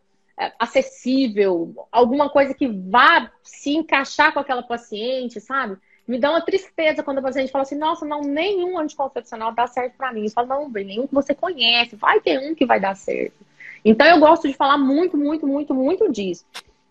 acessível, 0.60 1.88
alguma 1.92 2.30
coisa 2.30 2.54
que 2.54 2.68
vá 2.68 3.32
se 3.42 3.76
encaixar 3.76 4.34
com 4.34 4.40
aquela 4.40 4.64
paciente, 4.64 5.42
sabe? 5.42 5.78
me 6.08 6.18
dá 6.18 6.30
uma 6.32 6.42
tristeza 6.42 7.04
quando 7.04 7.18
a 7.18 7.22
paciente 7.22 7.52
fala 7.52 7.64
assim, 7.64 7.78
nossa, 7.78 8.06
não, 8.06 8.22
nenhum 8.22 8.80
anticoncepcional 8.80 9.52
dá 9.52 9.68
certo 9.68 9.98
para 9.98 10.14
mim. 10.14 10.24
Eu 10.24 10.32
falo, 10.32 10.48
não, 10.48 10.70
nenhum 10.70 11.06
que 11.06 11.14
você 11.14 11.36
conhece, 11.36 11.98
vai 11.98 12.22
ter 12.22 12.40
um 12.40 12.56
que 12.56 12.66
vai 12.66 12.80
dar 12.80 12.96
certo. 12.96 13.36
Então 13.84 14.08
eu 14.08 14.20
gosto 14.20 14.48
de 14.48 14.54
falar 14.54 14.78
muito, 14.78 15.18
muito, 15.18 15.46
muito, 15.46 15.74
muito 15.74 16.10
disso. 16.10 16.46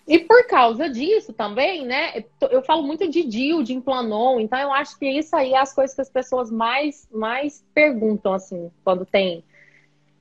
E 0.06 0.18
por 0.18 0.46
causa 0.46 0.88
disso 0.88 1.32
também, 1.32 1.85
né, 1.85 2.24
eu 2.50 2.62
falo 2.62 2.82
muito 2.82 3.09
de 3.09 3.24
DIU, 3.24 3.64
de 3.64 3.74
implanon, 3.74 4.38
então 4.38 4.56
eu 4.56 4.72
acho 4.72 4.96
que 4.98 5.06
isso 5.06 5.35
aí 5.35 5.52
é 5.52 5.59
as 5.59 5.74
coisas 5.74 5.96
que 5.96 6.02
as 6.02 6.11
pessoas 6.11 6.48
mais, 6.48 7.09
mais 7.11 7.64
perguntam, 7.74 8.32
assim, 8.32 8.70
quando 8.85 9.04
tem 9.04 9.42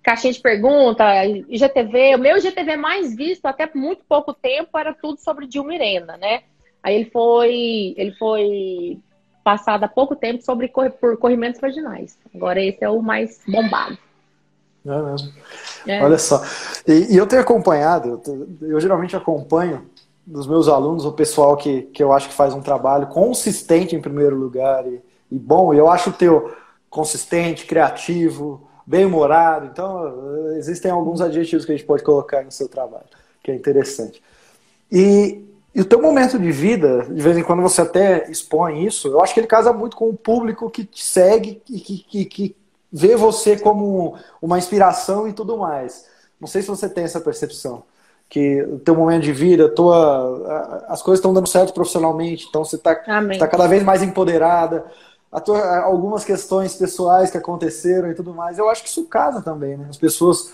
caixinha 0.05 0.31
de 0.31 0.39
pergunta, 0.39 1.25
IGTV. 1.25 2.15
O 2.15 2.19
meu 2.19 2.37
IGTV 2.37 2.77
mais 2.77 3.15
visto 3.15 3.47
até 3.47 3.67
muito 3.73 4.03
pouco 4.07 4.35
tempo 4.35 4.77
era 4.77 4.93
tudo 4.93 5.19
sobre 5.19 5.47
Dilmirena, 5.47 6.15
né? 6.15 6.43
Aí 6.83 6.93
ele 6.93 7.09
foi, 7.09 7.95
ele 7.97 8.11
foi 8.11 8.99
passado 9.43 9.83
há 9.83 9.87
pouco 9.87 10.15
tempo 10.15 10.43
sobre 10.43 10.67
por 10.67 11.17
corrimentos 11.17 11.59
vaginais. 11.59 12.19
Agora 12.33 12.61
esse 12.61 12.83
é 12.83 12.89
o 12.89 13.01
mais 13.01 13.41
bombado. 13.47 13.97
É 14.85 15.01
mesmo. 15.01 15.33
É. 15.87 16.03
Olha 16.03 16.19
só. 16.19 16.43
E, 16.87 17.15
e, 17.15 17.17
eu 17.17 17.25
tenho 17.25 17.41
acompanhado, 17.41 18.21
eu, 18.27 18.69
eu, 18.69 18.79
geralmente 18.79 19.15
acompanho 19.15 19.89
dos 20.23 20.45
meus 20.45 20.67
alunos 20.67 21.03
o 21.03 21.11
pessoal 21.11 21.57
que, 21.57 21.81
que 21.83 22.03
eu 22.03 22.13
acho 22.13 22.29
que 22.29 22.35
faz 22.35 22.53
um 22.53 22.61
trabalho 22.61 23.07
consistente 23.07 23.95
em 23.95 24.01
primeiro 24.01 24.35
lugar 24.35 24.85
e, 24.85 25.01
e 25.31 25.39
bom. 25.39 25.73
Eu 25.73 25.89
acho 25.89 26.11
o 26.11 26.13
teu 26.13 26.55
consistente, 26.91 27.65
criativo, 27.65 28.67
bem-humorado. 28.85 29.65
Então, 29.65 30.55
existem 30.57 30.91
alguns 30.91 31.21
adjetivos 31.21 31.65
que 31.65 31.71
a 31.71 31.75
gente 31.75 31.87
pode 31.87 32.03
colocar 32.03 32.43
no 32.43 32.51
seu 32.51 32.67
trabalho, 32.67 33.05
que 33.43 33.51
é 33.51 33.55
interessante. 33.55 34.21
E 34.91 35.45
e 35.75 35.81
o 35.81 35.85
teu 35.85 36.01
momento 36.01 36.39
de 36.39 36.51
vida, 36.53 37.05
de 37.09 37.21
vez 37.21 37.37
em 37.37 37.43
quando 37.43 37.61
você 37.61 37.81
até 37.81 38.31
expõe 38.31 38.85
isso, 38.85 39.09
eu 39.09 39.21
acho 39.21 39.33
que 39.33 39.41
ele 39.41 39.47
casa 39.47 39.73
muito 39.73 39.97
com 39.97 40.07
o 40.07 40.15
público 40.15 40.69
que 40.69 40.85
te 40.85 41.03
segue 41.03 41.61
e 41.69 41.81
que, 41.81 41.97
que, 41.97 42.25
que 42.25 42.55
vê 42.89 43.17
você 43.17 43.57
como 43.57 44.15
uma 44.41 44.57
inspiração 44.57 45.27
e 45.27 45.33
tudo 45.33 45.57
mais. 45.57 46.05
Não 46.39 46.47
sei 46.47 46.61
se 46.61 46.69
você 46.69 46.87
tem 46.87 47.03
essa 47.03 47.19
percepção. 47.19 47.83
Que 48.29 48.61
o 48.63 48.79
teu 48.79 48.95
momento 48.95 49.23
de 49.23 49.33
vida, 49.33 49.67
tua, 49.67 50.85
as 50.87 51.01
coisas 51.01 51.19
estão 51.19 51.33
dando 51.33 51.47
certo 51.47 51.73
profissionalmente, 51.73 52.45
então 52.47 52.63
você 52.63 52.77
está 52.77 52.95
tá 52.95 53.47
cada 53.47 53.67
vez 53.67 53.83
mais 53.83 54.01
empoderada. 54.01 54.85
Algumas 55.83 56.23
questões 56.23 56.75
pessoais 56.75 57.29
que 57.29 57.37
aconteceram 57.37 58.09
e 58.09 58.15
tudo 58.15 58.33
mais. 58.33 58.57
Eu 58.57 58.69
acho 58.69 58.81
que 58.83 58.89
isso 58.89 59.05
casa 59.05 59.41
também, 59.41 59.77
né? 59.77 59.87
As 59.89 59.97
pessoas 59.97 60.53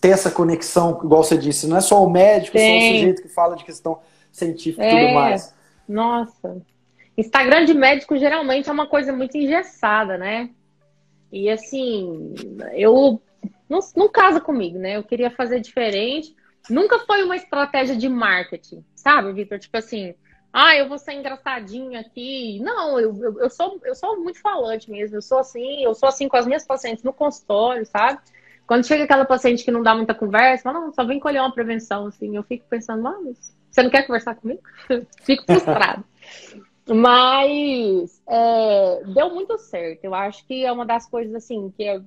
têm 0.00 0.12
essa 0.12 0.30
conexão, 0.30 1.00
igual 1.02 1.24
você 1.24 1.38
disse, 1.38 1.66
não 1.66 1.76
é 1.76 1.80
só 1.80 2.04
o 2.04 2.10
médico, 2.10 2.58
Sim. 2.58 2.66
só 2.66 2.76
o 2.76 2.90
sujeito 2.90 3.22
que 3.22 3.28
fala 3.28 3.56
de 3.56 3.64
questão 3.64 4.00
científico 4.32 4.82
e 4.82 4.86
é, 4.86 5.06
tudo 5.06 5.14
mais. 5.14 5.54
Nossa. 5.88 6.60
Instagram 7.16 7.64
de 7.64 7.74
médico 7.74 8.16
geralmente 8.16 8.68
é 8.68 8.72
uma 8.72 8.86
coisa 8.86 9.12
muito 9.12 9.36
engessada, 9.36 10.18
né? 10.18 10.50
E 11.32 11.48
assim, 11.50 12.34
eu 12.72 13.20
não, 13.68 13.80
não 13.96 14.08
casa 14.08 14.40
comigo, 14.40 14.78
né? 14.78 14.96
Eu 14.96 15.02
queria 15.02 15.30
fazer 15.30 15.60
diferente. 15.60 16.34
Nunca 16.68 16.98
foi 17.00 17.22
uma 17.22 17.36
estratégia 17.36 17.96
de 17.96 18.08
marketing, 18.08 18.84
sabe, 18.94 19.32
Vitor? 19.32 19.58
Tipo 19.58 19.78
assim, 19.78 20.14
ah, 20.52 20.76
eu 20.76 20.88
vou 20.88 20.98
ser 20.98 21.12
engraçadinho 21.12 21.98
aqui. 21.98 22.58
Não, 22.60 22.98
eu, 22.98 23.14
eu, 23.22 23.40
eu, 23.40 23.50
sou, 23.50 23.80
eu 23.84 23.94
sou 23.94 24.18
muito 24.20 24.40
falante 24.40 24.90
mesmo. 24.90 25.16
Eu 25.16 25.22
sou 25.22 25.38
assim, 25.38 25.84
eu 25.84 25.94
sou 25.94 26.08
assim 26.08 26.28
com 26.28 26.36
as 26.36 26.46
minhas 26.46 26.66
pacientes 26.66 27.04
no 27.04 27.12
consultório, 27.12 27.84
sabe? 27.86 28.20
Quando 28.66 28.86
chega 28.86 29.04
aquela 29.04 29.24
paciente 29.24 29.64
que 29.64 29.70
não 29.70 29.82
dá 29.82 29.94
muita 29.94 30.14
conversa, 30.14 30.64
fala, 30.64 30.80
não, 30.80 30.92
só 30.92 31.04
vem 31.04 31.20
colher 31.20 31.40
uma 31.40 31.52
prevenção, 31.52 32.06
assim. 32.06 32.36
Eu 32.36 32.42
fico 32.42 32.66
pensando, 32.68 33.02
mas 33.02 33.54
você 33.70 33.82
não 33.82 33.90
quer 33.90 34.06
conversar 34.06 34.34
comigo? 34.34 34.60
fico 35.22 35.44
frustrada. 35.44 36.04
Mas 36.86 38.22
é, 38.26 39.02
deu 39.06 39.30
muito 39.30 39.58
certo. 39.58 40.04
Eu 40.04 40.14
acho 40.14 40.46
que 40.46 40.64
é 40.64 40.72
uma 40.72 40.86
das 40.86 41.06
coisas, 41.06 41.34
assim, 41.34 41.72
que, 41.76 41.84
é, 41.84 42.00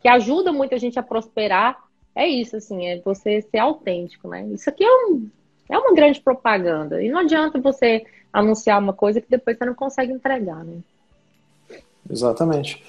que 0.00 0.08
ajuda 0.08 0.52
muito 0.52 0.74
a 0.74 0.78
gente 0.78 0.98
a 0.98 1.02
prosperar. 1.02 1.84
É 2.14 2.26
isso, 2.26 2.56
assim, 2.56 2.86
é 2.86 3.00
você 3.00 3.42
ser 3.42 3.58
autêntico, 3.58 4.28
né? 4.28 4.46
Isso 4.48 4.68
aqui 4.68 4.84
é, 4.84 5.06
um, 5.06 5.30
é 5.68 5.78
uma 5.78 5.94
grande 5.94 6.20
propaganda. 6.20 7.02
E 7.02 7.08
não 7.08 7.20
adianta 7.20 7.60
você 7.60 8.04
anunciar 8.32 8.78
uma 8.78 8.92
coisa 8.92 9.20
que 9.20 9.28
depois 9.28 9.56
você 9.56 9.64
não 9.64 9.74
consegue 9.74 10.12
entregar, 10.12 10.64
né? 10.64 10.78
Exatamente. 12.10 12.82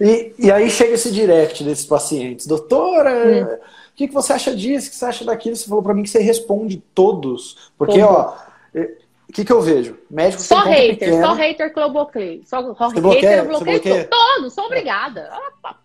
E, 0.00 0.34
e 0.38 0.50
aí 0.50 0.70
chega 0.70 0.94
esse 0.94 1.12
direct 1.12 1.62
desses 1.62 1.84
pacientes. 1.84 2.46
Doutora, 2.46 3.12
hum. 3.12 3.54
o 3.54 3.96
que, 3.96 4.08
que 4.08 4.14
você 4.14 4.32
acha 4.32 4.54
disso? 4.54 4.88
O 4.88 4.90
que 4.90 4.96
você 4.96 5.04
acha 5.04 5.24
daquilo? 5.24 5.56
Você 5.56 5.68
falou 5.68 5.82
para 5.82 5.94
mim 5.94 6.02
que 6.02 6.10
você 6.10 6.20
responde 6.20 6.82
todos. 6.94 7.72
Porque, 7.76 8.00
Todo. 8.00 8.10
ó, 8.10 8.36
é, 8.74 8.96
o 9.28 9.32
que, 9.32 9.44
que 9.44 9.52
eu 9.52 9.60
vejo? 9.60 9.96
Médico 10.10 10.42
só 10.42 10.60
hater, 10.62 10.98
pequeno. 10.98 11.24
só 11.24 11.34
hater 11.34 11.72
que 11.72 11.78
eu 11.78 11.90
bloqueio. 11.90 12.42
Só 12.46 12.62
você 12.62 13.00
bloqueia, 13.00 13.42
hater 13.42 13.44
eu 13.44 13.48
bloqueio 13.48 14.08
todos, 14.08 14.52
sou 14.52 14.64
obrigada. 14.64 15.30
Ah, 15.62 15.76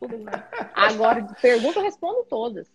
Agora, 0.74 1.28
pergunta 1.40 1.80
eu 1.80 1.84
respondo 1.84 2.26
todas. 2.28 2.68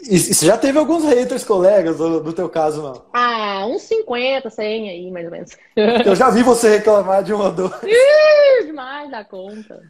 E 0.00 0.18
você 0.18 0.46
já 0.46 0.58
teve 0.58 0.78
alguns 0.78 1.04
haters 1.04 1.42
colegas 1.42 1.96
do, 1.96 2.20
do 2.20 2.32
teu 2.32 2.48
caso, 2.48 2.82
não? 2.82 3.02
Ah, 3.12 3.66
uns 3.66 3.82
50, 3.82 4.50
100 4.50 4.90
aí, 4.90 5.10
mais 5.10 5.24
ou 5.24 5.30
menos. 5.32 5.56
Eu 6.04 6.14
já 6.14 6.30
vi 6.30 6.42
você 6.42 6.76
reclamar 6.76 7.24
de 7.24 7.32
um 7.32 7.40
ou 7.40 7.50
dois. 7.50 7.72
Ih, 7.82 8.66
demais 8.66 9.10
da 9.10 9.24
conta. 9.24 9.82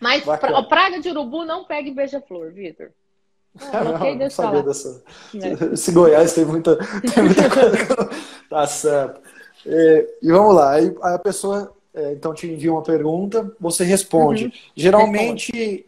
Mas 0.00 0.24
pra, 0.24 0.62
praga 0.62 1.00
de 1.00 1.10
urubu 1.10 1.44
não 1.44 1.64
pega 1.64 1.90
beija-flor, 1.92 2.52
Vitor. 2.52 2.90
Ah, 3.72 3.82
não, 3.82 3.98
não, 3.98 4.14
não 4.16 4.30
sabia 4.30 4.62
dessa. 4.62 5.02
É. 5.34 5.72
Esse 5.72 5.90
Goiás 5.90 6.34
tem 6.34 6.44
muita, 6.44 6.76
tem 6.76 7.24
muita 7.24 7.48
coisa. 7.48 8.10
tá 8.50 8.66
certo. 8.66 9.18
É, 9.64 10.06
e 10.22 10.30
vamos 10.30 10.54
lá. 10.54 10.72
Aí 10.72 10.94
a 11.00 11.18
pessoa 11.18 11.74
é, 11.96 12.12
então 12.12 12.34
te 12.34 12.46
envia 12.46 12.70
uma 12.70 12.82
pergunta, 12.82 13.50
você 13.58 13.82
responde. 13.82 14.44
Uhum. 14.44 14.52
Geralmente, 14.76 15.50
responde. 15.50 15.86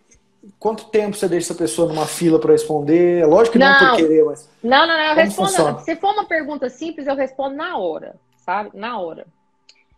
Quanto 0.59 0.87
tempo 0.87 1.17
você 1.17 1.29
deixa 1.29 1.53
essa 1.53 1.59
pessoa 1.59 1.89
numa 1.89 2.07
fila 2.07 2.39
para 2.39 2.53
responder? 2.53 3.27
Lógico 3.27 3.53
que 3.53 3.59
não, 3.59 3.71
não 3.71 3.91
por 3.91 3.97
querer, 3.97 4.25
mas. 4.25 4.51
Não, 4.63 4.87
não, 4.87 4.97
não. 4.97 5.05
Eu 5.05 5.15
respondo. 5.15 5.49
Funciona? 5.49 5.79
Se 5.81 5.97
for 5.97 6.13
uma 6.13 6.25
pergunta 6.25 6.69
simples, 6.69 7.07
eu 7.07 7.15
respondo 7.15 7.57
na 7.57 7.77
hora, 7.77 8.17
sabe? 8.37 8.71
Na 8.75 8.99
hora. 8.99 9.27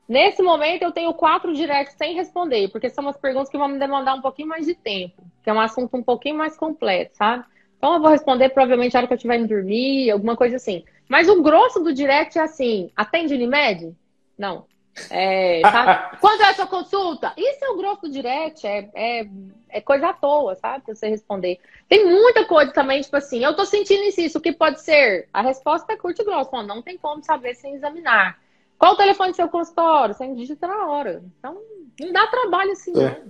Nesse 0.09 0.43
momento, 0.43 0.83
eu 0.83 0.91
tenho 0.91 1.15
quatro 1.15 1.55
directs 1.55 1.95
sem 1.97 2.15
responder, 2.15 2.69
porque 2.69 2.91
são 2.91 3.05
umas 3.05 3.17
perguntas 3.17 3.49
que 3.49 3.57
vão 3.57 3.69
me 3.69 3.79
demandar 3.79 4.15
um 4.15 4.21
pouquinho 4.21 4.49
mais 4.49 4.67
de 4.67 4.75
tempo, 4.75 5.23
que 5.43 5.49
é 5.49 5.53
um 5.53 5.61
assunto 5.61 5.97
um 5.97 6.03
pouquinho 6.03 6.37
mais 6.37 6.57
completo, 6.57 7.17
sabe? 7.17 7.45
Então, 7.79 7.95
eu 7.95 8.01
vou 8.01 8.11
responder 8.11 8.49
provavelmente 8.49 8.93
na 8.93 9.01
hora 9.01 9.07
que 9.07 9.13
eu 9.13 9.17
estiver 9.17 9.39
indo 9.39 9.49
dormir, 9.49 10.11
alguma 10.11 10.37
coisa 10.37 10.57
assim. 10.57 10.85
Mas 11.09 11.29
o 11.29 11.43
grosso 11.43 11.81
do 11.81 11.93
direct 11.93 12.39
é 12.39 12.43
assim: 12.43 12.91
atende 12.97 13.35
Unimed? 13.35 13.97
Não. 14.37 14.65
É, 15.09 15.61
sabe? 15.71 16.17
Quando 16.19 16.41
é 16.43 16.51
a 16.51 16.55
sua 16.55 16.67
consulta? 16.67 17.33
Isso 17.37 17.65
é 17.65 17.69
o 17.69 17.77
grosso 17.77 18.03
do 18.03 18.11
direct, 18.11 18.67
é, 18.67 18.89
é, 18.95 19.29
é, 19.69 19.81
coisa 19.81 20.09
à 20.09 20.13
toa, 20.13 20.55
sabe? 20.57 20.85
Pra 20.85 20.95
você 20.95 21.09
responder. 21.09 21.59
Tem 21.89 22.05
muita 22.07 22.45
coisa 22.45 22.73
também, 22.73 23.01
tipo 23.01 23.17
assim, 23.17 23.45
eu 23.45 23.55
tô 23.55 23.65
sentindo 23.65 24.03
isso, 24.05 24.21
isso, 24.21 24.39
o 24.39 24.41
que 24.41 24.53
pode 24.53 24.81
ser? 24.81 25.29
A 25.33 25.43
resposta 25.43 25.93
é 25.93 25.97
curta 25.97 26.23
e 26.23 26.25
grossa, 26.25 26.63
não 26.63 26.83
tem 26.83 26.99
como 26.99 27.23
saber 27.25 27.55
sem 27.55 27.75
examinar. 27.75 28.39
Qual 28.79 28.95
o 28.95 28.97
telefone 28.97 29.33
do 29.33 29.37
seu 29.37 29.49
consultório? 29.49 30.15
Você 30.15 30.27
digita 30.35 30.67
na 30.67 30.87
hora. 30.87 31.23
Então, 31.39 31.61
não 32.01 32.13
dá 32.13 32.27
trabalho 32.29 32.73
assim, 32.73 32.93
é. 32.93 33.03
né? 33.03 33.23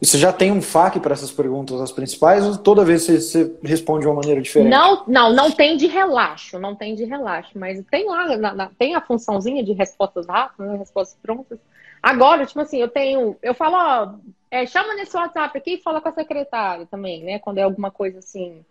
Você 0.00 0.18
já 0.18 0.32
tem 0.32 0.52
um 0.52 0.60
FAQ 0.60 1.00
para 1.00 1.14
essas 1.14 1.30
perguntas, 1.30 1.80
as 1.80 1.92
principais, 1.92 2.44
ou 2.44 2.56
toda 2.58 2.84
vez 2.84 3.02
você, 3.02 3.20
você, 3.20 3.56
responde 3.62 4.02
de 4.02 4.06
uma 4.06 4.16
maneira 4.16 4.40
diferente? 4.40 4.70
Não, 4.70 5.04
não, 5.06 5.32
não 5.32 5.50
tem 5.50 5.76
de 5.76 5.86
relaxo, 5.86 6.58
não 6.58 6.74
tem 6.74 6.94
de 6.94 7.04
relaxo, 7.04 7.58
mas 7.58 7.82
tem 7.90 8.06
lá, 8.06 8.36
na, 8.36 8.54
na, 8.54 8.70
tem 8.78 8.94
a 8.94 9.00
funçãozinha 9.00 9.62
de 9.62 9.72
respostas 9.72 10.26
rápidas, 10.26 10.72
né, 10.72 10.78
respostas 10.78 11.18
prontas. 11.22 11.58
Agora, 12.02 12.44
tipo 12.44 12.60
assim, 12.60 12.78
eu 12.78 12.88
tenho, 12.88 13.36
eu 13.42 13.54
falo, 13.54 13.76
ó, 13.76 14.14
é, 14.50 14.66
chama 14.66 14.94
nesse 14.94 15.16
WhatsApp 15.16 15.56
aqui 15.56 15.74
e 15.74 15.82
fala 15.82 16.00
com 16.00 16.08
a 16.08 16.12
secretária 16.12 16.86
também, 16.86 17.24
né? 17.24 17.38
Quando 17.38 17.58
é 17.58 17.62
alguma 17.62 17.90
coisa 17.90 18.18
assim 18.18 18.62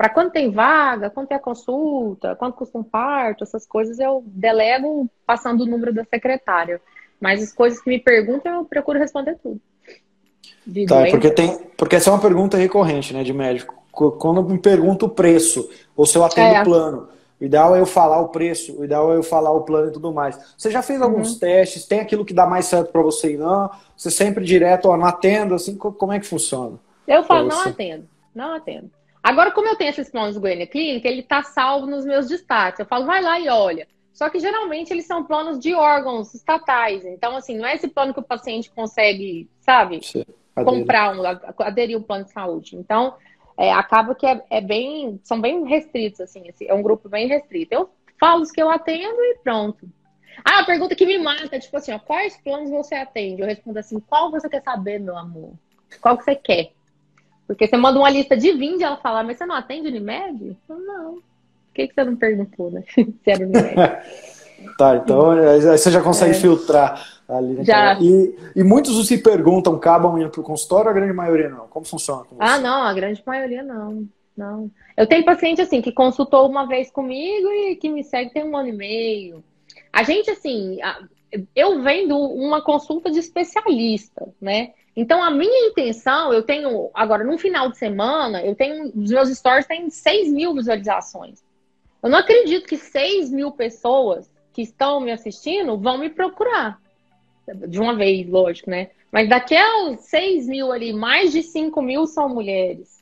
para 0.00 0.08
quando 0.08 0.30
tem 0.30 0.50
vaga, 0.50 1.10
quando 1.10 1.28
tem 1.28 1.36
a 1.36 1.40
consulta, 1.40 2.34
quanto 2.34 2.56
custa 2.56 2.78
um 2.78 2.82
parto, 2.82 3.44
essas 3.44 3.66
coisas 3.66 3.98
eu 3.98 4.24
delego 4.26 5.06
passando 5.26 5.60
o 5.60 5.66
número 5.66 5.92
da 5.92 6.04
secretária. 6.04 6.80
Mas 7.20 7.42
as 7.42 7.52
coisas 7.52 7.82
que 7.82 7.90
me 7.90 7.98
perguntam, 7.98 8.54
eu 8.54 8.64
procuro 8.64 8.98
responder 8.98 9.36
tudo. 9.42 9.60
De 10.66 10.86
tá, 10.86 11.06
porque, 11.10 11.30
tem, 11.30 11.58
porque 11.76 11.96
essa 11.96 12.10
é 12.10 12.12
uma 12.12 12.20
pergunta 12.20 12.56
recorrente, 12.56 13.12
né, 13.12 13.22
de 13.22 13.32
médico. 13.32 13.74
Quando 13.90 14.42
me 14.42 14.58
pergunta 14.58 15.04
o 15.04 15.08
preço, 15.08 15.68
ou 15.96 16.06
se 16.06 16.16
eu 16.16 16.24
atendo 16.24 16.54
é. 16.54 16.60
o 16.60 16.64
plano, 16.64 17.08
o 17.40 17.44
ideal 17.44 17.74
é 17.74 17.80
eu 17.80 17.86
falar 17.86 18.20
o 18.20 18.28
preço, 18.28 18.78
o 18.78 18.84
ideal 18.84 19.12
é 19.12 19.16
eu 19.16 19.22
falar 19.22 19.50
o 19.50 19.62
plano 19.62 19.88
e 19.88 19.92
tudo 19.92 20.12
mais. 20.12 20.38
Você 20.56 20.70
já 20.70 20.82
fez 20.82 21.00
uhum. 21.00 21.06
alguns 21.06 21.36
testes? 21.38 21.86
Tem 21.86 22.00
aquilo 22.00 22.24
que 22.24 22.34
dá 22.34 22.46
mais 22.46 22.66
certo 22.66 22.92
para 22.92 23.02
você 23.02 23.34
e 23.34 23.36
não? 23.36 23.70
Você 23.96 24.10
sempre 24.10 24.44
direto, 24.44 24.86
ó, 24.86 24.96
não 24.96 25.06
atendo, 25.06 25.54
assim, 25.54 25.76
como 25.76 26.12
é 26.12 26.20
que 26.20 26.26
funciona? 26.26 26.78
Eu 27.08 27.24
falo, 27.24 27.48
não 27.48 27.60
atendo, 27.62 28.06
não 28.34 28.54
atendo. 28.54 28.90
Agora, 29.22 29.50
como 29.50 29.68
eu 29.68 29.76
tenho 29.76 29.90
esses 29.90 30.10
planos 30.10 30.34
do 30.34 30.40
Goiânia 30.40 30.66
Clínica, 30.66 31.08
ele 31.08 31.20
está 31.20 31.42
salvo 31.42 31.86
nos 31.86 32.04
meus 32.04 32.28
destaques. 32.28 32.80
Eu 32.80 32.86
falo, 32.86 33.06
vai 33.06 33.22
lá 33.22 33.40
e 33.40 33.48
olha. 33.48 33.86
Só 34.12 34.28
que 34.28 34.38
geralmente 34.38 34.92
eles 34.92 35.06
são 35.06 35.24
planos 35.24 35.58
de 35.58 35.74
órgãos 35.74 36.34
estatais. 36.34 37.04
Então, 37.04 37.36
assim, 37.36 37.56
não 37.56 37.66
é 37.66 37.74
esse 37.74 37.88
plano 37.88 38.12
que 38.12 38.20
o 38.20 38.24
paciente 38.24 38.70
consegue, 38.70 39.48
sabe, 39.70 40.00
Sim, 40.02 40.24
comprar, 40.54 41.16
um, 41.16 41.22
aderir 41.60 41.96
um 41.96 42.02
plano 42.02 42.24
de 42.24 42.32
saúde. 42.32 42.76
Então, 42.76 43.14
é, 43.56 43.72
acaba 43.72 44.14
que 44.14 44.26
é, 44.26 44.42
é, 44.50 44.60
bem, 44.60 45.20
são 45.22 45.40
bem 45.40 45.64
restritos, 45.64 46.20
assim, 46.20 46.42
é 46.62 46.74
um 46.74 46.82
grupo 46.82 47.08
bem 47.08 47.28
restrito. 47.28 47.72
Eu 47.72 47.90
falo 48.18 48.42
os 48.42 48.50
que 48.50 48.60
eu 48.60 48.68
atendo 48.68 49.20
e 49.20 49.38
pronto. 49.44 49.88
Ah, 50.44 50.60
a 50.60 50.64
pergunta 50.64 50.94
que 50.94 51.06
me 51.06 51.18
mata, 51.18 51.58
tipo 51.58 51.76
assim, 51.76 51.92
ó, 51.92 51.98
quais 51.98 52.36
planos 52.38 52.70
você 52.70 52.94
atende? 52.94 53.42
Eu 53.42 53.46
respondo 53.46 53.78
assim, 53.78 54.00
qual 54.00 54.30
você 54.30 54.48
quer 54.48 54.62
saber, 54.62 54.98
meu 54.98 55.16
amor? 55.16 55.52
Qual 56.00 56.16
que 56.16 56.24
você 56.24 56.34
quer? 56.34 56.72
Porque 57.46 57.66
você 57.66 57.76
manda 57.76 57.98
uma 57.98 58.10
lista 58.10 58.36
de 58.36 58.52
20 58.52 58.80
e 58.80 58.84
ela 58.84 58.96
fala, 58.96 59.22
mas 59.22 59.36
você 59.36 59.44
não 59.44 59.56
atende 59.56 59.88
Unimed? 59.88 60.56
Eu, 60.68 60.78
não. 60.78 61.14
Por 61.14 61.74
que, 61.74 61.88
que 61.88 61.94
você 61.94 62.04
não 62.04 62.16
perguntou, 62.16 62.70
né? 62.70 62.82
Se 62.96 63.30
era 63.30 63.44
Unimed. 63.44 63.74
tá, 64.78 64.96
então 64.96 65.30
aí 65.32 65.60
você 65.60 65.90
já 65.90 66.00
consegue 66.00 66.30
é. 66.32 66.40
filtrar 66.40 67.19
ali. 67.36 67.64
Já. 67.64 67.98
E, 68.00 68.34
e 68.56 68.62
muitos 68.62 69.06
se 69.06 69.18
perguntam, 69.18 69.74
acabam 69.74 70.18
indo 70.18 70.30
para 70.30 70.40
o 70.40 70.44
consultório 70.44 70.90
a 70.90 70.94
grande 70.94 71.12
maioria 71.12 71.48
não? 71.48 71.66
Como 71.68 71.86
funciona? 71.86 72.24
ah, 72.38 72.58
não, 72.58 72.82
a 72.82 72.92
grande 72.92 73.22
maioria 73.26 73.62
não. 73.62 74.08
Não. 74.36 74.70
Eu 74.96 75.06
tenho 75.06 75.24
paciente 75.24 75.60
assim 75.60 75.82
que 75.82 75.92
consultou 75.92 76.48
uma 76.48 76.66
vez 76.66 76.90
comigo 76.90 77.48
e 77.48 77.76
que 77.76 77.88
me 77.88 78.02
segue 78.02 78.32
tem 78.32 78.44
um 78.44 78.56
ano 78.56 78.68
e 78.68 78.72
meio. 78.72 79.44
A 79.92 80.02
gente, 80.02 80.30
assim, 80.30 80.78
eu 81.54 81.82
vendo 81.82 82.16
uma 82.16 82.62
consulta 82.62 83.10
de 83.10 83.18
especialista, 83.18 84.28
né? 84.40 84.72
Então, 84.96 85.22
a 85.22 85.30
minha 85.30 85.68
intenção, 85.68 86.32
eu 86.32 86.42
tenho, 86.42 86.90
agora, 86.94 87.22
no 87.22 87.38
final 87.38 87.70
de 87.70 87.78
semana, 87.78 88.44
eu 88.44 88.54
tenho, 88.54 88.92
os 88.94 89.10
meus 89.10 89.28
stories 89.30 89.66
têm 89.66 89.88
6 89.88 90.32
mil 90.32 90.54
visualizações. 90.54 91.42
Eu 92.02 92.10
não 92.10 92.18
acredito 92.18 92.66
que 92.66 92.76
6 92.76 93.30
mil 93.30 93.52
pessoas 93.52 94.30
que 94.52 94.62
estão 94.62 95.00
me 95.00 95.12
assistindo 95.12 95.78
vão 95.78 95.98
me 95.98 96.10
procurar. 96.10 96.80
De 97.54 97.80
uma 97.80 97.94
vez, 97.94 98.28
lógico, 98.28 98.70
né? 98.70 98.90
Mas 99.10 99.28
daquelas 99.28 100.00
6 100.00 100.46
mil 100.46 100.70
ali, 100.72 100.92
mais 100.92 101.32
de 101.32 101.42
5 101.42 101.82
mil 101.82 102.06
são 102.06 102.28
mulheres. 102.28 103.00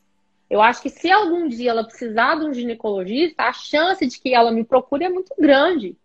Eu 0.48 0.62
acho 0.62 0.80
que 0.80 0.88
se 0.88 1.10
algum 1.10 1.46
dia 1.46 1.70
ela 1.70 1.84
precisar 1.84 2.36
de 2.36 2.46
um 2.46 2.54
ginecologista, 2.54 3.42
a 3.42 3.52
chance 3.52 4.06
de 4.06 4.18
que 4.18 4.34
ela 4.34 4.50
me 4.50 4.64
procure 4.64 5.04
é 5.04 5.08
muito 5.08 5.34
grande. 5.38 5.96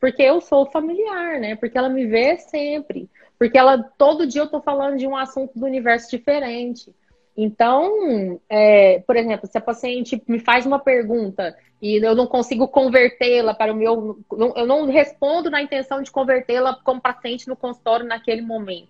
Porque 0.00 0.22
eu 0.22 0.40
sou 0.40 0.66
familiar, 0.66 1.40
né? 1.40 1.56
Porque 1.56 1.76
ela 1.76 1.88
me 1.88 2.06
vê 2.06 2.38
sempre. 2.38 3.10
Porque 3.36 3.58
ela 3.58 3.82
todo 3.98 4.26
dia 4.26 4.42
eu 4.42 4.46
estou 4.46 4.60
falando 4.60 4.96
de 4.96 5.06
um 5.06 5.16
assunto 5.16 5.58
do 5.58 5.66
universo 5.66 6.10
diferente. 6.10 6.94
Então, 7.36 8.40
é, 8.48 9.00
por 9.00 9.16
exemplo, 9.16 9.48
se 9.48 9.58
a 9.58 9.60
paciente 9.60 10.22
me 10.26 10.40
faz 10.40 10.66
uma 10.66 10.78
pergunta 10.78 11.56
e 11.80 11.96
eu 11.96 12.14
não 12.14 12.26
consigo 12.26 12.66
convertê-la 12.66 13.54
para 13.54 13.72
o 13.72 13.76
meu. 13.76 14.18
Eu 14.56 14.66
não 14.66 14.86
respondo 14.86 15.50
na 15.50 15.62
intenção 15.62 16.02
de 16.02 16.10
convertê-la 16.10 16.74
como 16.82 17.00
paciente 17.00 17.46
no 17.46 17.56
consultório 17.56 18.04
naquele 18.04 18.42
momento. 18.42 18.88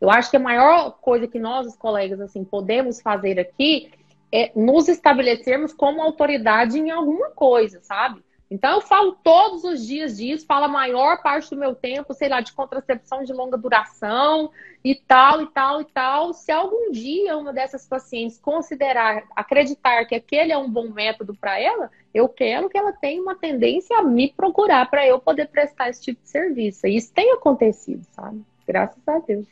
Eu 0.00 0.08
acho 0.10 0.30
que 0.30 0.36
a 0.36 0.40
maior 0.40 0.92
coisa 1.00 1.26
que 1.26 1.38
nós, 1.38 1.66
os 1.66 1.76
colegas, 1.76 2.20
assim, 2.20 2.44
podemos 2.44 3.00
fazer 3.00 3.40
aqui 3.40 3.90
é 4.30 4.52
nos 4.54 4.88
estabelecermos 4.88 5.72
como 5.72 6.02
autoridade 6.02 6.78
em 6.78 6.90
alguma 6.90 7.30
coisa, 7.30 7.80
sabe? 7.82 8.22
Então, 8.50 8.76
eu 8.76 8.80
falo 8.80 9.12
todos 9.22 9.62
os 9.64 9.86
dias 9.86 10.16
disso, 10.16 10.46
falo 10.46 10.64
a 10.64 10.68
maior 10.68 11.22
parte 11.22 11.50
do 11.50 11.56
meu 11.56 11.74
tempo, 11.74 12.14
sei 12.14 12.30
lá, 12.30 12.40
de 12.40 12.52
contracepção 12.52 13.22
de 13.22 13.32
longa 13.32 13.58
duração 13.58 14.50
e 14.82 14.94
tal, 14.94 15.42
e 15.42 15.46
tal, 15.48 15.80
e 15.82 15.84
tal. 15.84 16.32
Se 16.32 16.50
algum 16.50 16.90
dia 16.90 17.36
uma 17.36 17.52
dessas 17.52 17.86
pacientes 17.86 18.38
considerar, 18.38 19.24
acreditar 19.36 20.06
que 20.06 20.14
aquele 20.14 20.50
é 20.50 20.56
um 20.56 20.70
bom 20.70 20.88
método 20.88 21.34
para 21.34 21.60
ela, 21.60 21.90
eu 22.18 22.28
quero 22.28 22.68
que 22.68 22.76
ela 22.76 22.92
tenha 22.92 23.22
uma 23.22 23.34
tendência 23.34 23.96
a 23.98 24.02
me 24.02 24.32
procurar 24.36 24.90
para 24.90 25.06
eu 25.06 25.18
poder 25.18 25.48
prestar 25.48 25.88
esse 25.88 26.02
tipo 26.02 26.22
de 26.22 26.28
serviço. 26.28 26.86
E 26.86 26.96
isso 26.96 27.12
tem 27.12 27.32
acontecido, 27.32 28.02
sabe? 28.14 28.42
Graças 28.66 28.98
a 29.06 29.18
Deus. 29.20 29.46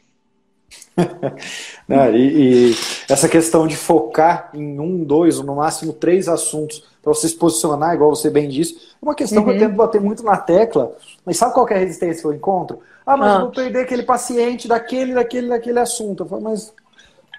Não, 1.87 2.14
e, 2.14 2.71
e, 2.71 2.77
essa 3.09 3.29
questão 3.29 3.67
de 3.67 3.77
focar 3.77 4.51
em 4.53 4.81
um, 4.81 5.05
dois, 5.05 5.39
ou 5.39 5.45
no 5.45 5.57
máximo 5.57 5.93
três 5.93 6.29
assuntos 6.29 6.85
para 7.03 7.14
você 7.14 7.29
se 7.29 7.37
posicionar, 7.37 7.95
igual 7.95 8.11
você 8.11 8.29
bem 8.29 8.49
disse, 8.49 8.75
é 8.75 8.79
uma 9.01 9.14
questão 9.14 9.39
uhum. 9.39 9.45
que 9.45 9.51
eu 9.51 9.55
uhum. 9.55 9.69
tento 9.69 9.77
bater 9.77 10.01
muito 10.01 10.25
na 10.25 10.37
tecla. 10.37 10.97
Mas 11.25 11.37
sabe 11.37 11.55
qual 11.55 11.69
é 11.69 11.75
a 11.75 11.79
resistência 11.79 12.21
que 12.21 12.27
eu 12.27 12.33
encontro? 12.33 12.81
Ah, 13.07 13.17
mas 13.17 13.31
ah. 13.31 13.35
eu 13.35 13.41
vou 13.43 13.51
perder 13.53 13.81
aquele 13.81 14.03
paciente 14.03 14.67
daquele, 14.67 15.14
daquele, 15.14 15.49
daquele 15.49 15.79
assunto. 15.79 16.25
Eu 16.25 16.29
falo, 16.29 16.43
mas, 16.43 16.75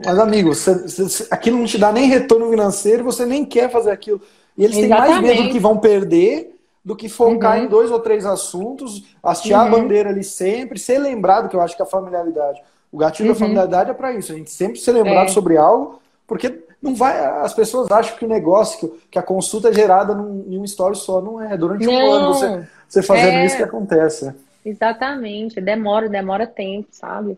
mas 0.03 0.17
amigo, 0.17 0.55
você, 0.55 0.73
você, 0.73 1.27
aquilo 1.29 1.57
não 1.57 1.65
te 1.65 1.77
dá 1.77 1.91
nem 1.91 2.07
retorno 2.07 2.49
financeiro, 2.49 3.03
você 3.03 3.25
nem 3.25 3.43
quer 3.43 3.69
fazer 3.69 3.91
aquilo. 3.91 4.21
E 4.57 4.63
eles 4.63 4.77
Exatamente. 4.77 5.07
têm 5.07 5.21
mais 5.21 5.21
medo 5.21 5.47
do 5.47 5.53
que 5.53 5.59
vão 5.59 5.77
perder 5.77 6.57
do 6.87 6.95
que 6.95 7.09
focar 7.09 7.57
uhum. 7.57 7.65
em 7.65 7.67
dois 7.67 7.91
ou 7.91 7.99
três 7.99 8.25
assuntos, 8.25 9.03
hastear 9.21 9.63
uhum. 9.63 9.67
a 9.67 9.77
bandeira 9.77 10.09
ali 10.09 10.23
sempre, 10.23 10.79
ser 10.79 10.97
lembrado, 10.99 11.49
que 11.49 11.55
eu 11.57 11.59
acho 11.59 11.75
que 11.75 11.81
é 11.81 11.85
a 11.85 11.87
familiaridade. 11.87 12.61
O 12.89 12.97
gatilho 12.97 13.27
uhum. 13.27 13.33
da 13.33 13.39
familiaridade 13.39 13.89
é 13.89 13.93
para 13.93 14.13
isso, 14.13 14.31
a 14.31 14.35
gente 14.35 14.49
sempre 14.49 14.79
ser 14.79 14.93
lembrado 14.93 15.27
é. 15.27 15.31
sobre 15.31 15.57
algo, 15.57 15.99
porque 16.25 16.63
não 16.81 16.95
vai. 16.95 17.19
As 17.41 17.53
pessoas 17.53 17.91
acham 17.91 18.15
que 18.15 18.23
o 18.23 18.29
negócio, 18.29 18.97
que, 19.11 19.19
a 19.19 19.21
consulta 19.21 19.67
é 19.67 19.73
gerada 19.73 20.15
num, 20.15 20.45
em 20.47 20.57
um 20.57 20.63
story 20.63 20.95
só, 20.95 21.19
não 21.19 21.41
é. 21.41 21.57
Durante 21.57 21.85
não. 21.85 21.93
um 21.93 22.11
ano 22.13 22.33
você, 22.33 22.67
você 22.87 23.03
fazendo 23.03 23.33
é. 23.33 23.45
isso 23.45 23.57
que 23.57 23.63
acontece. 23.63 24.33
Exatamente, 24.63 25.59
demora, 25.59 26.07
demora 26.07 26.47
tempo, 26.47 26.87
sabe? 26.91 27.37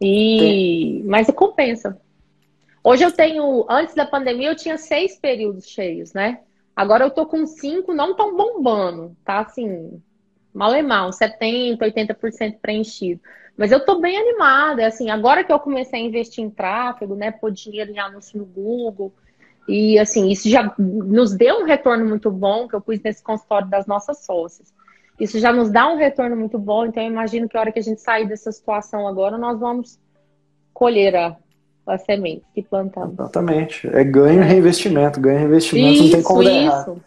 E 0.00 0.38
Tem. 0.38 1.02
mas 1.06 1.26
compensa. 1.34 1.98
Hoje 2.82 3.04
eu 3.04 3.12
tenho, 3.12 3.66
antes 3.68 3.94
da 3.94 4.06
pandemia, 4.06 4.50
eu 4.50 4.56
tinha 4.56 4.78
seis 4.78 5.18
períodos 5.18 5.68
cheios, 5.68 6.12
né? 6.12 6.40
Agora 6.74 7.04
eu 7.04 7.10
tô 7.10 7.26
com 7.26 7.44
cinco, 7.46 7.92
não 7.92 8.16
tão 8.16 8.34
bombando, 8.34 9.14
tá 9.24 9.40
assim, 9.40 10.00
mal 10.52 10.74
e 10.74 10.82
mal, 10.82 11.10
70%, 11.10 11.78
80% 11.78 12.58
preenchido. 12.60 13.20
Mas 13.56 13.70
eu 13.70 13.84
tô 13.84 14.00
bem 14.00 14.16
animada, 14.16 14.86
assim, 14.86 15.10
agora 15.10 15.44
que 15.44 15.52
eu 15.52 15.60
comecei 15.60 16.00
a 16.00 16.02
investir 16.02 16.42
em 16.42 16.48
tráfego, 16.48 17.14
né, 17.14 17.30
pôr 17.30 17.50
dinheiro 17.50 17.90
em 17.90 17.98
anúncio 17.98 18.38
no 18.38 18.46
Google, 18.46 19.12
e 19.68 19.98
assim, 19.98 20.30
isso 20.30 20.48
já 20.48 20.74
nos 20.78 21.34
deu 21.34 21.60
um 21.60 21.64
retorno 21.64 22.08
muito 22.08 22.30
bom, 22.30 22.66
que 22.66 22.74
eu 22.74 22.80
pus 22.80 23.00
nesse 23.02 23.22
consultório 23.22 23.68
das 23.68 23.86
nossas 23.86 24.24
sócias. 24.24 24.72
Isso 25.18 25.38
já 25.38 25.52
nos 25.52 25.70
dá 25.70 25.86
um 25.86 25.96
retorno 25.96 26.34
muito 26.34 26.58
bom, 26.58 26.86
então 26.86 27.02
eu 27.02 27.10
imagino 27.10 27.46
que 27.46 27.56
a 27.56 27.60
hora 27.60 27.70
que 27.70 27.78
a 27.78 27.82
gente 27.82 28.00
sair 28.00 28.26
dessa 28.26 28.50
situação 28.50 29.06
agora, 29.06 29.36
nós 29.36 29.60
vamos 29.60 30.00
colher 30.72 31.14
a, 31.14 31.36
as 31.90 32.02
sementes 32.02 32.44
que 32.54 32.62
plantamos. 32.62 33.14
Exatamente. 33.14 33.86
É 33.88 34.04
ganho 34.04 34.42
e 34.42 34.46
reinvestimento. 34.46 35.20
Ganho 35.20 35.36
e 35.36 35.40
reinvestimento 35.40 35.92
isso, 35.92 36.04
não 36.04 36.10
tem 36.10 36.22
como 36.22 36.42
isso. 36.42 37.02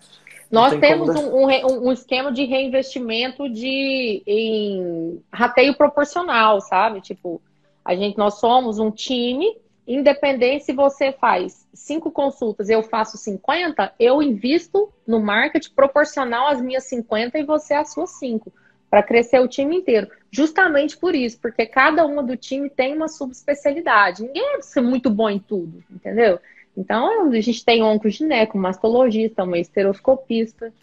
Nós 0.51 0.79
temos 0.79 1.09
um, 1.09 1.47
um, 1.47 1.87
um, 1.87 1.91
esquema 1.91 2.31
de 2.31 2.45
reinvestimento 2.45 3.49
de, 3.49 4.21
em 4.27 5.19
rateio 5.31 5.75
proporcional, 5.75 6.61
sabe? 6.61 7.01
Tipo, 7.01 7.41
a 7.83 7.95
gente, 7.95 8.19
nós 8.19 8.35
somos 8.35 8.77
um 8.77 8.91
time, 8.91 9.57
independente 9.87 10.65
se 10.65 10.71
você 10.71 11.11
faz 11.11 11.65
cinco 11.73 12.11
consultas, 12.11 12.69
eu 12.69 12.83
faço 12.83 13.17
50, 13.17 13.93
eu 13.99 14.21
invisto 14.21 14.93
no 15.07 15.19
marketing 15.19 15.71
proporcional 15.73 16.47
às 16.47 16.61
minhas 16.61 16.83
50 16.83 17.39
e 17.39 17.43
você 17.43 17.73
às 17.73 17.91
suas 17.91 18.11
cinco 18.11 18.53
para 18.91 19.01
crescer 19.01 19.39
o 19.39 19.47
time 19.47 19.77
inteiro. 19.77 20.07
Justamente 20.33 20.97
por 20.97 21.13
isso, 21.13 21.37
porque 21.39 21.63
cada 21.63 22.03
uma 22.07 22.23
do 22.23 22.35
time 22.35 22.67
tem 22.67 22.95
uma 22.95 23.07
subespecialidade. 23.07 24.23
Ninguém 24.23 24.57
é 24.75 24.81
muito 24.81 25.07
bom 25.07 25.29
em 25.29 25.37
tudo, 25.37 25.83
entendeu? 25.91 26.39
Então, 26.75 27.29
a 27.29 27.39
gente 27.39 27.63
tem 27.63 27.83
oncogineco, 27.83 28.57
mastologista, 28.57 29.43
uma 29.43 29.59
esteroscopista 29.59 30.73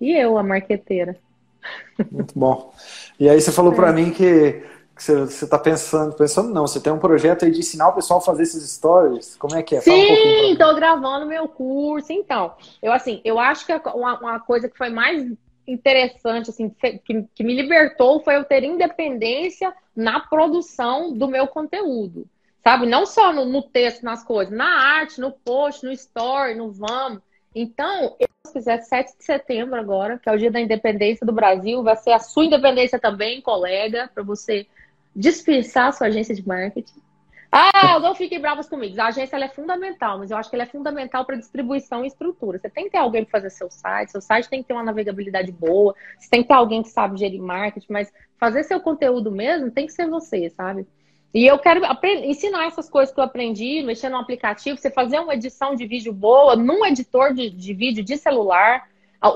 e 0.00 0.12
eu, 0.12 0.38
a 0.38 0.42
marqueteira. 0.44 1.16
Muito 2.12 2.38
bom. 2.38 2.72
E 3.18 3.28
aí 3.28 3.40
você 3.40 3.50
falou 3.50 3.72
é. 3.72 3.74
para 3.74 3.92
mim 3.92 4.12
que, 4.12 4.62
que 4.94 5.02
você 5.02 5.44
está 5.44 5.58
pensando, 5.58 6.14
pensando 6.14 6.54
não, 6.54 6.64
você 6.64 6.78
tem 6.78 6.92
um 6.92 7.00
projeto 7.00 7.44
aí 7.44 7.50
de 7.50 7.58
ensinar 7.58 7.88
o 7.88 7.94
pessoal 7.94 8.20
a 8.20 8.22
fazer 8.22 8.44
esses 8.44 8.70
stories. 8.70 9.34
Como 9.34 9.56
é 9.56 9.64
que 9.64 9.74
é? 9.74 9.80
Sim, 9.80 10.52
estou 10.52 10.70
um 10.70 10.76
gravando 10.76 11.26
meu 11.26 11.48
curso. 11.48 12.12
Então, 12.12 12.54
eu 12.80 12.92
assim, 12.92 13.20
eu 13.24 13.36
acho 13.40 13.66
que 13.66 13.72
uma, 13.72 14.20
uma 14.20 14.38
coisa 14.38 14.68
que 14.68 14.78
foi 14.78 14.90
mais 14.90 15.26
interessante, 15.66 16.50
assim, 16.50 16.68
que, 16.68 17.24
que 17.34 17.44
me 17.44 17.54
libertou 17.54 18.20
foi 18.20 18.36
eu 18.36 18.44
ter 18.44 18.62
independência 18.62 19.74
na 19.94 20.20
produção 20.20 21.12
do 21.12 21.26
meu 21.26 21.46
conteúdo. 21.46 22.26
Sabe? 22.62 22.86
Não 22.86 23.06
só 23.06 23.32
no, 23.32 23.44
no, 23.44 23.62
texto, 23.62 24.02
nas 24.02 24.24
coisas, 24.24 24.52
na 24.52 24.66
arte, 24.66 25.20
no 25.20 25.30
post, 25.30 25.84
no 25.84 25.92
story, 25.92 26.54
no 26.54 26.70
vamos. 26.70 27.20
Então, 27.54 28.16
eu, 28.18 28.28
se 28.46 28.52
fizer 28.52 28.78
7 28.78 29.16
de 29.18 29.24
setembro 29.24 29.78
agora, 29.78 30.18
que 30.18 30.28
é 30.28 30.32
o 30.32 30.38
dia 30.38 30.50
da 30.50 30.60
independência 30.60 31.26
do 31.26 31.32
Brasil, 31.32 31.82
vai 31.82 31.96
ser 31.96 32.10
a 32.10 32.18
sua 32.18 32.44
independência 32.44 32.98
também, 32.98 33.40
colega, 33.40 34.10
para 34.12 34.22
você 34.22 34.66
dispensar 35.14 35.88
a 35.88 35.92
sua 35.92 36.08
agência 36.08 36.34
de 36.34 36.46
marketing. 36.46 37.00
Ah, 37.58 37.98
não 37.98 38.14
fiquem 38.14 38.38
bravos 38.38 38.68
comigo. 38.68 39.00
A 39.00 39.06
agência 39.06 39.34
é 39.34 39.48
fundamental, 39.48 40.18
mas 40.18 40.30
eu 40.30 40.36
acho 40.36 40.50
que 40.50 40.56
ela 40.56 40.64
é 40.64 40.66
fundamental 40.66 41.24
para 41.24 41.36
distribuição 41.36 42.04
e 42.04 42.08
estrutura. 42.08 42.58
Você 42.58 42.68
tem 42.68 42.84
que 42.84 42.90
ter 42.90 42.98
alguém 42.98 43.24
para 43.24 43.40
fazer 43.40 43.48
seu 43.48 43.70
site, 43.70 44.12
seu 44.12 44.20
site 44.20 44.50
tem 44.50 44.60
que 44.60 44.68
ter 44.68 44.74
uma 44.74 44.82
navegabilidade 44.82 45.50
boa, 45.52 45.94
você 46.18 46.28
tem 46.28 46.42
que 46.42 46.48
ter 46.48 46.54
alguém 46.54 46.82
que 46.82 46.90
sabe 46.90 47.18
gerir 47.18 47.40
marketing, 47.40 47.90
mas 47.90 48.12
fazer 48.38 48.62
seu 48.64 48.78
conteúdo 48.78 49.30
mesmo 49.30 49.70
tem 49.70 49.86
que 49.86 49.92
ser 49.94 50.06
você, 50.06 50.50
sabe? 50.50 50.86
E 51.32 51.46
eu 51.46 51.58
quero 51.58 51.80
ensinar 52.24 52.66
essas 52.66 52.90
coisas 52.90 53.14
que 53.14 53.18
eu 53.18 53.24
aprendi, 53.24 53.82
mexer 53.82 54.10
no 54.10 54.18
aplicativo, 54.18 54.76
você 54.76 54.90
fazer 54.90 55.18
uma 55.20 55.34
edição 55.34 55.74
de 55.74 55.86
vídeo 55.86 56.12
boa 56.12 56.56
num 56.56 56.84
editor 56.84 57.32
de, 57.32 57.48
de 57.48 57.72
vídeo 57.72 58.04
de 58.04 58.18
celular. 58.18 58.86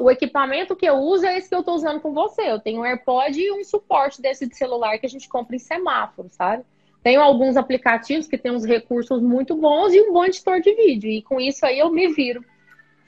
O 0.02 0.10
equipamento 0.10 0.76
que 0.76 0.86
eu 0.86 0.96
uso 0.96 1.24
é 1.24 1.38
esse 1.38 1.48
que 1.48 1.54
eu 1.54 1.60
estou 1.60 1.74
usando 1.74 2.00
com 2.00 2.12
você. 2.12 2.42
Eu 2.42 2.60
tenho 2.60 2.82
um 2.82 2.84
AirPod 2.84 3.40
e 3.40 3.50
um 3.50 3.64
suporte 3.64 4.20
desse 4.20 4.46
de 4.46 4.54
celular 4.54 4.98
que 4.98 5.06
a 5.06 5.08
gente 5.08 5.26
compra 5.26 5.56
em 5.56 5.58
semáforo, 5.58 6.28
sabe? 6.30 6.64
Tenho 7.02 7.20
alguns 7.20 7.56
aplicativos 7.56 8.26
que 8.26 8.36
têm 8.36 8.52
uns 8.52 8.64
recursos 8.64 9.22
muito 9.22 9.56
bons 9.56 9.92
e 9.92 10.00
um 10.00 10.12
bom 10.12 10.24
editor 10.24 10.60
de 10.60 10.74
vídeo. 10.74 11.10
E 11.10 11.22
com 11.22 11.40
isso 11.40 11.64
aí 11.64 11.78
eu 11.78 11.90
me 11.90 12.08
viro. 12.08 12.44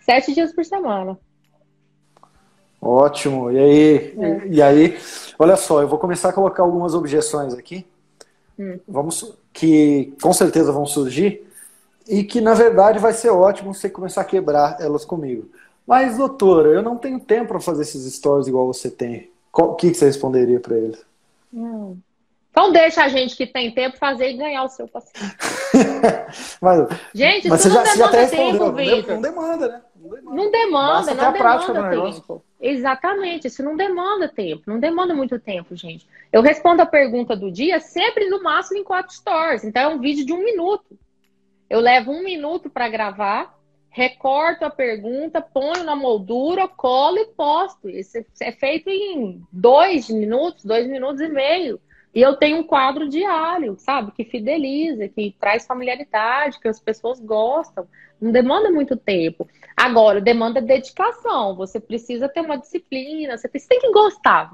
Sete 0.01 0.33
dias 0.33 0.53
por 0.53 0.65
semana. 0.65 1.19
Ótimo. 2.81 3.51
E 3.53 3.59
aí, 3.59 4.15
é. 4.19 4.47
e 4.49 4.63
aí, 4.63 4.99
olha 5.39 5.57
só, 5.57 5.83
eu 5.83 5.89
vou 5.89 5.99
começar 5.99 6.31
a 6.31 6.33
colocar 6.33 6.63
algumas 6.63 6.95
objeções 6.95 7.55
aqui. 7.55 7.87
Hum. 8.59 8.81
Vamos, 8.89 9.37
que 9.53 10.15
com 10.21 10.33
certeza 10.33 10.73
vão 10.73 10.87
surgir. 10.87 11.47
E 12.09 12.25
que, 12.25 12.41
na 12.41 12.55
verdade, 12.55 12.99
vai 12.99 13.13
ser 13.13 13.31
ótimo 13.31 13.73
você 13.73 13.89
começar 13.89 14.23
a 14.23 14.25
quebrar 14.25 14.79
elas 14.81 15.05
comigo. 15.05 15.49
Mas, 15.87 16.17
doutora, 16.17 16.71
eu 16.71 16.83
não 16.83 16.97
tenho 16.97 17.21
tempo 17.21 17.49
para 17.49 17.61
fazer 17.61 17.83
esses 17.83 18.13
stories 18.15 18.49
igual 18.49 18.67
você 18.67 18.91
tem. 18.91 19.31
O 19.53 19.75
que, 19.75 19.91
que 19.91 19.97
você 19.97 20.07
responderia 20.07 20.59
para 20.59 20.77
eles? 20.77 21.05
Não. 21.53 21.99
Então 22.53 22.71
deixa 22.71 23.03
a 23.03 23.09
gente 23.09 23.35
que 23.35 23.47
tem 23.47 23.71
tempo 23.71 23.97
fazer 23.97 24.29
e 24.29 24.37
ganhar 24.37 24.63
o 24.63 24.69
seu 24.69 24.87
paciente. 24.87 25.37
mas, 26.61 26.87
gente, 27.15 27.49
mas 27.49 27.65
isso 27.65 27.75
não 27.75 27.87
já, 27.87 27.93
demanda 27.95 28.29
tempo, 28.29 28.73
Vitor. 28.73 29.15
Não 29.15 29.23
demanda, 29.23 29.69
né? 29.69 29.83
Não 29.95 30.51
demanda, 30.51 31.15
não 31.15 31.33
demanda, 31.33 31.91
tempo. 32.13 32.45
Exatamente, 32.61 33.47
isso 33.47 33.63
não 33.63 33.75
demanda 33.75 34.29
tempo, 34.29 34.65
não 34.67 34.79
demanda 34.79 35.15
muito 35.15 35.39
tempo, 35.39 35.75
gente. 35.75 36.07
Eu 36.31 36.43
respondo 36.43 36.83
a 36.83 36.87
pergunta 36.87 37.35
do 37.35 37.51
dia 37.51 37.81
sempre 37.81 38.29
no 38.29 38.43
máximo 38.43 38.79
em 38.79 38.85
quatro 38.85 39.15
stories. 39.15 39.65
Então 39.65 39.83
é 39.83 39.89
um 39.89 39.99
vídeo 39.99 40.27
de 40.27 40.35
um 40.35 40.45
minuto. 40.45 40.99
Eu 41.71 41.81
levo 41.81 42.13
um 42.13 42.23
minuto 42.23 42.69
para 42.69 42.87
gravar, 42.87 43.59
recorto 43.89 44.67
a 44.67 44.71
pergunta, 44.71 45.41
ponho 45.41 45.85
na 45.85 45.97
moldura, 45.97 46.69
colo 46.69 47.17
e 47.17 47.27
posto. 47.29 47.89
Isso 47.89 48.19
é 48.43 48.53
feito 48.53 48.91
em 48.91 49.43
dois 49.51 50.11
minutos, 50.11 50.67
dois 50.67 50.87
minutos 50.87 51.23
e 51.23 51.29
meio. 51.29 51.81
E 52.15 52.21
eu 52.21 52.37
tenho 52.37 52.59
um 52.59 52.63
quadro 52.63 53.09
diário, 53.09 53.77
sabe? 53.79 54.13
Que 54.13 54.25
fideliza, 54.25 55.09
que 55.09 55.35
traz 55.41 55.67
familiaridade, 55.67 56.61
que 56.61 56.69
as 56.69 56.79
pessoas 56.79 57.19
gostam. 57.19 57.89
Não 58.21 58.31
demanda 58.31 58.71
muito 58.71 58.97
tempo. 58.97 59.49
Agora, 59.77 60.21
demanda 60.21 60.61
dedicação. 60.61 61.57
Você 61.57 61.81
precisa 61.81 62.29
ter 62.29 62.43
uma 62.43 62.59
disciplina, 62.59 63.39
você 63.39 63.49
tem 63.49 63.81
que 63.81 63.91
gostar. 63.93 64.53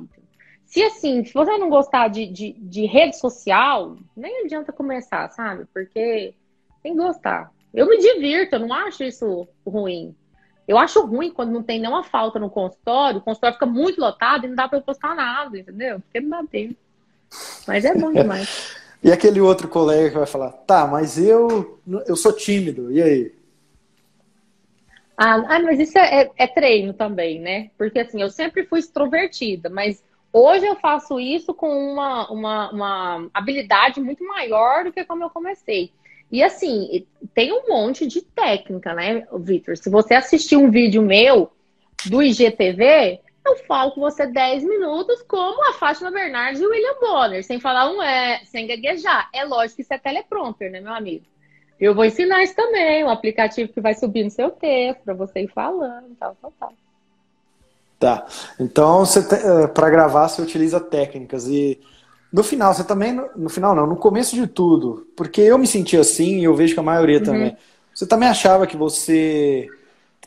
Se 0.65 0.83
assim, 0.83 1.25
se 1.25 1.35
você 1.35 1.57
não 1.59 1.69
gostar 1.69 2.09
de, 2.09 2.27
de, 2.27 2.53
de 2.53 2.87
rede 2.87 3.19
social, 3.19 3.97
nem 4.17 4.45
adianta 4.45 4.73
começar, 4.73 5.29
sabe? 5.31 5.65
Porque 5.73 6.35
tem 6.83 6.93
que 6.93 6.99
gostar. 6.99 7.51
Eu 7.75 7.89
me 7.89 7.99
divirto, 7.99 8.57
eu 8.57 8.61
não 8.61 8.73
acho 8.73 9.03
isso 9.03 9.49
ruim. 9.67 10.15
Eu 10.67 10.79
acho 10.79 11.05
ruim 11.07 11.31
quando 11.31 11.51
não 11.51 11.63
tem 11.63 11.81
nenhuma 11.81 12.05
falta 12.05 12.39
no 12.39 12.51
consultório, 12.51 13.19
o 13.19 13.23
consultório 13.23 13.55
fica 13.55 13.67
muito 13.67 13.99
lotado 13.99 14.45
e 14.45 14.49
não 14.49 14.55
dá 14.55 14.69
para 14.69 14.79
eu 14.79 14.83
postar 14.83 15.15
nada, 15.15 15.59
entendeu? 15.59 16.01
Porque 16.01 16.21
não 16.21 16.29
dá 16.29 16.47
tempo. 16.47 16.77
Mas 17.67 17.85
é 17.85 17.95
bom 17.95 18.13
demais. 18.13 18.77
e 19.03 19.13
aquele 19.13 19.41
outro 19.41 19.69
colega 19.69 20.11
que 20.11 20.17
vai 20.17 20.27
falar, 20.27 20.53
tá, 20.53 20.87
mas 20.87 21.19
eu, 21.19 21.79
eu 22.07 22.17
sou 22.17 22.33
tímido, 22.33 22.91
e 22.93 23.03
aí? 23.03 23.33
Ah, 25.17 25.43
ah 25.49 25.59
mas 25.61 25.81
isso 25.81 25.99
é, 25.99 26.31
é, 26.37 26.47
treino 26.47 26.93
também, 26.93 27.41
né? 27.41 27.71
Porque 27.77 27.99
assim, 27.99 28.23
eu 28.23 28.31
sempre 28.31 28.65
fui 28.65 28.79
extrovertida, 28.79 29.69
mas 29.69 30.03
hoje 30.33 30.67
eu 30.67 30.77
faço 30.77 31.19
isso 31.19 31.53
com 31.53 31.69
uma, 31.69 32.31
uma, 32.31 32.71
uma 32.71 33.31
habilidade 33.35 34.01
muito 34.01 34.25
maior 34.25 34.85
do 34.85 34.93
que 34.93 35.05
como 35.05 35.25
eu 35.25 35.31
comecei. 35.31 35.93
E 36.31 36.43
assim, 36.43 37.05
tem 37.35 37.53
um 37.53 37.67
monte 37.69 38.07
de 38.07 38.23
técnica, 38.23 38.95
né, 38.95 39.27
Victor? 39.39 39.77
Se 39.77 39.91
você 39.91 40.15
assistir 40.15 40.57
um 40.57 40.71
vídeo 40.71 41.03
meu 41.03 41.51
do 42.07 42.23
IGTV, 42.23 43.21
eu 43.49 43.57
falo 43.67 43.93
com 43.93 44.01
você 44.01 44.27
10 44.27 44.65
minutos, 44.65 45.23
como 45.23 45.69
a 45.71 45.75
Fátima 45.75 46.11
Bernardes 46.11 46.61
e 46.61 46.67
o 46.67 46.71
William 46.71 46.99
Bonner, 47.01 47.45
sem 47.45 47.61
falar 47.61 47.91
um 47.91 48.03
é, 48.03 48.41
sem 48.45 48.67
gaguejar. 48.67 49.29
É 49.33 49.45
lógico 49.45 49.77
que 49.77 49.83
isso 49.83 49.95
é 49.95 49.99
teleprompter, 49.99 50.71
né, 50.71 50.81
meu 50.81 50.93
amigo? 50.93 51.25
Eu 51.81 51.95
vou 51.95 52.05
ensinar 52.05 52.43
isso 52.43 52.57
também, 52.57 53.05
um 53.05 53.11
aplicativo 53.11 53.73
que 53.73 53.81
vai 53.81 53.95
subir 53.95 54.25
no 54.25 54.31
seu 54.31 54.51
texto, 54.51 55.01
para 55.05 55.15
você 55.15 55.41
ir 55.41 55.49
falando, 55.49 56.15
tal, 56.19 56.37
tal, 56.41 56.53
tal. 56.59 56.73
Tá. 57.99 58.27
Então, 58.59 59.05
eh, 59.05 59.67
para 59.69 59.91
gravar, 59.91 60.29
você 60.29 60.43
utiliza 60.43 60.81
técnicas. 60.81 61.47
E 61.49 61.81
no 62.33 62.45
final, 62.45 62.73
você 62.75 62.85
também. 62.85 63.13
No 63.37 63.49
final, 63.49 63.75
não, 63.75 63.87
no 63.87 63.97
começo 63.97 64.37
de 64.37 64.47
tudo, 64.47 65.07
porque 65.17 65.41
eu 65.41 65.59
me 65.59 65.67
senti 65.67 65.97
assim 65.97 66.39
e 66.39 66.45
eu 66.45 66.55
vejo 66.55 66.75
que 66.75 66.81
a 66.81 66.83
maioria 66.83 67.19
uhum. 67.19 67.25
também. 67.25 67.57
Você 67.95 68.07
também 68.07 68.29
achava 68.29 68.67
que 68.67 68.77
você 68.77 69.69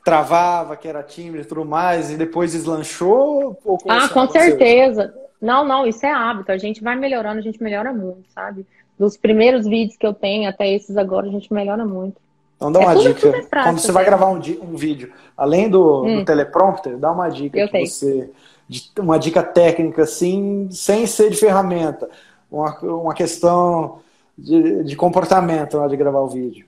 travava, 0.04 0.76
que 0.76 0.88
era 0.88 1.04
tímido 1.04 1.44
e 1.44 1.46
tudo 1.46 1.66
mais, 1.66 2.12
e 2.12 2.18
depois 2.18 2.52
deslanchou? 2.52 3.58
ah, 3.88 4.10
com 4.10 4.28
certeza. 4.30 5.14
Não, 5.42 5.64
não, 5.64 5.88
isso 5.88 6.06
é 6.06 6.12
hábito. 6.12 6.52
A 6.52 6.58
gente 6.58 6.84
vai 6.84 6.96
melhorando, 6.96 7.40
a 7.40 7.44
gente 7.44 7.62
melhora 7.62 7.94
muito, 7.94 8.30
sabe? 8.34 8.66
Dos 8.98 9.18
primeiros 9.18 9.66
vídeos 9.66 9.98
que 9.98 10.06
eu 10.06 10.14
tenho 10.14 10.50
até 10.50 10.72
esses 10.72 10.96
agora, 10.98 11.28
a 11.28 11.32
gente 11.32 11.52
melhora 11.52 11.86
muito. 11.86 12.18
Então 12.56 12.72
dá 12.72 12.80
uma 12.80 12.94
é 12.94 12.96
dica. 12.96 13.28
É 13.28 13.32
prática, 13.32 13.64
Quando 13.64 13.80
você 13.80 13.92
vai 13.92 14.06
gravar 14.06 14.28
um, 14.28 14.40
um 14.62 14.76
vídeo, 14.76 15.12
além 15.36 15.68
do, 15.68 16.04
hum. 16.04 16.18
do, 16.18 16.26
teleprompter, 16.26 16.96
dá 16.98 17.12
uma 17.12 17.28
dica 17.28 17.58
eu 17.58 17.68
que 17.68 17.88
você. 17.88 18.30
Uma 19.00 19.18
dica 19.18 19.44
técnica, 19.44 20.04
assim, 20.04 20.70
sem 20.72 21.06
ser 21.06 21.32
de 21.32 21.38
ferramenta. 21.38 22.08
Uma, 22.50 22.78
uma 22.80 23.14
questão 23.14 24.00
de, 24.38 24.84
de 24.84 24.96
comportamento 24.96 25.74
na 25.74 25.82
hora 25.82 25.90
de 25.90 25.98
gravar 25.98 26.20
o 26.20 26.28
vídeo. 26.28 26.66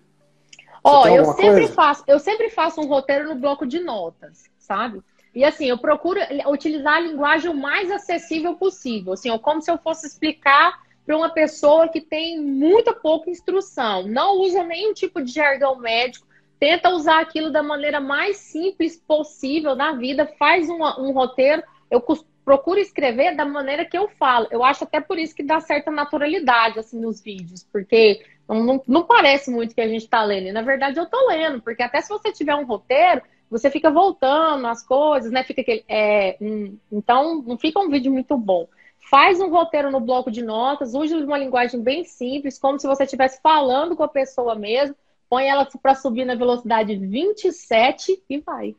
Ó, 0.83 1.07
eu 1.07 1.25
sempre 1.25 1.51
coisa? 1.51 1.73
faço, 1.73 2.03
eu 2.07 2.19
sempre 2.19 2.49
faço 2.49 2.81
um 2.81 2.87
roteiro 2.87 3.29
no 3.29 3.35
bloco 3.35 3.65
de 3.65 3.79
notas, 3.79 4.43
sabe? 4.57 5.01
E 5.33 5.43
assim, 5.43 5.65
eu 5.65 5.77
procuro 5.77 6.19
utilizar 6.47 6.95
a 6.95 6.99
linguagem 6.99 7.49
o 7.49 7.55
mais 7.55 7.89
acessível 7.89 8.55
possível, 8.55 9.13
assim, 9.13 9.35
como 9.39 9.61
se 9.61 9.71
eu 9.71 9.77
fosse 9.77 10.05
explicar 10.05 10.77
para 11.05 11.17
uma 11.17 11.29
pessoa 11.29 11.87
que 11.87 12.01
tem 12.01 12.39
muita 12.39 12.93
pouca 12.93 13.29
instrução. 13.29 14.07
Não 14.07 14.41
usa 14.41 14.63
nenhum 14.63 14.93
tipo 14.93 15.21
de 15.21 15.31
jargão 15.31 15.77
médico, 15.77 16.27
tenta 16.59 16.89
usar 16.89 17.19
aquilo 17.19 17.51
da 17.51 17.63
maneira 17.63 17.99
mais 17.99 18.37
simples 18.37 18.95
possível 18.95 19.75
na 19.75 19.93
vida, 19.93 20.31
faz 20.37 20.69
um, 20.69 20.81
um 20.81 21.11
roteiro. 21.11 21.63
Eu 21.89 22.01
procuro 22.43 22.79
escrever 22.79 23.35
da 23.35 23.45
maneira 23.45 23.85
que 23.85 23.97
eu 23.97 24.07
falo. 24.07 24.47
Eu 24.51 24.63
acho 24.63 24.83
até 24.83 24.99
por 24.99 25.17
isso 25.17 25.35
que 25.35 25.43
dá 25.43 25.59
certa 25.59 25.89
naturalidade 25.89 26.79
assim 26.79 26.99
nos 26.99 27.21
vídeos, 27.21 27.63
porque 27.71 28.23
não, 28.47 28.63
não, 28.63 28.83
não 28.87 29.03
parece 29.03 29.49
muito 29.49 29.73
que 29.73 29.81
a 29.81 29.87
gente 29.87 30.03
está 30.03 30.23
lendo. 30.23 30.47
E, 30.47 30.51
na 30.51 30.61
verdade, 30.61 30.99
eu 30.99 31.03
estou 31.03 31.27
lendo, 31.27 31.61
porque 31.61 31.83
até 31.83 32.01
se 32.01 32.09
você 32.09 32.31
tiver 32.31 32.55
um 32.55 32.65
roteiro, 32.65 33.21
você 33.49 33.69
fica 33.69 33.89
voltando 33.89 34.67
as 34.67 34.85
coisas, 34.85 35.31
né? 35.31 35.43
Fica 35.43 35.61
aquele, 35.61 35.83
é, 35.87 36.37
hum, 36.41 36.77
então, 36.91 37.41
não 37.41 37.57
fica 37.57 37.79
um 37.79 37.89
vídeo 37.89 38.11
muito 38.11 38.37
bom. 38.37 38.67
Faz 39.09 39.39
um 39.39 39.49
roteiro 39.49 39.91
no 39.91 39.99
bloco 39.99 40.31
de 40.31 40.41
notas, 40.41 40.93
use 40.93 41.13
uma 41.15 41.37
linguagem 41.37 41.81
bem 41.81 42.03
simples, 42.03 42.57
como 42.57 42.79
se 42.79 42.87
você 42.87 43.03
estivesse 43.03 43.39
falando 43.41 43.95
com 43.95 44.03
a 44.03 44.07
pessoa 44.07 44.55
mesmo. 44.55 44.95
Põe 45.29 45.47
ela 45.47 45.67
para 45.81 45.95
subir 45.95 46.25
na 46.25 46.35
velocidade 46.35 46.95
27 46.95 48.23
e 48.29 48.39
vai. 48.39 48.75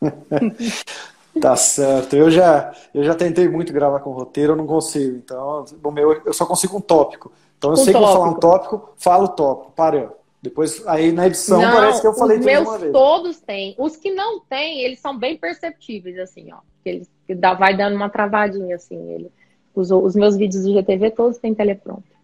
tá 1.40 1.56
certo. 1.56 2.14
Eu 2.16 2.30
já, 2.30 2.72
eu 2.94 3.04
já 3.04 3.14
tentei 3.14 3.48
muito 3.48 3.72
gravar 3.72 4.00
com 4.00 4.10
roteiro, 4.10 4.52
eu 4.52 4.56
não 4.56 4.66
consigo. 4.66 5.16
Então, 5.16 5.64
o 5.82 5.90
meu, 5.90 6.20
eu 6.24 6.32
só 6.32 6.44
consigo 6.46 6.76
um 6.76 6.80
tópico. 6.80 7.32
Então, 7.58 7.70
eu 7.70 7.74
um 7.74 7.76
sei 7.76 7.92
tópico. 7.92 8.00
que 8.00 8.12
vou 8.12 8.22
falar 8.22 8.36
um 8.36 8.40
tópico, 8.40 8.94
falo 8.96 9.24
o 9.24 9.28
tópico. 9.28 9.72
Parou. 9.72 10.18
Depois, 10.42 10.84
aí 10.88 11.12
na 11.12 11.28
edição, 11.28 11.62
não, 11.62 11.72
parece 11.72 12.00
que 12.00 12.06
eu 12.06 12.14
falei 12.14 12.40
os 12.40 12.44
meus 12.44 12.68
todos 12.92 13.40
têm. 13.40 13.76
Os 13.78 13.96
que 13.96 14.12
não 14.12 14.40
têm, 14.40 14.80
eles 14.80 14.98
são 14.98 15.16
bem 15.16 15.36
perceptíveis, 15.36 16.18
assim, 16.18 16.52
ó. 16.52 16.58
Eles 16.84 17.08
que 17.28 17.34
dá, 17.34 17.54
vai 17.54 17.76
dando 17.76 17.94
uma 17.94 18.10
travadinha, 18.10 18.74
assim. 18.74 18.96
Ele, 19.12 19.30
os, 19.72 19.92
os 19.92 20.16
meus 20.16 20.36
vídeos 20.36 20.64
do 20.64 20.72
GTV 20.72 21.12
todos 21.12 21.38
têm 21.38 21.54
teleprompter. 21.54 22.16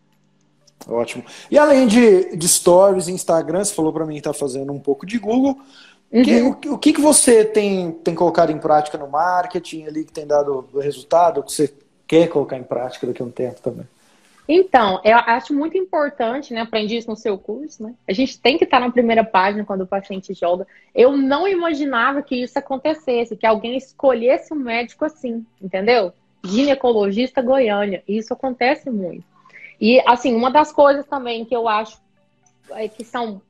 Ótimo. 0.89 1.25
E 1.51 1.57
além 1.57 1.87
de, 1.87 2.37
de 2.37 2.49
stories, 2.49 3.09
Instagram, 3.09 3.65
você 3.65 3.75
falou 3.75 3.93
para 3.93 4.05
mim 4.05 4.17
que 4.17 4.23
tá 4.23 4.33
fazendo 4.33 4.73
um 4.73 4.81
pouco 4.81 5.07
de 5.07 5.19
Google. 5.19 5.57
Uhum. 6.11 6.23
Que, 6.23 6.43
o, 6.43 6.75
o 6.75 6.79
que, 6.79 6.93
que 6.93 7.01
você 7.01 7.45
tem, 7.45 7.93
tem 7.93 8.15
colocado 8.15 8.51
em 8.51 8.59
prática 8.59 8.97
no 8.97 9.09
marketing 9.09 9.85
ali 9.85 10.05
que 10.05 10.13
tem 10.13 10.27
dado 10.27 10.67
resultado, 10.75 11.43
que 11.43 11.53
você 11.53 11.73
quer 12.07 12.29
colocar 12.29 12.57
em 12.57 12.63
prática 12.63 13.07
daqui 13.07 13.23
a 13.23 13.25
um 13.25 13.31
tempo 13.31 13.61
também? 13.61 13.87
Então, 14.51 14.99
eu 15.05 15.19
acho 15.19 15.53
muito 15.53 15.77
importante, 15.77 16.55
né? 16.55 16.63
Aprendi 16.63 16.97
isso 16.97 17.11
no 17.11 17.17
seu 17.17 17.37
curso, 17.37 17.83
né? 17.83 17.95
A 18.09 18.15
gente 18.15 18.41
tem 18.41 18.57
que 18.57 18.65
estar 18.65 18.81
na 18.81 18.91
primeira 18.91 19.23
página 19.23 19.63
quando 19.63 19.83
o 19.83 19.87
paciente 19.87 20.33
joga. 20.33 20.67
Eu 20.95 21.15
não 21.15 21.47
imaginava 21.47 22.23
que 22.23 22.35
isso 22.35 22.59
acontecesse, 22.59 23.37
que 23.37 23.45
alguém 23.45 23.77
escolhesse 23.77 24.55
um 24.55 24.57
médico 24.57 25.05
assim, 25.05 25.45
entendeu? 25.61 26.15
Ginecologista 26.43 27.43
Goiânia. 27.43 28.03
Isso 28.09 28.33
acontece 28.33 28.89
muito. 28.89 29.23
E, 29.79 30.03
assim, 30.07 30.35
uma 30.35 30.51
das 30.51 30.73
coisas 30.73 31.05
também 31.05 31.45
que 31.45 31.55
eu 31.55 31.69
acho 31.69 32.01
é 32.71 32.89
que 32.89 33.05
são 33.05 33.43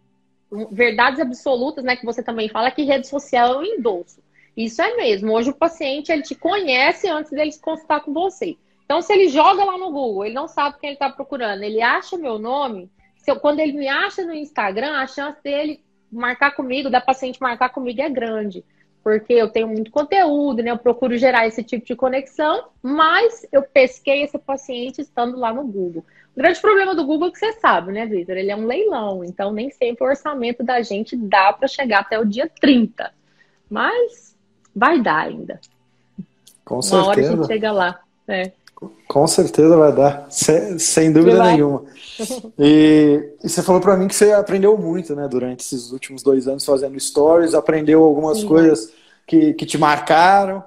verdades 0.71 1.21
absolutas, 1.21 1.85
né? 1.85 1.97
Que 1.97 2.07
você 2.07 2.23
também 2.23 2.49
fala 2.49 2.71
que 2.71 2.83
rede 2.83 3.07
social 3.07 3.55
é 3.55 3.59
um 3.59 3.65
endosso. 3.65 4.23
Isso 4.57 4.83
é 4.83 4.97
mesmo. 4.97 5.33
Hoje 5.33 5.51
o 5.51 5.55
paciente 5.55 6.11
ele 6.11 6.23
te 6.23 6.35
conhece 6.35 7.09
antes 7.09 7.31
dele 7.31 7.53
se 7.53 7.61
consultar 7.61 8.01
com 8.01 8.13
você. 8.13 8.57
Então, 8.85 9.03
se 9.03 9.13
ele 9.13 9.29
joga 9.29 9.65
lá 9.65 9.77
no 9.77 9.93
Google, 9.93 10.25
ele 10.25 10.35
não 10.35 10.49
sabe 10.49 10.79
quem 10.81 10.89
ele 10.89 10.95
está 10.97 11.11
procurando, 11.11 11.63
ele 11.63 11.83
acha 11.83 12.17
meu 12.17 12.39
nome, 12.39 12.91
eu, 13.29 13.39
quando 13.39 13.61
ele 13.61 13.73
me 13.73 13.87
acha 13.87 14.25
no 14.25 14.33
Instagram, 14.33 14.93
a 14.93 15.07
chance 15.07 15.43
dele 15.43 15.81
marcar 16.11 16.53
comigo, 16.53 16.89
da 16.89 17.01
paciente 17.01 17.41
marcar 17.41 17.69
comigo 17.69 18.01
é 18.01 18.09
grande. 18.09 18.65
Porque 19.09 19.33
eu 19.33 19.49
tenho 19.49 19.67
muito 19.67 19.91
conteúdo, 19.91 20.63
né? 20.63 20.71
Eu 20.71 20.77
procuro 20.77 21.17
gerar 21.17 21.47
esse 21.47 21.65
tipo 21.65 21.87
de 21.87 21.97
conexão, 21.97 22.65
mas 22.83 23.47
eu 23.51 23.63
pesquei 23.63 24.23
esse 24.23 24.37
paciente 24.37 25.01
estando 25.01 25.39
lá 25.39 25.51
no 25.51 25.65
Google. 25.65 26.05
O 26.37 26.39
grande 26.39 26.61
problema 26.61 26.95
do 26.95 27.07
Google 27.07 27.29
é 27.29 27.31
que 27.31 27.39
você 27.39 27.55
sabe, 27.55 27.91
né, 27.91 28.05
Vitor? 28.05 28.37
Ele 28.37 28.51
é 28.51 28.57
um 28.57 28.67
leilão, 28.67 29.25
então 29.25 29.51
nem 29.51 29.71
sempre 29.71 30.05
o 30.05 30.09
orçamento 30.11 30.63
da 30.63 30.83
gente 30.83 31.17
dá 31.17 31.55
para 31.55 31.67
chegar 31.67 32.01
até 32.01 32.21
o 32.21 32.27
dia 32.27 32.51
30. 32.61 33.11
Mas 33.71 34.37
vai 34.77 35.01
dar 35.01 35.21
ainda. 35.21 35.59
Com 36.63 36.75
Uma 36.75 36.83
certeza. 36.83 37.09
hora 37.09 37.21
a 37.21 37.37
gente 37.37 37.47
chega 37.47 37.73
lá. 37.73 38.01
É. 38.29 38.53
Com 39.09 39.27
certeza 39.27 39.75
vai 39.75 39.91
dar, 39.91 40.27
sem, 40.29 40.79
sem 40.79 41.11
dúvida 41.11 41.43
nenhuma. 41.45 41.85
E, 42.59 43.33
e, 43.45 43.49
você 43.49 43.63
falou 43.63 43.81
para 43.81 43.97
mim 43.97 44.09
que 44.09 44.15
você 44.15 44.33
aprendeu 44.33 44.77
muito, 44.77 45.15
né, 45.15 45.29
durante 45.29 45.61
esses 45.61 45.93
últimos 45.93 46.21
dois 46.21 46.49
anos 46.49 46.65
fazendo 46.65 46.99
stories, 46.99 47.55
aprendeu 47.55 48.03
algumas 48.03 48.39
Sim. 48.39 48.49
coisas 48.49 48.98
que, 49.29 49.53
que 49.53 49.67
te 49.67 49.77
marcaram. 49.77 50.65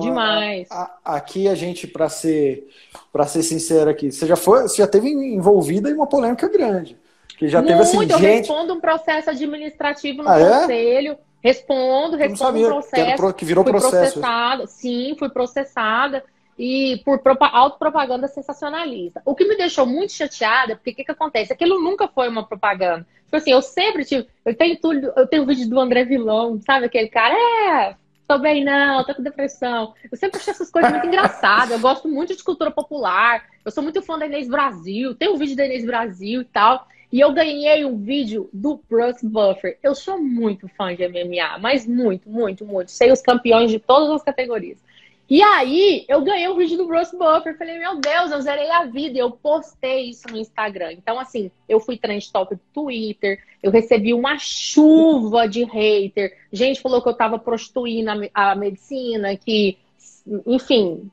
Demais. 0.00 0.66
A, 0.70 0.96
a, 1.04 1.16
aqui 1.16 1.46
a 1.46 1.54
gente, 1.54 1.86
para 1.86 2.08
ser, 2.08 2.66
para 3.12 3.26
ser 3.26 3.44
sincero 3.44 3.90
aqui, 3.90 4.10
você 4.10 4.26
já 4.26 4.34
foi, 4.34 4.62
você 4.62 4.78
já 4.78 4.88
teve 4.88 5.08
envolvida 5.10 5.88
em 5.88 5.94
uma 5.94 6.06
polêmica 6.06 6.48
grande. 6.48 6.96
Que 7.38 7.46
já 7.46 7.58
muito, 7.58 7.68
teve 7.68 7.82
assim, 7.82 7.96
eu 7.98 8.18
gente... 8.18 8.20
respondo 8.20 8.74
um 8.74 8.80
processo 8.80 9.30
administrativo 9.30 10.24
no 10.24 10.28
ah, 10.28 10.40
é? 10.40 10.60
conselho. 10.62 11.12
É? 11.12 11.18
Respondo, 11.40 12.16
respondo 12.16 12.58
um 12.58 12.68
processo. 12.68 13.26
Que, 13.28 13.32
que 13.34 13.44
virou 13.44 13.62
fui 13.62 13.72
processo. 13.72 13.92
processada. 13.92 14.66
Sim, 14.66 15.14
fui 15.16 15.28
processada 15.28 16.24
e 16.58 17.00
por 17.04 17.20
autopropaganda 17.40 18.26
sensacionalista. 18.26 19.22
O 19.24 19.34
que 19.34 19.44
me 19.44 19.56
deixou 19.56 19.86
muito 19.86 20.12
chateada, 20.12 20.74
porque 20.74 20.90
o 20.90 20.94
que, 20.96 21.04
que 21.04 21.12
acontece? 21.12 21.52
Aquilo 21.52 21.80
nunca 21.80 22.08
foi 22.08 22.28
uma 22.28 22.44
propaganda. 22.44 23.06
Tipo 23.24 23.36
assim, 23.36 23.52
eu 23.52 23.62
sempre 23.62 24.04
tive. 24.04 24.26
Eu 24.44 24.54
tenho 24.54 24.76
tudo, 24.80 25.12
eu 25.14 25.26
tenho 25.26 25.46
vídeo 25.46 25.68
do 25.68 25.78
André 25.78 26.04
Vilão, 26.04 26.60
sabe? 26.62 26.86
Aquele 26.86 27.08
cara, 27.08 27.34
é, 27.34 27.94
tô 28.26 28.38
bem 28.38 28.64
não, 28.64 29.04
tô 29.04 29.14
com 29.14 29.22
depressão. 29.22 29.94
Eu 30.10 30.18
sempre 30.18 30.40
achei 30.40 30.50
essas 30.50 30.70
coisas 30.70 30.90
muito 30.90 31.06
engraçadas. 31.08 31.70
Eu 31.70 31.78
gosto 31.78 32.08
muito 32.08 32.34
de 32.34 32.42
cultura 32.42 32.70
popular. 32.70 33.44
Eu 33.64 33.70
sou 33.70 33.82
muito 33.82 34.02
fã 34.02 34.18
da 34.18 34.26
Inês 34.26 34.48
Brasil. 34.48 35.14
Tem 35.14 35.28
um 35.28 35.36
vídeo 35.36 35.54
da 35.54 35.64
Inês 35.64 35.84
Brasil 35.84 36.40
e 36.40 36.44
tal. 36.44 36.88
E 37.12 37.20
eu 37.20 37.32
ganhei 37.32 37.84
um 37.84 37.96
vídeo 37.96 38.50
do 38.52 38.82
Bruce 38.88 39.24
Buffer. 39.24 39.78
Eu 39.82 39.94
sou 39.94 40.20
muito 40.20 40.68
fã 40.68 40.94
de 40.94 41.06
MMA, 41.06 41.58
mas 41.58 41.86
muito, 41.86 42.28
muito, 42.28 42.66
muito. 42.66 42.90
Sei 42.90 43.12
os 43.12 43.22
campeões 43.22 43.70
de 43.70 43.78
todas 43.78 44.10
as 44.10 44.22
categorias. 44.22 44.78
E 45.30 45.42
aí, 45.42 46.06
eu 46.08 46.22
ganhei 46.22 46.48
o 46.48 46.54
um 46.54 46.56
vídeo 46.56 46.78
do 46.78 46.86
Bruce 46.86 47.14
Buffer. 47.14 47.56
Falei, 47.58 47.78
meu 47.78 48.00
Deus, 48.00 48.30
eu 48.30 48.40
zerei 48.40 48.70
a 48.70 48.84
vida. 48.86 49.18
E 49.18 49.20
eu 49.20 49.30
postei 49.30 50.08
isso 50.08 50.26
no 50.30 50.38
Instagram. 50.38 50.92
Então, 50.92 51.20
assim, 51.20 51.50
eu 51.68 51.78
fui 51.78 51.98
trend 51.98 52.32
top 52.32 52.54
do 52.54 52.62
Twitter. 52.72 53.44
Eu 53.62 53.70
recebi 53.70 54.14
uma 54.14 54.38
chuva 54.38 55.46
de 55.46 55.64
hater. 55.64 56.34
Gente 56.50 56.80
falou 56.80 57.02
que 57.02 57.10
eu 57.10 57.14
tava 57.14 57.38
prostituindo 57.38 58.10
a, 58.32 58.54
medicina, 58.54 59.36
que, 59.36 59.76
enfim, 60.46 61.10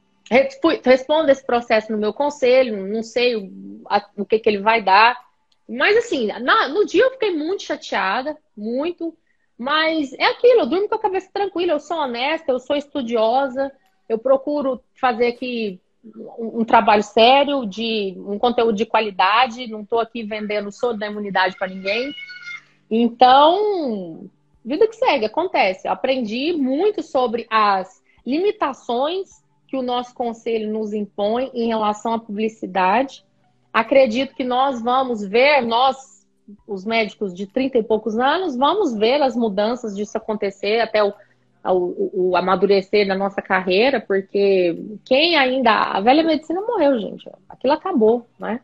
fui, 0.61 0.80
respondo 0.82 1.30
esse 1.30 1.45
processo 1.45 1.91
no 1.91 1.97
meu 1.97 2.13
conselho. 2.13 2.88
Não 2.88 3.03
sei 3.03 3.36
o, 3.36 3.82
a, 3.89 4.01
o 4.16 4.26
que, 4.26 4.39
que 4.39 4.47
ele 4.47 4.59
vai 4.59 4.82
dar. 4.82 5.20
Mas, 5.68 5.97
assim, 5.97 6.28
na, 6.28 6.70
no 6.70 6.86
dia 6.86 7.03
eu 7.03 7.11
fiquei 7.11 7.36
muito 7.36 7.63
chateada, 7.63 8.38
muito. 8.55 9.13
Mas 9.57 10.13
é 10.13 10.26
aquilo, 10.26 10.61
eu 10.61 10.68
durmo 10.68 10.88
com 10.88 10.95
a 10.95 10.99
cabeça 10.99 11.30
tranquila. 11.34 11.74
Eu 11.74 11.80
sou 11.82 11.97
honesta, 11.97 12.53
eu 12.53 12.59
sou 12.59 12.78
estudiosa 12.78 13.70
eu 14.08 14.18
procuro 14.18 14.82
fazer 14.99 15.28
aqui 15.28 15.80
um, 16.38 16.62
um 16.62 16.66
trabalho 16.66 17.03
sério, 17.03 17.66
de 17.66 18.16
um 18.18 18.38
conteúdo 18.38 18.76
de 18.76 18.86
qualidade, 18.86 19.68
não 19.68 19.82
estou 19.82 19.99
aqui 19.99 20.24
vendendo 20.24 20.72
soro 20.72 20.97
da 20.97 21.08
imunidade 21.08 21.58
para 21.58 21.68
ninguém. 21.68 22.14
Então, 22.89 24.30
vida 24.64 24.88
que 24.88 24.95
segue, 24.95 25.26
acontece. 25.26 25.88
Eu 25.88 25.91
aprendi 25.91 26.53
muito 26.53 27.01
sobre 27.01 27.47
as 27.49 28.01
limitações 28.26 29.43
que 29.68 29.76
o 29.76 29.82
nosso 29.82 30.14
conselho 30.14 30.72
nos 30.72 30.93
impõe 30.93 31.49
em 31.53 31.68
relação 31.68 32.14
à 32.14 32.20
publicidade. 32.20 33.26
Acredito 33.74 34.36
que 34.36 34.43
nós 34.43 34.82
vamos 34.82 35.26
ver, 35.26 35.62
nós, 35.62 36.26
os 36.68 36.86
médicos 36.86 37.34
de 37.34 37.47
30 37.47 37.80
e 37.80 37.84
poucos 37.84 38.18
anos, 38.18 38.56
vamos 38.56 38.93
ver 38.93 39.22
as 39.22 39.36
mudanças 39.36 39.95
disso 39.95 40.18
acontecer 40.18 40.80
até 40.80 41.03
o, 41.03 41.14
o, 41.74 42.11
o 42.13 42.36
amadurecer 42.36 43.07
da 43.07 43.16
nossa 43.16 43.41
carreira, 43.41 43.99
porque 43.99 44.78
quem 45.03 45.36
ainda. 45.36 45.72
A 45.72 46.01
velha 46.01 46.24
medicina 46.24 46.61
morreu, 46.61 46.99
gente. 46.99 47.30
Aquilo 47.49 47.74
acabou, 47.74 48.28
né? 48.39 48.59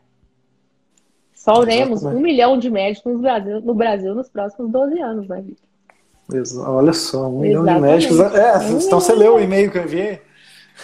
Só 1.34 1.54
oremos 1.54 2.04
um 2.04 2.20
milhão 2.20 2.56
de 2.56 2.70
médicos 2.70 3.14
no 3.14 3.18
Brasil, 3.18 3.60
no 3.60 3.74
Brasil 3.74 4.14
nos 4.14 4.28
próximos 4.28 4.70
12 4.70 5.00
anos, 5.00 5.28
né, 5.28 5.42
Vitor? 5.42 6.66
Olha 6.66 6.92
só, 6.92 7.28
um 7.28 7.40
milhão 7.40 7.64
de 7.64 7.80
médicos. 7.80 8.20
É, 8.20 8.58
um 8.58 8.78
então 8.78 9.00
você 9.00 9.12
leu 9.12 9.34
o 9.34 9.40
e-mail 9.40 9.70
que 9.70 9.78
eu 9.78 9.82
enviei? 9.82 10.22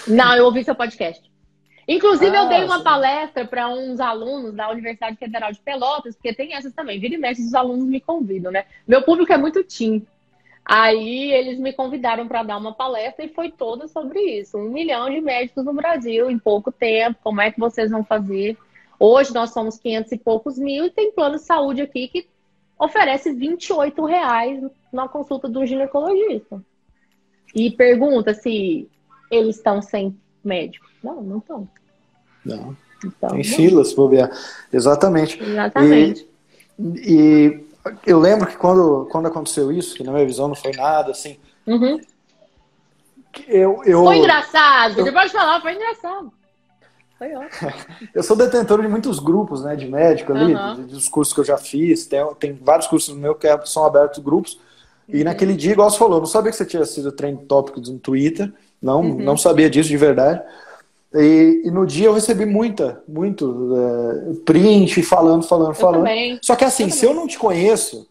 Não, 0.07 0.35
eu 0.35 0.45
ouvi 0.45 0.65
seu 0.65 0.75
podcast. 0.75 1.23
Inclusive, 1.87 2.37
ah, 2.37 2.43
eu 2.43 2.49
dei 2.49 2.65
uma 2.65 2.79
sim. 2.79 2.85
palestra 2.85 3.47
para 3.47 3.69
uns 3.69 3.99
alunos 3.99 4.53
da 4.53 4.71
Universidade 4.71 5.17
Federal 5.17 5.51
de 5.51 5.59
Pelotas, 5.61 6.15
porque 6.15 6.35
tem 6.35 6.55
essas 6.55 6.75
também. 6.75 7.01
Vira 7.01 7.15
e 7.15 7.19
mexe, 7.19 7.43
os 7.43 7.55
alunos 7.55 7.87
me 7.87 7.99
convidam, 7.99 8.53
né? 8.53 8.65
Meu 8.87 9.01
público 9.03 9.33
é 9.33 9.39
muito 9.39 9.65
tim. 9.65 10.07
Aí 10.71 11.33
eles 11.33 11.59
me 11.59 11.73
convidaram 11.73 12.29
para 12.29 12.43
dar 12.43 12.59
uma 12.59 12.75
palestra 12.75 13.25
e 13.25 13.33
foi 13.33 13.51
toda 13.51 13.89
sobre 13.89 14.21
isso. 14.21 14.59
Um 14.59 14.69
milhão 14.69 15.09
de 15.09 15.19
médicos 15.19 15.65
no 15.65 15.73
Brasil 15.73 16.31
em 16.31 16.39
pouco 16.39 16.71
tempo. 16.71 17.19
Como 17.25 17.41
é 17.41 17.51
que 17.51 17.59
vocês 17.59 17.91
vão 17.91 18.05
fazer? 18.05 18.55
Hoje 19.01 19.33
nós 19.33 19.51
somos 19.51 19.79
500 19.79 20.13
e 20.13 20.19
poucos 20.19 20.59
mil 20.59 20.85
e 20.85 20.91
tem 20.91 21.11
plano 21.11 21.37
de 21.37 21.43
saúde 21.43 21.81
aqui 21.81 22.09
que 22.09 22.29
oferece 22.79 23.33
28 23.33 24.05
reais 24.05 24.63
na 24.93 25.09
consulta 25.09 25.49
do 25.49 25.65
ginecologista. 25.65 26.63
E 27.55 27.71
pergunta 27.71 28.35
se 28.35 28.87
eles 29.31 29.57
estão 29.57 29.81
sem 29.81 30.15
médico. 30.45 30.87
Não, 31.03 31.23
não 31.23 31.39
estão. 31.39 31.67
Não. 32.45 32.77
Então, 33.03 33.31
tem 33.31 33.43
filas, 33.43 33.95
vou 33.95 34.11
ver. 34.11 34.31
Exatamente. 34.71 35.43
Exatamente. 35.43 36.29
E, 36.79 37.11
e, 37.11 37.68
eu 38.07 38.19
lembro 38.19 38.47
que 38.47 38.57
quando, 38.57 39.07
quando 39.11 39.27
aconteceu 39.27 39.71
isso, 39.73 39.95
que 39.95 40.03
na 40.03 40.13
minha 40.13 40.27
visão 40.27 40.49
não 40.49 40.55
foi 40.55 40.73
nada, 40.73 41.11
assim. 41.13 41.39
Uhum. 41.67 42.01
Eu, 43.47 43.83
eu, 43.85 44.05
foi 44.05 44.19
engraçado. 44.19 44.99
Eu, 44.99 45.05
Você 45.05 45.13
pode 45.13 45.31
falar, 45.31 45.61
foi 45.61 45.75
engraçado. 45.75 46.33
eu 48.15 48.23
sou 48.23 48.37
detentor 48.37 48.81
de 48.81 48.89
muitos 48.89 49.19
grupos, 49.19 49.65
né, 49.65 49.75
de 49.75 49.87
médico 49.87 50.33
ali, 50.33 50.55
uhum. 50.55 50.87
dos 50.87 51.09
cursos 51.09 51.35
que 51.35 51.41
eu 51.41 51.45
já 51.45 51.59
fiz. 51.59 52.07
Tem, 52.07 52.25
tem 52.35 52.53
vários 52.55 52.87
cursos 52.87 53.15
no 53.15 53.21
meu 53.21 53.35
que 53.35 53.47
é, 53.47 53.61
são 53.67 53.85
abertos 53.85 54.23
grupos. 54.23 54.61
E 55.09 55.19
uhum. 55.19 55.25
naquele 55.25 55.55
dia, 55.55 55.73
igual 55.73 55.91
você 55.91 55.99
falou, 55.99 56.17
eu 56.17 56.21
não 56.21 56.27
sabia 56.27 56.51
que 56.51 56.57
você 56.57 56.65
tinha 56.65 56.85
sido 56.85 57.11
trend 57.11 57.45
tópico 57.47 57.81
no 57.81 57.99
Twitter. 57.99 58.53
Não, 58.81 59.01
uhum. 59.01 59.19
não 59.19 59.37
sabia 59.37 59.69
disso 59.69 59.89
de 59.89 59.97
verdade. 59.97 60.43
E, 61.15 61.63
e, 61.65 61.71
no 61.71 61.87
dia 61.87 62.07
eu 62.07 62.13
recebi 62.13 62.45
muita, 62.45 63.03
muito 63.09 63.75
é, 63.75 64.35
print, 64.45 65.03
falando, 65.03 65.43
falando, 65.43 65.71
eu 65.71 65.75
falando. 65.75 66.01
Também. 66.01 66.39
Só 66.43 66.55
que 66.55 66.65
assim, 66.65 66.85
eu 66.85 66.91
se 66.91 67.07
eu 67.07 67.15
não 67.15 67.27
te 67.27 67.39
conheço, 67.39 68.07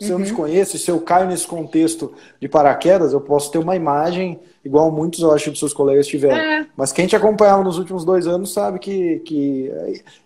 se 0.00 0.06
uhum. 0.08 0.14
eu 0.14 0.18
não 0.18 0.26
te 0.26 0.32
uhum. 0.32 0.38
conheço, 0.38 0.76
se 0.76 0.90
eu 0.90 1.00
caio 1.00 1.28
nesse 1.28 1.46
contexto 1.46 2.12
de 2.40 2.48
paraquedas, 2.48 3.12
eu 3.12 3.20
posso 3.20 3.50
ter 3.52 3.58
uma 3.58 3.76
imagem 3.76 4.40
igual 4.64 4.90
muitos, 4.90 5.20
eu 5.20 5.32
acho, 5.32 5.50
dos 5.50 5.60
seus 5.60 5.72
colegas 5.72 6.06
tiveram. 6.06 6.36
É. 6.36 6.66
Mas 6.76 6.92
quem 6.92 7.06
te 7.06 7.14
acompanhava 7.14 7.62
nos 7.62 7.78
últimos 7.78 8.04
dois 8.04 8.26
anos 8.26 8.52
sabe 8.52 8.80
que, 8.80 9.20
que 9.20 9.72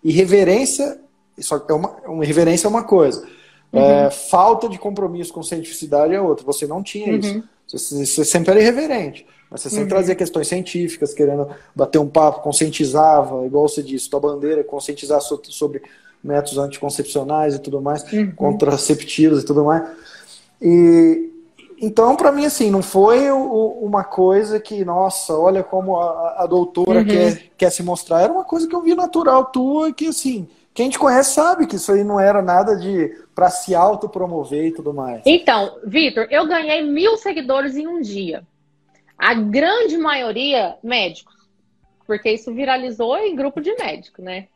irreverência, 0.02 0.98
só 1.38 1.62
é 1.68 1.72
uma, 1.72 1.90
uma 2.06 2.24
irreverência 2.24 2.66
é 2.66 2.70
uma 2.70 2.84
coisa. 2.84 3.26
Uhum. 3.72 3.80
É, 3.80 4.10
falta 4.10 4.68
de 4.68 4.78
compromisso 4.78 5.32
com 5.32 5.42
cientificidade 5.42 6.14
é 6.14 6.20
outra. 6.20 6.46
Você 6.46 6.66
não 6.66 6.82
tinha 6.82 7.12
uhum. 7.12 7.18
isso. 7.18 7.44
Você, 7.66 8.06
você, 8.06 8.24
sempre 8.24 8.52
era 8.52 8.60
irreverente. 8.60 9.26
Mas 9.50 9.60
você 9.60 9.70
sempre 9.70 9.84
uhum. 9.84 9.90
trazia 9.90 10.14
questões 10.14 10.48
científicas, 10.48 11.14
querendo 11.14 11.48
bater 11.74 11.98
um 11.98 12.08
papo, 12.08 12.42
conscientizava, 12.42 13.46
igual 13.46 13.68
você 13.68 13.82
disse, 13.82 14.10
tua 14.10 14.20
bandeira 14.20 14.60
é 14.60 14.64
conscientizar 14.64 15.20
sobre 15.20 15.82
métodos 16.22 16.58
anticoncepcionais 16.58 17.54
e 17.54 17.58
tudo 17.58 17.80
mais, 17.80 18.02
uhum. 18.12 18.32
contraceptivos 18.32 19.42
e 19.42 19.46
tudo 19.46 19.64
mais. 19.64 19.88
E 20.60 21.32
então, 21.78 22.16
para 22.16 22.32
mim, 22.32 22.46
assim, 22.46 22.70
não 22.70 22.82
foi 22.82 23.30
o, 23.30 23.78
uma 23.82 24.02
coisa 24.02 24.58
que, 24.58 24.84
nossa, 24.84 25.34
olha 25.34 25.62
como 25.62 25.98
a, 25.98 26.42
a 26.42 26.46
doutora 26.46 27.00
uhum. 27.00 27.04
quer, 27.04 27.50
quer 27.56 27.70
se 27.70 27.82
mostrar. 27.82 28.22
Era 28.22 28.32
uma 28.32 28.44
coisa 28.44 28.66
que 28.66 28.74
eu 28.74 28.80
vi 28.80 28.94
natural 28.94 29.44
tua, 29.46 29.92
que, 29.92 30.06
assim, 30.06 30.48
quem 30.72 30.88
te 30.88 30.98
conhece 30.98 31.34
sabe 31.34 31.66
que 31.66 31.76
isso 31.76 31.92
aí 31.92 32.02
não 32.02 32.18
era 32.18 32.40
nada 32.40 32.76
de 32.76 33.14
para 33.36 33.50
se 33.50 33.74
autopromover 33.74 34.64
e 34.64 34.72
tudo 34.72 34.94
mais. 34.94 35.20
Então, 35.26 35.78
Vitor, 35.84 36.26
eu 36.30 36.48
ganhei 36.48 36.80
mil 36.80 37.18
seguidores 37.18 37.76
em 37.76 37.86
um 37.86 38.00
dia. 38.00 38.42
A 39.18 39.34
grande 39.34 39.98
maioria 39.98 40.76
médicos, 40.82 41.36
porque 42.06 42.30
isso 42.30 42.54
viralizou 42.54 43.14
em 43.18 43.36
grupo 43.36 43.60
de 43.60 43.74
médico, 43.74 44.22
né? 44.22 44.48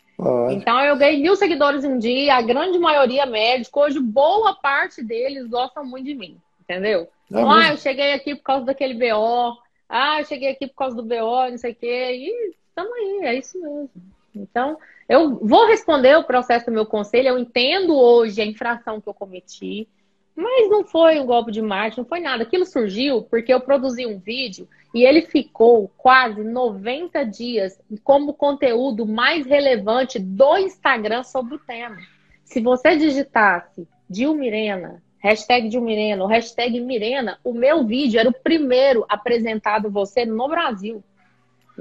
Então 0.51 0.81
eu 0.81 0.97
ganhei 0.97 1.21
mil 1.21 1.37
seguidores 1.37 1.85
em 1.85 1.89
um 1.89 1.99
dia, 1.99 2.37
a 2.37 2.43
grande 2.43 2.79
maioria 2.79 3.27
médico. 3.27 3.81
Hoje, 3.81 4.01
boa 4.01 4.55
parte 4.55 5.03
deles 5.03 5.47
gostam 5.47 5.85
muito 5.85 6.07
de 6.07 6.15
mim, 6.15 6.39
entendeu? 6.61 7.01
É 7.01 7.07
então, 7.31 7.51
ah, 7.51 7.69
eu 7.69 7.77
cheguei 7.77 8.15
aqui 8.15 8.35
por 8.35 8.43
causa 8.43 8.65
daquele 8.65 8.95
BO. 8.95 9.59
Ah, 9.89 10.21
eu 10.21 10.25
cheguei 10.25 10.51
aqui 10.51 10.67
por 10.67 10.75
causa 10.75 10.97
do 10.97 11.03
BO, 11.03 11.51
não 11.51 11.59
sei 11.59 11.73
o 11.73 11.75
quê. 11.75 12.13
E 12.13 12.55
estamos 12.67 12.93
aí, 12.93 13.21
é 13.25 13.35
isso 13.35 13.61
mesmo. 13.61 13.91
Então, 14.35 14.79
eu 15.11 15.45
vou 15.45 15.67
responder 15.67 16.17
o 16.17 16.23
processo 16.23 16.67
do 16.67 16.73
meu 16.73 16.87
conselho. 16.87 17.31
Eu 17.31 17.39
entendo 17.39 17.97
hoje 17.97 18.41
a 18.41 18.47
infração 18.47 19.01
que 19.01 19.09
eu 19.09 19.13
cometi. 19.13 19.89
Mas 20.37 20.71
não 20.71 20.85
foi 20.85 21.19
um 21.19 21.27
golpe 21.27 21.51
de 21.51 21.61
marketing, 21.61 22.03
não 22.03 22.09
foi 22.09 22.21
nada. 22.21 22.45
Aquilo 22.45 22.65
surgiu 22.65 23.23
porque 23.23 23.53
eu 23.53 23.61
produzi 23.61 24.07
um 24.07 24.21
vídeo 24.21 24.69
e 24.95 25.03
ele 25.05 25.23
ficou 25.23 25.91
quase 25.97 26.45
90 26.45 27.25
dias 27.25 27.77
como 28.05 28.35
conteúdo 28.35 29.05
mais 29.05 29.45
relevante 29.45 30.21
do 30.21 30.59
Instagram 30.59 31.25
sobre 31.25 31.57
o 31.57 31.59
tema. 31.59 31.97
Se 32.45 32.61
você 32.61 32.97
digitasse 32.97 33.89
Dil 34.09 34.33
Mirena, 34.35 35.03
hashtag 35.19 35.69
Dil 35.69 35.83
Mirena, 35.83 36.23
ou 36.23 36.29
hashtag 36.29 36.81
Mirena, 36.81 37.37
o 37.43 37.53
meu 37.53 37.85
vídeo 37.85 38.21
era 38.21 38.29
o 38.29 38.43
primeiro 38.43 39.05
apresentado 39.09 39.91
você 39.91 40.25
no 40.25 40.49
Brasil. 40.49 41.03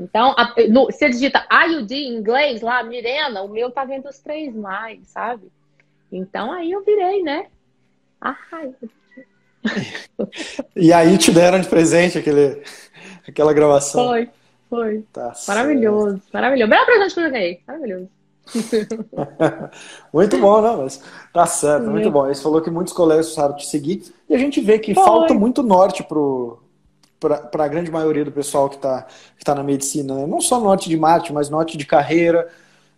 Então, 0.02 0.34
a, 0.38 0.54
no, 0.70 0.86
você 0.86 1.10
digita 1.10 1.46
IUD 1.52 1.94
em 1.94 2.16
inglês 2.16 2.62
lá, 2.62 2.84
Mirena, 2.84 3.42
o 3.42 3.50
meu 3.50 3.72
tá 3.72 3.84
vendo 3.86 4.08
os 4.08 4.20
três 4.20 4.56
mais, 4.56 5.08
sabe? 5.08 5.52
Então 6.12 6.52
aí 6.52 6.72
eu 6.72 6.84
virei, 6.84 7.22
né? 7.22 7.48
Ai. 8.20 8.74
e 10.76 10.92
aí 10.92 11.18
te 11.18 11.32
deram 11.32 11.60
de 11.60 11.68
presente 11.68 12.18
aquele, 12.18 12.64
aquela 13.28 13.54
gravação. 13.54 14.08
Foi, 14.08 14.30
foi. 14.70 15.04
Tá 15.14 15.34
maravilhoso, 15.48 16.18
certo. 16.18 16.34
maravilhoso. 16.34 16.70
Melhor 16.70 16.86
presente 16.86 17.14
que 17.14 17.20
eu 17.20 17.32
ganhei. 17.32 17.62
Maravilhoso. 17.68 18.10
muito 20.12 20.38
bom, 20.40 20.62
né? 20.62 20.76
Mas 20.78 21.04
tá 21.32 21.46
certo, 21.46 21.90
muito 21.90 22.10
bom. 22.10 22.26
Você 22.26 22.42
falou 22.42 22.62
que 22.62 22.72
muitos 22.72 22.94
colegas 22.94 23.28
precisaram 23.28 23.56
te 23.56 23.68
seguir 23.68 24.04
e 24.28 24.34
a 24.34 24.38
gente 24.38 24.60
vê 24.60 24.80
que 24.80 24.96
foi. 24.96 25.04
falta 25.04 25.34
muito 25.34 25.62
norte 25.62 26.04
para 27.20 27.66
a 27.66 27.68
grande 27.68 27.92
maioria 27.92 28.24
do 28.24 28.32
pessoal 28.32 28.70
que 28.70 28.78
está 28.78 29.06
que 29.38 29.44
tá 29.44 29.54
na 29.54 29.64
medicina. 29.64 30.16
Né? 30.16 30.26
Não 30.26 30.40
só 30.40 30.60
norte 30.60 30.90
de 30.90 30.98
marketing, 30.98 31.34
mas 31.34 31.50
norte 31.50 31.78
de 31.78 31.86
carreira, 31.86 32.48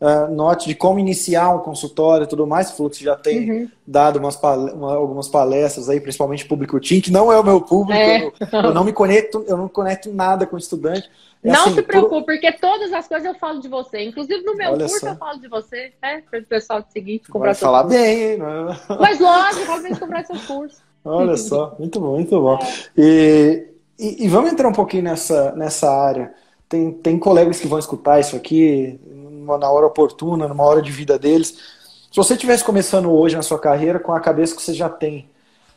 uh, 0.01 0.33
note 0.33 0.67
de 0.67 0.75
como 0.75 0.99
iniciar 0.99 1.55
um 1.55 1.59
consultório 1.59 2.25
e 2.25 2.27
tudo 2.27 2.45
mais. 2.45 2.67
Você 2.67 2.77
falou 2.77 2.89
que 2.89 2.97
você 2.97 3.03
já 3.03 3.15
tem 3.15 3.51
uhum. 3.51 3.69
dado 3.85 4.19
umas 4.19 4.35
uma, 4.41 4.95
algumas 4.95 5.27
palestras 5.27 5.89
aí, 5.89 5.99
principalmente 5.99 6.45
público 6.45 6.79
TIM, 6.79 7.01
que 7.01 7.11
não 7.11 7.31
é 7.31 7.39
o 7.39 7.43
meu 7.43 7.61
público, 7.61 7.99
é. 7.99 8.25
eu, 8.25 8.33
eu, 8.51 8.73
não 8.73 8.83
me 8.83 8.93
conecto, 8.93 9.43
eu 9.47 9.57
não 9.57 9.67
conecto 9.67 10.11
nada 10.11 10.45
com 10.45 10.57
estudante. 10.57 11.09
É 11.43 11.51
não 11.51 11.61
assim, 11.65 11.75
se 11.75 11.81
preocupe, 11.81 12.25
por... 12.25 12.25
porque 12.25 12.51
todas 12.51 12.93
as 12.93 13.07
coisas 13.07 13.27
eu 13.27 13.35
falo 13.39 13.59
de 13.59 13.67
você. 13.67 14.03
Inclusive 14.03 14.43
no 14.43 14.55
meu 14.55 14.73
Olha 14.73 14.85
curso 14.85 14.99
só. 14.99 15.09
eu 15.09 15.15
falo 15.15 15.39
de 15.39 15.47
você, 15.47 15.91
né? 16.01 16.21
Para 16.29 16.39
o 16.39 16.45
pessoal 16.45 16.83
te 16.83 16.91
seguir, 16.91 17.19
comprar 17.27 17.53
Vai 17.53 17.55
falar 17.55 17.83
curso. 17.83 17.97
bem, 17.97 18.33
hein? 18.33 18.39
Mas 18.99 19.19
lógico, 19.19 19.65
realmente 19.65 19.99
comprar 19.99 20.25
seu 20.25 20.39
curso. 20.41 20.77
Olha 21.03 21.35
só, 21.35 21.75
muito 21.79 21.99
bom, 21.99 22.13
muito 22.13 22.39
bom. 22.39 22.59
É. 22.61 22.91
E, 22.95 23.70
e, 24.01 24.25
e, 24.25 24.27
vamos 24.27 24.51
entrar 24.51 24.67
um 24.67 24.73
pouquinho 24.73 25.03
nessa, 25.03 25.51
nessa 25.51 25.89
área. 25.91 26.33
Tem, 26.67 26.91
tem 26.91 27.19
colegas 27.19 27.59
que 27.59 27.67
vão 27.67 27.77
escutar 27.77 28.19
isso 28.19 28.35
aqui, 28.35 28.99
na 29.05 29.69
hora 29.69 29.85
oportuna, 29.85 30.47
numa 30.47 30.63
hora 30.63 30.81
de 30.81 30.91
vida 30.91 31.19
deles. 31.19 31.49
Se 32.11 32.17
você 32.17 32.33
estivesse 32.33 32.63
começando 32.63 33.11
hoje 33.11 33.35
na 33.35 33.43
sua 33.43 33.59
carreira 33.59 33.99
com 33.99 34.11
a 34.11 34.19
cabeça 34.19 34.55
que 34.55 34.61
você 34.61 34.73
já 34.73 34.89
tem, 34.89 35.29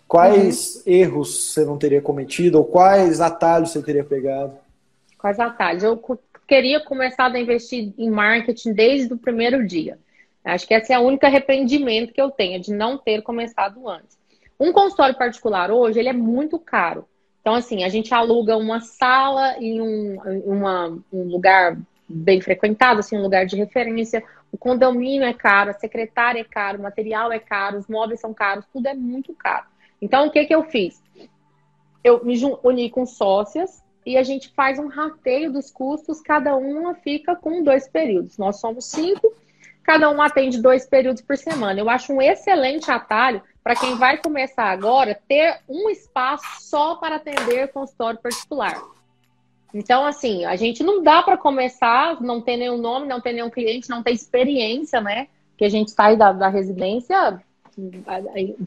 quais 0.09 0.77
uhum. 0.77 0.83
erros 0.87 1.53
você 1.53 1.65
não 1.65 1.77
teria 1.77 2.01
cometido 2.01 2.59
ou 2.59 2.65
quais 2.65 3.21
atalhos 3.21 3.71
você 3.71 3.83
teria 3.83 4.03
pegado? 4.03 4.55
Quais 5.19 5.39
atalhos? 5.39 5.83
Eu 5.83 6.01
queria 6.49 6.81
começar 6.81 7.31
a 7.31 7.39
investir 7.39 7.93
em 7.99 8.11
marketing 8.11 8.73
desde 8.73 9.13
o 9.13 9.19
primeiro 9.19 9.67
dia. 9.67 9.99
Acho 10.45 10.67
que 10.67 10.75
esse 10.75 10.93
é 10.93 10.99
o 10.99 11.03
único 11.03 11.25
arrependimento 11.27 12.13
que 12.13 12.21
eu 12.21 12.31
tenho, 12.31 12.61
de 12.61 12.73
não 12.73 12.99
ter 12.99 13.23
começado 13.23 13.89
antes. 13.89 14.17
Um 14.59 14.73
consultório 14.73 15.17
particular 15.17 15.71
hoje, 15.71 15.99
ele 15.99 16.09
é 16.09 16.13
muito 16.13 16.59
caro. 16.59 17.07
Então, 17.45 17.55
assim, 17.57 17.85
a 17.85 17.91
gente 17.91 18.15
aluga 18.15 18.57
uma 18.57 18.81
sala 18.81 19.59
em 19.59 19.79
um, 19.79 20.17
uma, 20.47 20.99
um 21.13 21.25
lugar 21.25 21.77
bem 22.09 22.41
frequentado, 22.41 23.01
assim, 23.01 23.19
um 23.19 23.23
lugar 23.23 23.45
de 23.45 23.55
referência. 23.55 24.25
O 24.51 24.57
condomínio 24.57 25.27
é 25.27 25.35
caro, 25.35 25.69
a 25.69 25.75
secretária 25.75 26.41
é 26.41 26.45
caro, 26.45 26.79
o 26.79 26.83
material 26.83 27.31
é 27.31 27.39
caro, 27.39 27.77
os 27.77 27.87
móveis 27.87 28.19
são 28.21 28.33
caros, 28.33 28.65
tudo 28.73 28.87
é 28.87 28.95
muito 28.95 29.35
caro. 29.35 29.67
Então, 30.01 30.27
o 30.27 30.31
que, 30.31 30.43
que 30.47 30.55
eu 30.55 30.63
fiz? 30.63 31.03
Eu 32.03 32.25
me 32.25 32.35
uni 32.63 32.89
com 32.89 33.05
sócias 33.05 33.85
e 34.07 34.17
a 34.17 34.23
gente 34.23 34.49
faz 34.49 34.79
um 34.79 34.89
rateio 34.89 35.53
dos 35.53 35.71
custos, 35.71 36.23
cada 36.23 36.57
uma 36.57 36.95
fica 36.95 37.37
com 37.37 37.63
dois 37.63 37.87
períodos. 37.87 38.39
Nós 38.39 38.59
somos 38.59 38.87
cinco, 38.87 39.35
cada 39.85 40.11
um 40.11 40.21
atende 40.21 40.61
dois 40.61 40.87
períodos 40.87 41.23
por 41.23 41.37
semana. 41.37 41.79
Eu 41.79 41.89
acho 41.89 42.13
um 42.13 42.21
excelente 42.21 42.91
atalho 42.91 43.43
para 43.63 43.77
quem 43.77 43.95
vai 43.97 44.17
começar 44.17 44.65
agora 44.65 45.19
ter 45.29 45.61
um 45.69 45.89
espaço 45.91 46.45
só 46.61 46.97
para 46.97 47.17
atender 47.17 47.73
consultório 47.73 48.19
particular. 48.21 48.83
Então, 49.73 50.07
assim, 50.07 50.45
a 50.45 50.57
gente 50.57 50.83
não 50.83 51.03
dá 51.03 51.23
para 51.23 51.37
começar, 51.37 52.21
não 52.21 52.41
ter 52.41 52.57
nenhum 52.57 52.79
nome, 52.79 53.09
não 53.09 53.21
ter 53.21 53.33
nenhum 53.33 53.51
cliente, 53.51 53.91
não 53.91 54.03
ter 54.03 54.13
experiência, 54.13 55.01
né? 55.01 55.29
Que 55.57 55.65
a 55.65 55.69
gente 55.69 55.91
sai 55.91 56.17
da, 56.17 56.33
da 56.33 56.49
residência, 56.49 57.43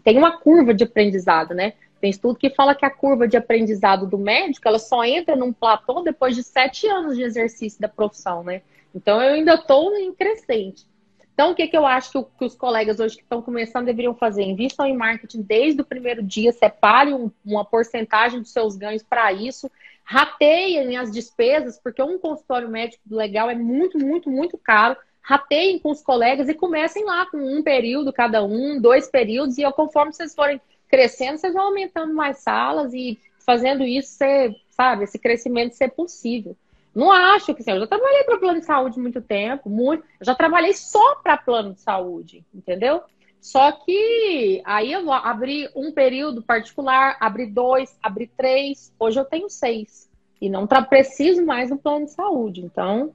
tem 0.03 0.17
uma 0.17 0.37
curva 0.37 0.73
de 0.73 0.83
aprendizado, 0.83 1.53
né? 1.53 1.73
Tem 2.01 2.09
estudo 2.09 2.37
que 2.37 2.49
fala 2.49 2.75
que 2.75 2.85
a 2.85 2.89
curva 2.89 3.27
de 3.27 3.37
aprendizado 3.37 4.05
do 4.05 4.17
médico, 4.17 4.67
ela 4.67 4.79
só 4.79 5.03
entra 5.03 5.35
num 5.35 5.53
platô 5.53 6.01
depois 6.01 6.35
de 6.35 6.43
sete 6.43 6.87
anos 6.87 7.15
de 7.15 7.23
exercício 7.23 7.79
da 7.79 7.87
profissão, 7.87 8.43
né? 8.43 8.61
Então, 8.93 9.21
eu 9.21 9.33
ainda 9.33 9.53
estou 9.53 9.95
em 9.95 10.13
crescente. 10.13 10.85
Então, 11.37 11.51
o 11.51 11.55
que, 11.55 11.67
que 11.67 11.77
eu 11.77 11.85
acho 11.85 12.25
que, 12.35 12.45
os 12.45 12.55
colegas 12.55 12.99
hoje 12.99 13.15
que 13.15 13.21
estão 13.21 13.43
começando 13.43 13.85
deveriam 13.85 14.15
fazer? 14.15 14.41
Invistam 14.41 14.87
em 14.87 14.97
marketing 14.97 15.43
desde 15.43 15.79
o 15.79 15.85
primeiro 15.85 16.23
dia, 16.23 16.51
separem 16.51 17.13
um, 17.13 17.29
uma 17.45 17.63
porcentagem 17.63 18.41
dos 18.41 18.49
seus 18.49 18.75
ganhos 18.75 19.03
para 19.03 19.31
isso, 19.31 19.69
rateiem 20.03 20.97
as 20.97 21.11
despesas, 21.11 21.79
porque 21.79 22.01
um 22.01 22.17
consultório 22.17 22.67
médico 22.67 23.03
legal 23.11 23.51
é 23.51 23.55
muito, 23.55 23.99
muito, 23.99 24.31
muito 24.31 24.57
caro. 24.57 24.97
Rateiem 25.21 25.77
com 25.77 25.91
os 25.91 26.01
colegas 26.01 26.49
e 26.49 26.55
comecem 26.55 27.05
lá 27.05 27.27
com 27.27 27.37
um 27.37 27.61
período 27.61 28.11
cada 28.11 28.43
um, 28.43 28.81
dois 28.81 29.07
períodos, 29.07 29.59
e 29.59 29.71
conforme 29.73 30.13
vocês 30.13 30.33
forem 30.33 30.59
crescendo, 30.89 31.37
vocês 31.37 31.53
vão 31.53 31.65
aumentando 31.65 32.15
mais 32.15 32.39
salas 32.39 32.95
e 32.95 33.19
fazendo 33.45 33.83
isso 33.83 34.09
ser, 34.09 34.55
sabe, 34.71 35.03
esse 35.03 35.19
crescimento 35.19 35.75
ser 35.75 35.89
possível. 35.89 36.57
Não 36.93 37.11
acho 37.11 37.53
que 37.53 37.61
assim, 37.61 37.71
eu 37.71 37.79
já 37.81 37.87
trabalhei 37.87 38.23
para 38.23 38.39
plano 38.39 38.59
de 38.59 38.65
saúde 38.65 38.99
muito 38.99 39.21
tempo, 39.21 39.69
muito, 39.69 40.03
eu 40.19 40.25
já 40.25 40.33
trabalhei 40.33 40.73
só 40.73 41.15
para 41.15 41.37
plano 41.37 41.73
de 41.73 41.81
saúde, 41.81 42.43
entendeu? 42.53 43.03
Só 43.39 43.71
que 43.71 44.61
aí 44.65 44.91
eu 44.91 45.11
abri 45.13 45.69
um 45.75 45.91
período 45.91 46.41
particular, 46.41 47.17
abri 47.19 47.45
dois, 47.45 47.97
abri 48.01 48.27
três, 48.35 48.91
hoje 48.99 49.19
eu 49.19 49.25
tenho 49.25 49.49
seis. 49.49 50.09
E 50.41 50.49
não 50.49 50.67
preciso 50.67 51.45
mais 51.45 51.69
do 51.69 51.77
plano 51.77 52.05
de 52.05 52.11
saúde. 52.11 52.61
Então, 52.61 53.13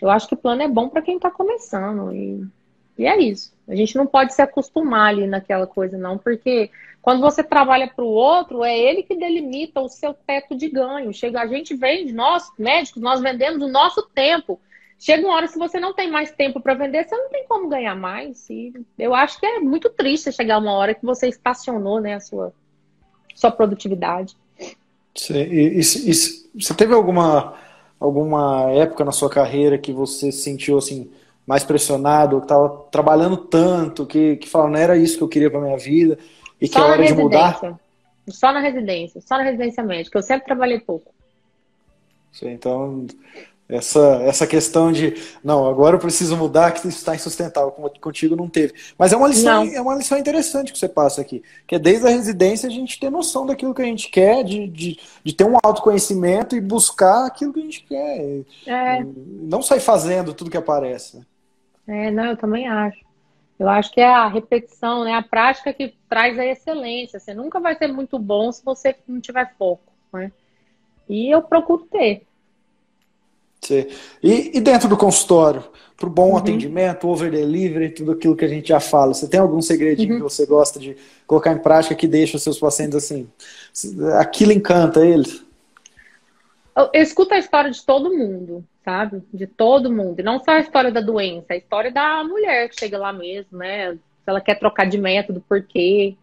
eu 0.00 0.10
acho 0.10 0.26
que 0.28 0.34
o 0.34 0.38
plano 0.38 0.62
é 0.62 0.68
bom 0.68 0.88
para 0.88 1.02
quem 1.02 1.16
está 1.16 1.30
começando. 1.30 2.12
E, 2.12 2.44
e 2.98 3.06
é 3.06 3.18
isso. 3.20 3.52
A 3.68 3.74
gente 3.74 3.96
não 3.96 4.06
pode 4.06 4.34
se 4.34 4.40
acostumar 4.40 5.08
ali 5.08 5.26
naquela 5.26 5.66
coisa, 5.66 5.98
não, 5.98 6.16
porque 6.16 6.70
quando 7.02 7.20
você 7.20 7.42
trabalha 7.42 7.86
para 7.86 8.04
o 8.04 8.08
outro, 8.08 8.64
é 8.64 8.76
ele 8.76 9.02
que 9.02 9.16
delimita 9.16 9.80
o 9.80 9.88
seu 9.88 10.12
teto 10.12 10.56
de 10.56 10.68
ganho. 10.68 11.12
Chega, 11.12 11.40
a 11.40 11.46
gente 11.46 11.74
vende, 11.74 12.12
nós, 12.12 12.50
médicos, 12.58 13.00
nós 13.00 13.20
vendemos 13.20 13.62
o 13.62 13.68
nosso 13.68 14.02
tempo. 14.14 14.60
Chega 14.98 15.26
uma 15.26 15.36
hora, 15.36 15.46
se 15.46 15.58
você 15.58 15.78
não 15.78 15.94
tem 15.94 16.10
mais 16.10 16.30
tempo 16.32 16.60
para 16.60 16.74
vender, 16.74 17.06
você 17.06 17.16
não 17.16 17.28
tem 17.28 17.46
como 17.46 17.68
ganhar 17.68 17.94
mais. 17.94 18.48
E 18.48 18.72
eu 18.98 19.14
acho 19.14 19.38
que 19.38 19.46
é 19.46 19.60
muito 19.60 19.90
triste 19.90 20.32
chegar 20.32 20.58
uma 20.58 20.72
hora 20.72 20.94
que 20.94 21.04
você 21.04 21.28
estacionou 21.28 22.00
né, 22.00 22.14
a 22.14 22.20
sua, 22.20 22.52
sua 23.34 23.50
produtividade. 23.50 24.36
Sim, 25.14 25.34
e, 25.34 25.78
e, 25.78 25.80
e, 25.80 26.62
você 26.62 26.74
teve 26.74 26.94
alguma, 26.94 27.54
alguma 28.00 28.70
época 28.72 29.04
na 29.04 29.12
sua 29.12 29.30
carreira 29.30 29.78
que 29.78 29.92
você 29.92 30.32
se 30.32 30.42
sentiu 30.42 30.78
assim 30.78 31.10
mais 31.46 31.64
pressionado, 31.64 32.38
que 32.38 32.44
estava 32.44 32.68
trabalhando 32.90 33.36
tanto, 33.36 34.04
que, 34.04 34.36
que 34.36 34.48
falava, 34.48 34.70
não 34.70 34.78
era 34.78 34.96
isso 34.96 35.16
que 35.16 35.22
eu 35.22 35.28
queria 35.28 35.50
para 35.50 35.60
minha 35.60 35.78
vida? 35.78 36.18
E 36.60 36.68
que 36.68 36.76
é 36.76 36.80
hora 36.80 37.04
de 37.04 37.14
mudar? 37.14 37.78
Só 38.28 38.52
na 38.52 38.60
residência, 38.60 39.20
só 39.20 39.36
na 39.36 39.44
residência 39.44 39.82
médica. 39.84 40.18
Eu 40.18 40.22
sempre 40.22 40.46
trabalhei 40.46 40.80
pouco. 40.80 41.14
Sim, 42.32 42.50
então, 42.50 43.06
essa, 43.68 44.20
essa 44.22 44.46
questão 44.46 44.92
de, 44.92 45.14
não, 45.42 45.68
agora 45.68 45.96
eu 45.96 46.00
preciso 46.00 46.36
mudar, 46.36 46.70
que 46.72 46.86
isso 46.86 46.98
está 46.98 47.14
insustentável, 47.14 47.72
contigo 48.00 48.36
não 48.36 48.48
teve. 48.48 48.74
Mas 48.98 49.12
é 49.12 49.16
uma 49.16 49.28
lição, 49.28 49.62
é 49.62 49.80
uma 49.80 49.94
lição 49.94 50.18
interessante 50.18 50.72
que 50.72 50.78
você 50.78 50.88
passa 50.88 51.20
aqui, 51.20 51.42
que 51.66 51.74
é 51.74 51.78
desde 51.78 52.06
a 52.06 52.10
residência 52.10 52.68
a 52.68 52.72
gente 52.72 52.98
ter 52.98 53.10
noção 53.10 53.46
daquilo 53.46 53.74
que 53.74 53.82
a 53.82 53.86
gente 53.86 54.08
quer, 54.08 54.44
de, 54.44 54.68
de, 54.68 54.98
de 55.24 55.32
ter 55.32 55.44
um 55.44 55.56
autoconhecimento 55.62 56.54
e 56.54 56.60
buscar 56.60 57.26
aquilo 57.26 57.52
que 57.52 57.60
a 57.60 57.64
gente 57.64 57.84
quer. 57.84 58.42
É. 58.66 59.04
Não 59.42 59.62
sair 59.62 59.80
fazendo 59.80 60.32
tudo 60.32 60.50
que 60.50 60.56
aparece. 60.56 61.20
É, 61.86 62.10
não, 62.10 62.26
eu 62.26 62.36
também 62.36 62.66
acho. 62.68 63.04
Eu 63.58 63.68
acho 63.68 63.90
que 63.90 64.00
é 64.00 64.08
a 64.08 64.28
repetição, 64.28 65.04
né? 65.04 65.14
A 65.14 65.22
prática 65.22 65.72
que 65.72 65.94
traz 66.08 66.38
a 66.38 66.44
excelência. 66.44 67.18
Você 67.18 67.32
nunca 67.32 67.58
vai 67.58 67.74
ser 67.74 67.88
muito 67.88 68.18
bom 68.18 68.52
se 68.52 68.64
você 68.64 68.94
não 69.08 69.20
tiver 69.20 69.54
foco, 69.58 69.92
né? 70.12 70.30
E 71.08 71.30
eu 71.30 71.40
procuro 71.40 71.86
ter. 71.90 72.26
Sim. 73.62 73.86
E, 74.22 74.58
e 74.58 74.60
dentro 74.60 74.88
do 74.88 74.96
consultório, 74.96 75.64
para 75.96 76.06
o 76.06 76.10
bom 76.10 76.30
uhum. 76.30 76.36
atendimento, 76.36 77.08
over 77.08 77.30
delivery, 77.30 77.90
tudo 77.90 78.12
aquilo 78.12 78.36
que 78.36 78.44
a 78.44 78.48
gente 78.48 78.68
já 78.68 78.80
fala, 78.80 79.14
você 79.14 79.26
tem 79.26 79.40
algum 79.40 79.62
segredinho 79.62 80.12
uhum. 80.12 80.16
que 80.18 80.22
você 80.22 80.44
gosta 80.44 80.78
de 80.78 80.96
colocar 81.26 81.52
em 81.52 81.58
prática 81.58 81.94
que 81.94 82.06
deixa 82.06 82.36
os 82.36 82.42
seus 82.42 82.58
pacientes 82.58 82.96
assim? 82.96 83.26
Aquilo 84.18 84.52
encanta 84.52 85.04
eles? 85.04 85.45
Eu, 86.76 86.90
eu 86.92 87.02
escuto 87.02 87.34
a 87.34 87.38
história 87.38 87.70
de 87.70 87.84
todo 87.84 88.14
mundo 88.14 88.64
sabe? 88.86 89.20
De 89.34 89.48
todo 89.48 89.92
mundo. 89.92 90.20
E 90.20 90.22
não 90.22 90.38
só 90.38 90.52
a 90.52 90.60
história 90.60 90.92
da 90.92 91.00
doença, 91.00 91.46
a 91.52 91.56
história 91.56 91.90
da 91.90 92.22
mulher 92.22 92.68
que 92.68 92.78
chega 92.78 92.96
lá 92.96 93.12
mesmo, 93.12 93.58
né? 93.58 93.94
Se 93.94 94.00
ela 94.28 94.40
quer 94.40 94.54
trocar 94.60 94.86
de 94.86 94.96
método, 94.96 95.42
por 95.46 95.60
quê? 95.60 96.16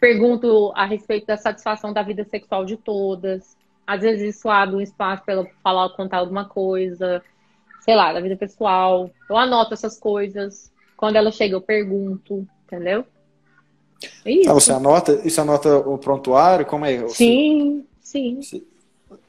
Pergunto 0.00 0.72
a 0.74 0.84
respeito 0.84 1.28
da 1.28 1.36
satisfação 1.36 1.92
da 1.92 2.02
vida 2.02 2.24
sexual 2.24 2.64
de 2.64 2.76
todas. 2.76 3.56
Às 3.86 4.00
vezes 4.00 4.34
isso 4.34 4.50
abre 4.50 4.74
um 4.74 4.80
espaço 4.80 5.22
para 5.24 5.34
ela 5.34 5.46
falar 5.62 5.84
ou 5.84 5.90
contar 5.90 6.18
alguma 6.18 6.44
coisa, 6.44 7.22
sei 7.80 7.94
lá, 7.94 8.12
da 8.12 8.20
vida 8.20 8.36
pessoal. 8.36 9.08
Eu 9.30 9.36
anoto 9.36 9.74
essas 9.74 9.98
coisas. 9.98 10.72
Quando 10.96 11.14
ela 11.14 11.30
chega, 11.30 11.54
eu 11.54 11.60
pergunto, 11.60 12.46
entendeu? 12.66 13.04
É 14.24 14.30
isso. 14.32 14.50
Ah, 14.50 14.54
você 14.54 14.72
anota, 14.72 15.20
isso 15.24 15.40
anota 15.40 15.76
o 15.78 15.96
prontuário? 15.98 16.66
Como 16.66 16.84
é? 16.84 17.08
Sim, 17.08 17.86
sim. 18.00 18.40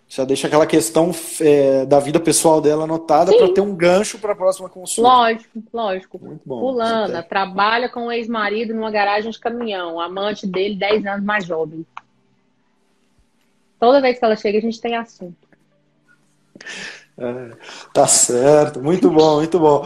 Já 0.10 0.26
deixa 0.26 0.47
aquela 0.47 0.66
questão 0.66 1.12
é, 1.39 1.86
da 1.86 1.99
vida 1.99 2.20
pessoal 2.20 2.60
dela 2.60 2.86
anotada 2.86 3.32
para 3.32 3.53
ter 3.53 3.62
um 3.62 3.76
gancho 3.76 4.18
para 4.18 4.34
a 4.34 4.36
próxima 4.36 4.68
consulta. 4.68 5.07
Lógico, 5.07 5.64
lógico. 5.72 6.20
Muito 6.20 6.41
bom. 6.43 6.60
Fulana 6.62 7.22
trabalha 7.22 7.88
com 7.88 8.07
o 8.07 8.12
ex-marido 8.12 8.74
numa 8.74 8.89
garagem 8.89 9.30
de 9.30 9.39
caminhão, 9.39 9.99
amante 9.99 10.47
dele 10.47 10.76
10 10.76 11.05
anos 11.05 11.24
mais 11.24 11.45
jovem. 11.45 11.86
Toda 13.80 14.01
vez 14.01 14.18
que 14.18 14.26
ela 14.26 14.36
chega, 14.36 14.57
a 14.57 14.62
gente 14.62 14.82
tem 14.82 14.95
assunto. 14.95 15.38
É, 17.16 17.51
tá 17.93 18.07
certo, 18.07 18.82
muito 18.82 19.12
bom, 19.12 19.36
muito 19.36 19.60
bom. 19.60 19.86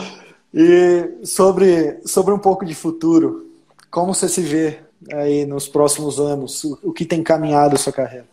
E 0.54 1.26
sobre, 1.26 2.00
sobre 2.06 2.34
um 2.34 2.40
pouco 2.40 2.66
de 2.66 2.74
futuro, 2.74 3.52
como 3.92 4.14
você 4.14 4.30
se 4.30 4.42
vê 4.42 4.80
aí 5.12 5.46
nos 5.46 5.68
próximos 5.68 6.18
anos? 6.18 6.64
O, 6.64 6.80
o 6.82 6.94
que 6.94 7.04
tem 7.04 7.22
caminhado 7.22 7.76
a 7.76 7.78
sua 7.78 7.92
carreira? 7.92 8.33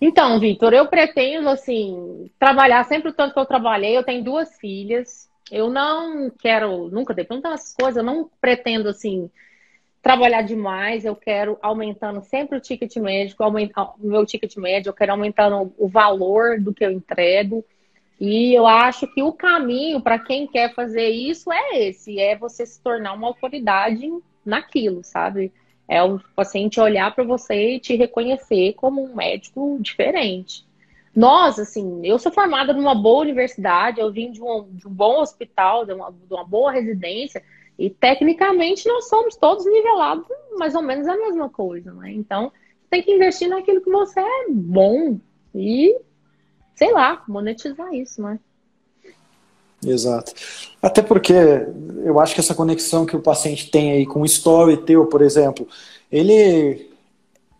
Então, 0.00 0.38
Vitor, 0.38 0.74
eu 0.74 0.86
pretendo, 0.86 1.48
assim, 1.48 2.30
trabalhar 2.38 2.84
sempre 2.84 3.10
o 3.10 3.14
tanto 3.14 3.32
que 3.32 3.40
eu 3.40 3.46
trabalhei. 3.46 3.96
Eu 3.96 4.04
tenho 4.04 4.22
duas 4.22 4.56
filhas. 4.58 5.28
Eu 5.50 5.70
não 5.70 6.30
quero, 6.30 6.88
nunca 6.88 7.14
dei 7.14 7.24
tantas 7.24 7.72
coisas, 7.72 7.96
eu 7.96 8.02
não 8.02 8.28
pretendo, 8.40 8.88
assim, 8.88 9.30
trabalhar 10.02 10.42
demais. 10.42 11.04
Eu 11.04 11.16
quero 11.16 11.58
aumentando 11.62 12.20
sempre 12.22 12.58
o 12.58 12.60
ticket 12.60 12.96
médico, 12.96 13.42
aumentar 13.42 13.94
o 13.94 14.06
meu 14.06 14.26
ticket 14.26 14.56
médio, 14.56 14.90
eu 14.90 14.94
quero 14.94 15.12
aumentando 15.12 15.72
o 15.78 15.88
valor 15.88 16.60
do 16.60 16.74
que 16.74 16.84
eu 16.84 16.90
entrego. 16.90 17.64
E 18.20 18.54
eu 18.54 18.66
acho 18.66 19.06
que 19.06 19.22
o 19.22 19.32
caminho 19.32 20.00
para 20.00 20.18
quem 20.18 20.46
quer 20.46 20.74
fazer 20.74 21.08
isso 21.10 21.52
é 21.52 21.78
esse, 21.88 22.18
é 22.18 22.36
você 22.36 22.64
se 22.64 22.80
tornar 22.82 23.12
uma 23.12 23.28
autoridade 23.28 24.10
naquilo, 24.44 25.04
sabe? 25.04 25.52
É 25.88 26.02
o 26.02 26.18
paciente 26.34 26.80
olhar 26.80 27.14
para 27.14 27.24
você 27.24 27.76
e 27.76 27.80
te 27.80 27.94
reconhecer 27.94 28.74
como 28.74 29.02
um 29.04 29.14
médico 29.14 29.78
diferente. 29.80 30.66
Nós, 31.14 31.58
assim, 31.58 32.00
eu 32.04 32.18
sou 32.18 32.30
formada 32.30 32.72
numa 32.74 32.94
boa 32.94 33.22
universidade, 33.22 34.00
eu 34.00 34.12
vim 34.12 34.30
de 34.30 34.42
um, 34.42 34.68
de 34.70 34.86
um 34.86 34.90
bom 34.90 35.20
hospital, 35.20 35.86
de 35.86 35.94
uma, 35.94 36.10
de 36.12 36.34
uma 36.34 36.44
boa 36.44 36.70
residência, 36.70 37.42
e 37.78 37.88
tecnicamente 37.88 38.86
nós 38.86 39.08
somos 39.08 39.36
todos 39.36 39.64
nivelados 39.64 40.26
mais 40.58 40.74
ou 40.74 40.82
menos 40.82 41.06
a 41.06 41.16
mesma 41.16 41.48
coisa, 41.48 41.92
né? 41.92 42.12
Então, 42.12 42.52
tem 42.90 43.02
que 43.02 43.12
investir 43.12 43.48
naquilo 43.48 43.80
que 43.80 43.90
você 43.90 44.20
é 44.20 44.46
bom 44.50 45.18
e, 45.54 45.98
sei 46.74 46.92
lá, 46.92 47.22
monetizar 47.26 47.92
isso, 47.94 48.20
né? 48.20 48.38
Exato. 49.86 50.32
Até 50.82 51.02
porque 51.02 51.34
eu 52.04 52.18
acho 52.20 52.34
que 52.34 52.40
essa 52.40 52.54
conexão 52.54 53.06
que 53.06 53.16
o 53.16 53.20
paciente 53.20 53.70
tem 53.70 53.92
aí 53.92 54.06
com 54.06 54.22
o 54.22 54.26
story 54.26 54.76
teu, 54.78 55.06
por 55.06 55.22
exemplo, 55.22 55.66
ele 56.10 56.90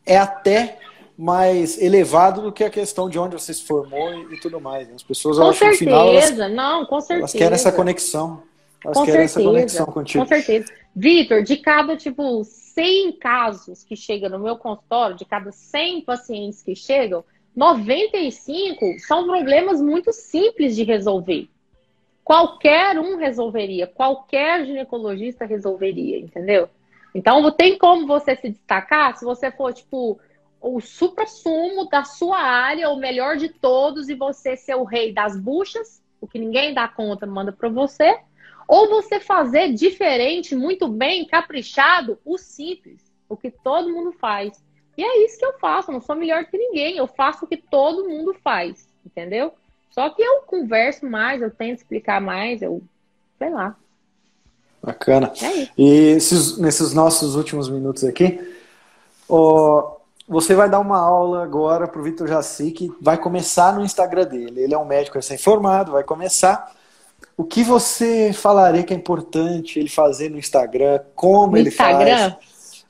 é 0.04 0.16
até 0.16 0.78
mais 1.16 1.80
elevado 1.80 2.42
do 2.42 2.52
que 2.52 2.62
a 2.62 2.70
questão 2.70 3.08
de 3.08 3.18
onde 3.18 3.34
você 3.34 3.54
se 3.54 3.64
formou 3.64 4.12
e, 4.30 4.38
tudo 4.38 4.60
mais. 4.60 4.86
Né? 4.86 4.94
As 4.94 5.02
pessoas, 5.02 5.38
com 5.38 5.52
certeza, 5.52 5.78
final, 5.78 6.08
elas, 6.08 6.52
não, 6.52 6.84
com 6.84 7.00
certeza. 7.00 7.20
Elas 7.20 7.32
querem 7.32 7.54
essa 7.54 7.72
conexão. 7.72 8.42
Elas 8.84 8.96
com 8.98 9.04
querem 9.04 9.26
certeza, 9.26 9.40
essa 9.40 9.50
conexão 9.50 9.86
contigo. 9.86 10.24
Com 10.24 10.28
certeza. 10.28 10.72
Vitor, 10.94 11.42
de 11.42 11.56
cada, 11.56 11.96
tipo, 11.96 12.44
100 12.44 13.12
casos 13.12 13.82
que 13.82 13.96
chegam 13.96 14.28
no 14.28 14.38
meu 14.38 14.56
consultório, 14.56 15.16
de 15.16 15.24
cada 15.24 15.50
100 15.50 16.02
pacientes 16.02 16.62
que 16.62 16.76
chegam, 16.76 17.24
95 17.56 18.98
são 18.98 19.26
problemas 19.26 19.80
muito 19.80 20.12
simples 20.12 20.76
de 20.76 20.84
resolver. 20.84 21.48
Qualquer 22.26 22.98
um 22.98 23.18
resolveria, 23.18 23.86
qualquer 23.86 24.66
ginecologista 24.66 25.44
resolveria, 25.44 26.18
entendeu? 26.18 26.68
Então, 27.14 27.48
tem 27.52 27.78
como 27.78 28.04
você 28.04 28.34
se 28.34 28.48
destacar 28.48 29.16
se 29.16 29.24
você 29.24 29.48
for, 29.52 29.72
tipo, 29.72 30.18
o 30.60 30.80
supra-sumo 30.80 31.88
da 31.88 32.02
sua 32.02 32.40
área, 32.40 32.90
o 32.90 32.96
melhor 32.96 33.36
de 33.36 33.48
todos, 33.48 34.08
e 34.08 34.14
você 34.16 34.56
ser 34.56 34.74
o 34.74 34.82
rei 34.82 35.12
das 35.12 35.38
buchas, 35.38 36.02
o 36.20 36.26
que 36.26 36.36
ninguém 36.36 36.74
dá 36.74 36.88
conta, 36.88 37.28
manda 37.28 37.52
para 37.52 37.68
você, 37.68 38.18
ou 38.66 38.88
você 38.88 39.20
fazer 39.20 39.72
diferente, 39.72 40.56
muito 40.56 40.88
bem, 40.88 41.24
caprichado, 41.26 42.18
o 42.24 42.36
simples, 42.36 43.08
o 43.28 43.36
que 43.36 43.52
todo 43.52 43.88
mundo 43.88 44.10
faz. 44.10 44.60
E 44.98 45.04
é 45.04 45.24
isso 45.24 45.38
que 45.38 45.46
eu 45.46 45.56
faço, 45.60 45.92
eu 45.92 45.92
não 45.92 46.00
sou 46.00 46.16
melhor 46.16 46.44
que 46.46 46.58
ninguém, 46.58 46.96
eu 46.96 47.06
faço 47.06 47.44
o 47.44 47.48
que 47.48 47.56
todo 47.56 48.08
mundo 48.08 48.34
faz, 48.42 48.92
entendeu? 49.06 49.54
Só 49.98 50.10
que 50.10 50.22
eu 50.22 50.42
converso 50.42 51.06
mais, 51.06 51.40
eu 51.40 51.50
tento 51.50 51.78
explicar 51.78 52.20
mais, 52.20 52.60
eu 52.60 52.82
sei 53.38 53.48
lá. 53.48 53.74
Bacana. 54.82 55.32
É 55.42 55.68
e 55.76 55.88
esses, 56.16 56.58
nesses 56.58 56.92
nossos 56.92 57.34
últimos 57.34 57.70
minutos 57.70 58.04
aqui, 58.04 58.38
você 60.28 60.54
vai 60.54 60.68
dar 60.68 60.80
uma 60.80 60.98
aula 60.98 61.42
agora 61.42 61.88
para 61.88 61.98
o 61.98 62.04
Vitor 62.04 62.28
Jaci, 62.28 62.72
que 62.72 62.92
vai 63.00 63.16
começar 63.16 63.74
no 63.74 63.82
Instagram 63.82 64.26
dele. 64.26 64.60
Ele 64.60 64.74
é 64.74 64.78
um 64.78 64.84
médico 64.84 65.16
recém-formado, 65.16 65.92
vai 65.92 66.04
começar. 66.04 66.74
O 67.34 67.42
que 67.42 67.64
você 67.64 68.34
falaria 68.34 68.84
que 68.84 68.92
é 68.92 68.96
importante 68.96 69.78
ele 69.78 69.88
fazer 69.88 70.28
no 70.28 70.38
Instagram? 70.38 71.00
Como 71.14 71.52
no 71.52 71.58
ele 71.58 71.70
Instagram? 71.70 72.32
faz? 72.32 72.84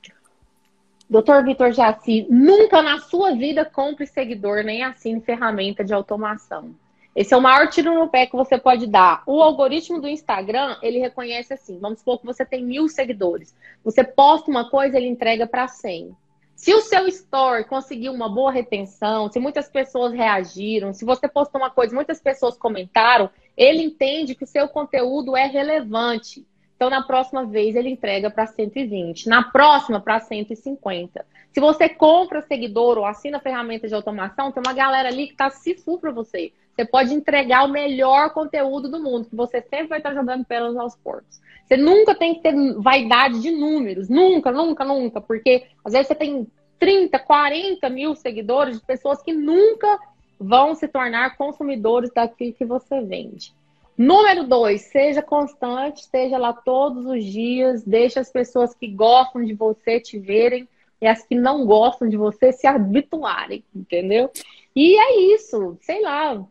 Doutor 1.08 1.44
Vitor 1.44 1.70
Jaci, 1.70 2.26
nunca 2.28 2.82
na 2.82 2.98
sua 2.98 3.32
vida 3.36 3.64
compre 3.64 4.08
seguidor 4.08 4.64
nem 4.64 4.82
assine 4.82 5.20
ferramenta 5.20 5.84
de 5.84 5.94
automação. 5.94 6.74
Esse 7.16 7.32
é 7.32 7.36
o 7.36 7.40
maior 7.40 7.66
tiro 7.70 7.94
no 7.94 8.10
pé 8.10 8.26
que 8.26 8.36
você 8.36 8.58
pode 8.58 8.86
dar. 8.86 9.22
O 9.26 9.40
algoritmo 9.40 9.98
do 9.98 10.06
Instagram, 10.06 10.76
ele 10.82 10.98
reconhece 10.98 11.54
assim, 11.54 11.78
vamos 11.78 12.00
supor 12.00 12.18
que 12.18 12.26
você 12.26 12.44
tem 12.44 12.62
mil 12.62 12.88
seguidores. 12.88 13.56
Você 13.82 14.04
posta 14.04 14.50
uma 14.50 14.68
coisa, 14.68 14.98
ele 14.98 15.08
entrega 15.08 15.46
para 15.46 15.66
100. 15.66 16.14
Se 16.54 16.74
o 16.74 16.82
seu 16.82 17.08
story 17.08 17.64
conseguiu 17.64 18.12
uma 18.12 18.28
boa 18.28 18.52
retenção, 18.52 19.32
se 19.32 19.38
muitas 19.38 19.66
pessoas 19.66 20.12
reagiram, 20.12 20.92
se 20.92 21.06
você 21.06 21.26
postou 21.26 21.58
uma 21.58 21.70
coisa, 21.70 21.94
muitas 21.94 22.20
pessoas 22.20 22.54
comentaram, 22.58 23.30
ele 23.56 23.82
entende 23.82 24.34
que 24.34 24.44
o 24.44 24.46
seu 24.46 24.68
conteúdo 24.68 25.34
é 25.34 25.46
relevante. 25.46 26.46
Então, 26.76 26.90
na 26.90 27.02
próxima 27.02 27.46
vez, 27.46 27.74
ele 27.74 27.88
entrega 27.88 28.30
para 28.30 28.46
120. 28.46 29.26
Na 29.26 29.42
próxima, 29.42 29.98
para 30.00 30.20
150. 30.20 31.24
Se 31.50 31.60
você 31.60 31.88
compra 31.88 32.42
seguidor 32.42 32.98
ou 32.98 33.06
assina 33.06 33.40
ferramenta 33.40 33.88
de 33.88 33.94
automação, 33.94 34.52
tem 34.52 34.62
uma 34.62 34.74
galera 34.74 35.08
ali 35.08 35.28
que 35.28 35.32
está 35.32 35.48
se 35.48 35.74
para 35.98 36.12
você. 36.12 36.52
Você 36.76 36.84
pode 36.84 37.14
entregar 37.14 37.64
o 37.64 37.72
melhor 37.72 38.34
conteúdo 38.34 38.90
do 38.90 39.02
mundo, 39.02 39.30
que 39.30 39.34
você 39.34 39.62
sempre 39.62 39.86
vai 39.86 39.98
estar 39.98 40.12
jogando 40.12 40.44
pelas 40.44 40.76
aos 40.76 40.94
porcos. 40.94 41.40
Você 41.64 41.74
nunca 41.78 42.14
tem 42.14 42.34
que 42.34 42.42
ter 42.42 42.54
vaidade 42.74 43.40
de 43.40 43.50
números. 43.50 44.10
Nunca, 44.10 44.52
nunca, 44.52 44.84
nunca. 44.84 45.18
Porque 45.18 45.64
às 45.82 45.94
vezes 45.94 46.08
você 46.08 46.14
tem 46.14 46.46
30, 46.78 47.18
40 47.18 47.88
mil 47.88 48.14
seguidores 48.14 48.78
de 48.78 48.84
pessoas 48.84 49.22
que 49.22 49.32
nunca 49.32 49.98
vão 50.38 50.74
se 50.74 50.86
tornar 50.86 51.38
consumidores 51.38 52.10
daquilo 52.12 52.52
que 52.52 52.66
você 52.66 53.00
vende. 53.00 53.54
Número 53.96 54.44
dois, 54.44 54.82
seja 54.82 55.22
constante, 55.22 56.02
esteja 56.02 56.36
lá 56.36 56.52
todos 56.52 57.06
os 57.06 57.24
dias, 57.24 57.82
deixe 57.82 58.18
as 58.18 58.30
pessoas 58.30 58.74
que 58.74 58.88
gostam 58.88 59.42
de 59.42 59.54
você 59.54 59.98
te 59.98 60.18
verem 60.18 60.68
e 61.00 61.06
as 61.06 61.26
que 61.26 61.34
não 61.34 61.64
gostam 61.64 62.06
de 62.06 62.18
você 62.18 62.52
se 62.52 62.66
habituarem, 62.66 63.64
entendeu? 63.74 64.30
E 64.74 64.94
é 64.98 65.34
isso, 65.34 65.78
sei 65.80 66.02
lá, 66.02 66.44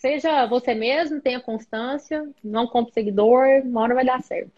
seja 0.00 0.46
você 0.46 0.74
mesmo, 0.74 1.20
tenha 1.20 1.40
constância, 1.40 2.26
não 2.42 2.66
compre 2.66 2.92
seguidor, 2.92 3.46
uma 3.64 3.82
hora 3.82 3.94
vai 3.94 4.04
dar 4.04 4.22
certo. 4.22 4.50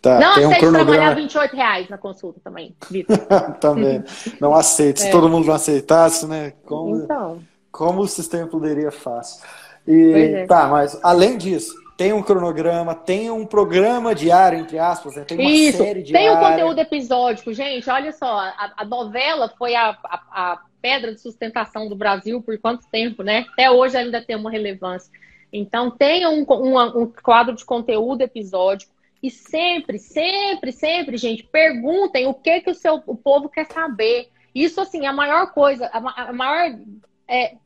Tá, 0.00 0.20
não 0.20 0.30
aceite 0.30 0.46
um 0.46 0.58
cronograma... 0.58 0.84
trabalhar 0.84 1.14
28 1.14 1.56
reais 1.56 1.88
na 1.88 1.98
consulta 1.98 2.40
também, 2.42 2.76
Vitor. 2.88 3.18
também. 3.60 4.04
Não 4.40 4.54
aceite. 4.54 5.00
Se 5.00 5.08
é. 5.08 5.10
todo 5.10 5.28
mundo 5.28 5.46
não 5.46 5.54
aceitasse, 5.54 6.26
né? 6.26 6.52
Como, 6.64 6.96
então. 6.96 7.40
como 7.72 8.02
o 8.02 8.08
sistema 8.08 8.46
poderia 8.46 8.92
fácil. 8.92 9.44
E 9.86 10.12
é. 10.12 10.46
tá, 10.46 10.68
mas 10.68 10.98
além 11.02 11.36
disso, 11.36 11.74
tem 11.96 12.12
um 12.12 12.22
cronograma, 12.22 12.94
tem 12.94 13.30
um 13.30 13.46
programa 13.46 14.14
diário, 14.14 14.58
entre 14.58 14.78
aspas, 14.78 15.16
né? 15.16 15.24
tem 15.24 15.38
uma 15.38 15.50
Isso, 15.50 15.78
série 15.78 16.02
diária. 16.02 16.28
Tem 16.28 16.36
um 16.36 16.40
conteúdo 16.40 16.78
episódico, 16.78 17.52
gente. 17.52 17.88
Olha 17.88 18.12
só, 18.12 18.38
a, 18.38 18.74
a 18.76 18.84
novela 18.84 19.52
foi 19.56 19.74
a, 19.74 19.96
a, 20.04 20.22
a, 20.30 20.62
pedra 20.82 21.14
de 21.14 21.20
sustentação 21.20 21.88
do 21.88 21.96
Brasil 21.96 22.42
por 22.42 22.58
quanto 22.58 22.86
tempo, 22.90 23.22
né? 23.22 23.46
Até 23.52 23.70
hoje 23.70 23.96
ainda 23.96 24.22
tem 24.22 24.36
uma 24.36 24.50
relevância. 24.50 25.10
Então, 25.52 25.90
tem 25.90 26.26
um, 26.26 26.44
um, 26.48 27.02
um 27.02 27.12
quadro 27.22 27.54
de 27.54 27.64
conteúdo 27.64 28.20
episódico. 28.20 28.94
E 29.22 29.30
sempre, 29.30 29.98
sempre, 29.98 30.70
sempre, 30.72 31.16
gente, 31.16 31.42
perguntem 31.44 32.26
o 32.26 32.34
que 32.34 32.60
que 32.60 32.70
o 32.70 32.74
seu 32.74 33.02
o 33.06 33.16
povo 33.16 33.48
quer 33.48 33.66
saber. 33.66 34.28
Isso, 34.54 34.80
assim, 34.80 35.06
é 35.06 35.08
a 35.08 35.12
maior 35.12 35.52
coisa, 35.52 35.86
a, 35.86 36.28
a 36.28 36.32
maior 36.32 36.78
é, 37.26 37.56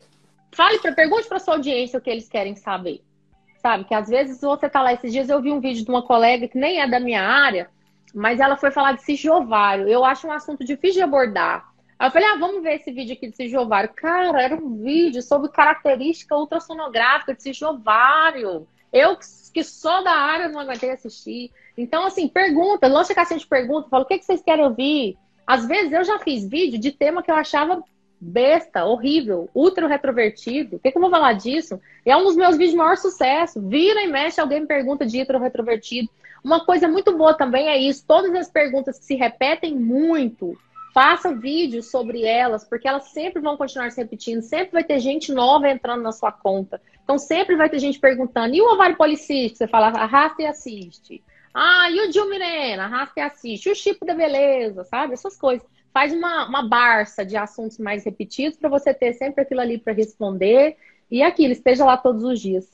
Fale 0.53 0.78
para 0.81 0.93
pergunte 0.93 1.28
para 1.28 1.39
sua 1.39 1.55
audiência 1.55 1.99
o 1.99 2.03
que 2.03 2.11
eles 2.11 2.28
querem 2.28 2.57
saber. 2.57 3.03
Sabe? 3.61 3.85
Que 3.85 3.95
às 3.95 4.09
vezes 4.09 4.41
você 4.41 4.69
tá 4.69 4.81
lá, 4.81 4.93
esses 4.93 5.13
dias 5.13 5.29
eu 5.29 5.41
vi 5.43 5.53
um 5.53 5.61
vídeo 5.61 5.85
de 5.85 5.91
uma 5.91 6.03
colega 6.03 6.49
que 6.49 6.59
nem 6.59 6.81
é 6.81 6.89
da 6.89 6.99
minha 6.99 7.23
área, 7.23 7.69
mas 8.15 8.41
ela 8.41 8.57
foi 8.57 8.71
falar 8.71 8.93
de 8.93 9.03
sijovário. 9.03 9.87
Eu 9.87 10.05
acho 10.05 10.27
um 10.27 10.33
assunto 10.33 10.65
difícil 10.65 11.01
de 11.01 11.03
abordar. 11.03 11.71
Aí 11.99 12.09
eu 12.09 12.11
falei, 12.11 12.29
ah, 12.29 12.37
vamos 12.37 12.63
ver 12.63 12.77
esse 12.77 12.91
vídeo 12.91 13.13
aqui 13.13 13.29
de 13.29 13.37
sijovário. 13.37 13.91
Cara, 13.95 14.43
era 14.43 14.57
um 14.57 14.83
vídeo 14.83 15.21
sobre 15.21 15.51
característica 15.51 16.35
ultrassonográfica 16.35 17.35
de 17.35 17.43
sijovário. 17.43 18.67
Eu 18.91 19.19
que 19.53 19.63
sou 19.63 20.03
da 20.03 20.13
área 20.13 20.49
não 20.49 20.61
aguentei 20.61 20.91
assistir. 20.91 21.51
Então, 21.77 22.07
assim, 22.07 22.27
pergunta, 22.29 22.89
lança 22.89 23.15
caixinha 23.15 23.39
de 23.39 23.47
pergunta, 23.47 23.89
fala 23.91 24.05
o 24.05 24.07
que, 24.07 24.19
que 24.19 24.25
vocês 24.25 24.43
querem 24.43 24.65
ouvir. 24.65 25.19
Às 25.47 25.67
vezes 25.67 25.93
eu 25.93 26.05
já 26.05 26.19
fiz 26.19 26.49
vídeo 26.49 26.79
de 26.79 26.93
tema 26.93 27.23
que 27.23 27.31
eu 27.31 27.35
achava 27.35 27.83
besta, 28.21 28.85
horrível, 28.85 29.49
ultra 29.55 29.89
retrovertido. 29.89 30.77
O 30.77 30.79
que, 30.79 30.91
que, 30.91 30.99
eu 30.99 31.01
vou 31.01 31.11
falar 31.11 31.33
disso? 31.33 31.81
É 32.05 32.14
um 32.16 32.25
dos 32.25 32.37
meus 32.37 32.53
vídeos 32.53 32.73
de 32.73 32.77
maior 32.77 32.97
sucesso. 32.97 33.61
Vira 33.66 34.03
e 34.03 34.07
mexe, 34.07 34.41
alguém 34.41 34.61
me 34.61 34.66
pergunta 34.66 35.07
de 35.07 35.18
ultra 35.18 35.39
retrovertido. 35.39 36.11
Uma 36.45 36.64
coisa 36.64 36.87
muito 36.87 37.16
boa 37.16 37.35
também 37.35 37.68
é 37.68 37.79
isso. 37.79 38.05
Todas 38.07 38.35
as 38.35 38.51
perguntas 38.51 38.99
que 38.99 39.05
se 39.05 39.14
repetem 39.14 39.75
muito, 39.75 40.59
faça 40.93 41.35
vídeos 41.35 41.91
sobre 41.91 42.25
elas, 42.25 42.64
porque 42.64 42.87
elas 42.87 43.05
sempre 43.05 43.41
vão 43.41 43.57
continuar 43.57 43.91
se 43.91 44.01
repetindo. 44.01 44.43
Sempre 44.43 44.73
vai 44.73 44.85
ter 44.85 45.01
gente 45.01 45.33
nova 45.33 45.71
entrando 45.71 46.03
na 46.03 46.12
sua 46.12 46.31
conta. 46.31 46.81
Então 47.03 47.18
sempre 47.18 47.57
vai 47.57 47.71
ter 47.71 47.79
gente 47.79 47.99
perguntando. 47.99 48.55
E 48.55 48.61
o 48.61 48.73
ovário 48.73 48.97
policístico? 48.97 49.57
Você 49.57 49.66
fala, 49.66 49.89
arrasta 49.89 50.43
e 50.43 50.47
assiste. 50.47 51.23
Ah, 51.53 51.91
e 51.91 52.01
o 52.01 52.11
Dilmirena? 52.11 52.85
Arrasta 52.85 53.21
e 53.21 53.23
assiste. 53.23 53.66
E 53.66 53.73
o 53.73 53.75
chip 53.75 54.05
da 54.05 54.14
beleza, 54.14 54.85
sabe? 54.85 55.14
Essas 55.14 55.37
coisas 55.37 55.66
faz 55.93 56.12
uma, 56.12 56.49
uma 56.49 56.68
barça 56.68 57.24
de 57.24 57.36
assuntos 57.36 57.78
mais 57.78 58.05
repetidos 58.05 58.59
para 58.59 58.68
você 58.68 58.95
ter 58.95 59.12
sempre 59.14 59.43
aquilo 59.43 59.61
ali 59.61 59.78
para 59.78 59.93
responder 59.93 60.76
e 61.11 61.22
aquilo, 61.22 61.53
esteja 61.53 61.84
lá 61.84 61.97
todos 61.97 62.22
os 62.22 62.41
dias. 62.41 62.68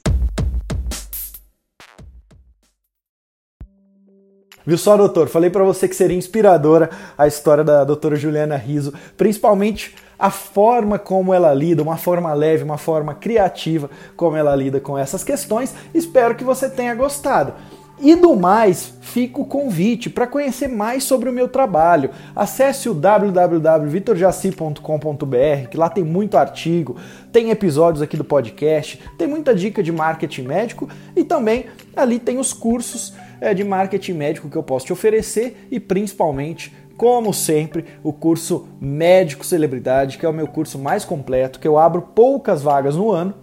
Viu 4.67 4.77
só, 4.77 4.97
doutor? 4.97 5.29
Falei 5.29 5.49
para 5.49 5.63
você 5.63 5.89
que 5.89 5.95
seria 5.95 6.17
inspiradora 6.17 6.91
a 7.17 7.27
história 7.27 7.63
da 7.63 7.85
doutora 7.85 8.17
Juliana 8.17 8.57
Riso, 8.57 8.93
principalmente 9.17 9.95
a 10.19 10.29
forma 10.29 10.99
como 10.99 11.33
ela 11.33 11.55
lida, 11.55 11.83
uma 11.83 11.97
forma 11.97 12.35
leve, 12.35 12.65
uma 12.65 12.77
forma 12.77 13.15
criativa 13.15 13.89
como 14.17 14.37
ela 14.37 14.57
lida 14.57 14.81
com 14.81 14.99
essas 14.99 15.23
questões. 15.23 15.73
Espero 15.95 16.35
que 16.35 16.43
você 16.43 16.69
tenha 16.69 16.95
gostado. 16.97 17.55
E 17.99 18.15
do 18.15 18.37
mais, 18.37 18.93
fica 19.01 19.41
o 19.41 19.47
convite 19.47 20.11
para 20.11 20.27
conhecer 20.27 20.69
mais 20.69 21.05
sobre 21.05 21.31
o 21.31 21.33
meu 21.33 21.49
trabalho. 21.49 22.11
Acesse 22.35 22.91
o 22.91 22.95
www.vitorjaci.com.br, 22.95 25.69
que 25.71 25.79
lá 25.79 25.89
tem 25.89 26.05
muito 26.05 26.37
artigo, 26.37 26.97
tem 27.33 27.49
episódios 27.51 28.03
aqui 28.03 28.15
do 28.15 28.25
podcast, 28.25 29.01
tem 29.17 29.27
muita 29.27 29.55
dica 29.55 29.83
de 29.83 29.91
marketing 29.91 30.43
médico 30.43 30.87
e 31.17 31.25
também 31.25 31.65
ali 31.97 32.19
tem 32.19 32.37
os 32.39 32.53
cursos 32.53 33.15
é, 33.41 33.55
de 33.55 33.65
marketing 33.65 34.13
médico 34.13 34.51
que 34.51 34.57
eu 34.57 34.63
posso 34.63 34.85
te 34.85 34.93
oferecer 34.93 35.67
e 35.71 35.81
principalmente 35.81 36.77
como 36.99 37.33
sempre, 37.35 37.85
o 38.03 38.11
curso 38.11 38.69
Médico 38.81 39.45
Celebridade, 39.45 40.17
que 40.17 40.25
é 40.25 40.29
o 40.29 40.33
meu 40.33 40.47
curso 40.47 40.79
mais 40.79 41.05
completo, 41.05 41.61
que 41.61 41.69
eu 41.69 41.77
abro 41.77 42.01
poucas 42.01 42.63
vagas 42.63 42.97
no 42.97 43.11
ano, 43.11 43.35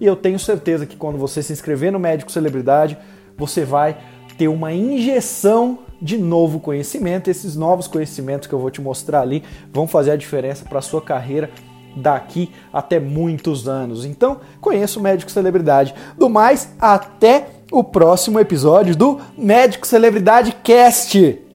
e 0.00 0.06
eu 0.06 0.14
tenho 0.14 0.38
certeza 0.38 0.86
que 0.86 0.96
quando 0.96 1.18
você 1.18 1.42
se 1.42 1.52
inscrever 1.52 1.90
no 1.90 1.98
Médico 1.98 2.30
Celebridade, 2.30 2.96
você 3.40 3.64
vai 3.64 3.96
ter 4.36 4.48
uma 4.48 4.72
injeção 4.72 5.80
de 6.00 6.16
novo 6.16 6.60
conhecimento. 6.60 7.28
Esses 7.28 7.56
novos 7.56 7.88
conhecimentos 7.88 8.46
que 8.46 8.54
eu 8.54 8.58
vou 8.58 8.70
te 8.70 8.80
mostrar 8.80 9.22
ali 9.22 9.42
vão 9.72 9.86
fazer 9.86 10.12
a 10.12 10.16
diferença 10.16 10.64
para 10.64 10.78
a 10.78 10.82
sua 10.82 11.00
carreira 11.00 11.50
daqui 11.96 12.52
até 12.72 13.00
muitos 13.00 13.66
anos. 13.68 14.04
Então, 14.04 14.40
conheça 14.60 14.98
o 14.98 15.02
Médico 15.02 15.30
Celebridade. 15.30 15.94
Do 16.16 16.28
mais, 16.28 16.72
até 16.78 17.48
o 17.72 17.82
próximo 17.82 18.38
episódio 18.38 18.94
do 18.94 19.18
Médico 19.36 19.86
Celebridade 19.86 20.52
Cast. 20.62 21.49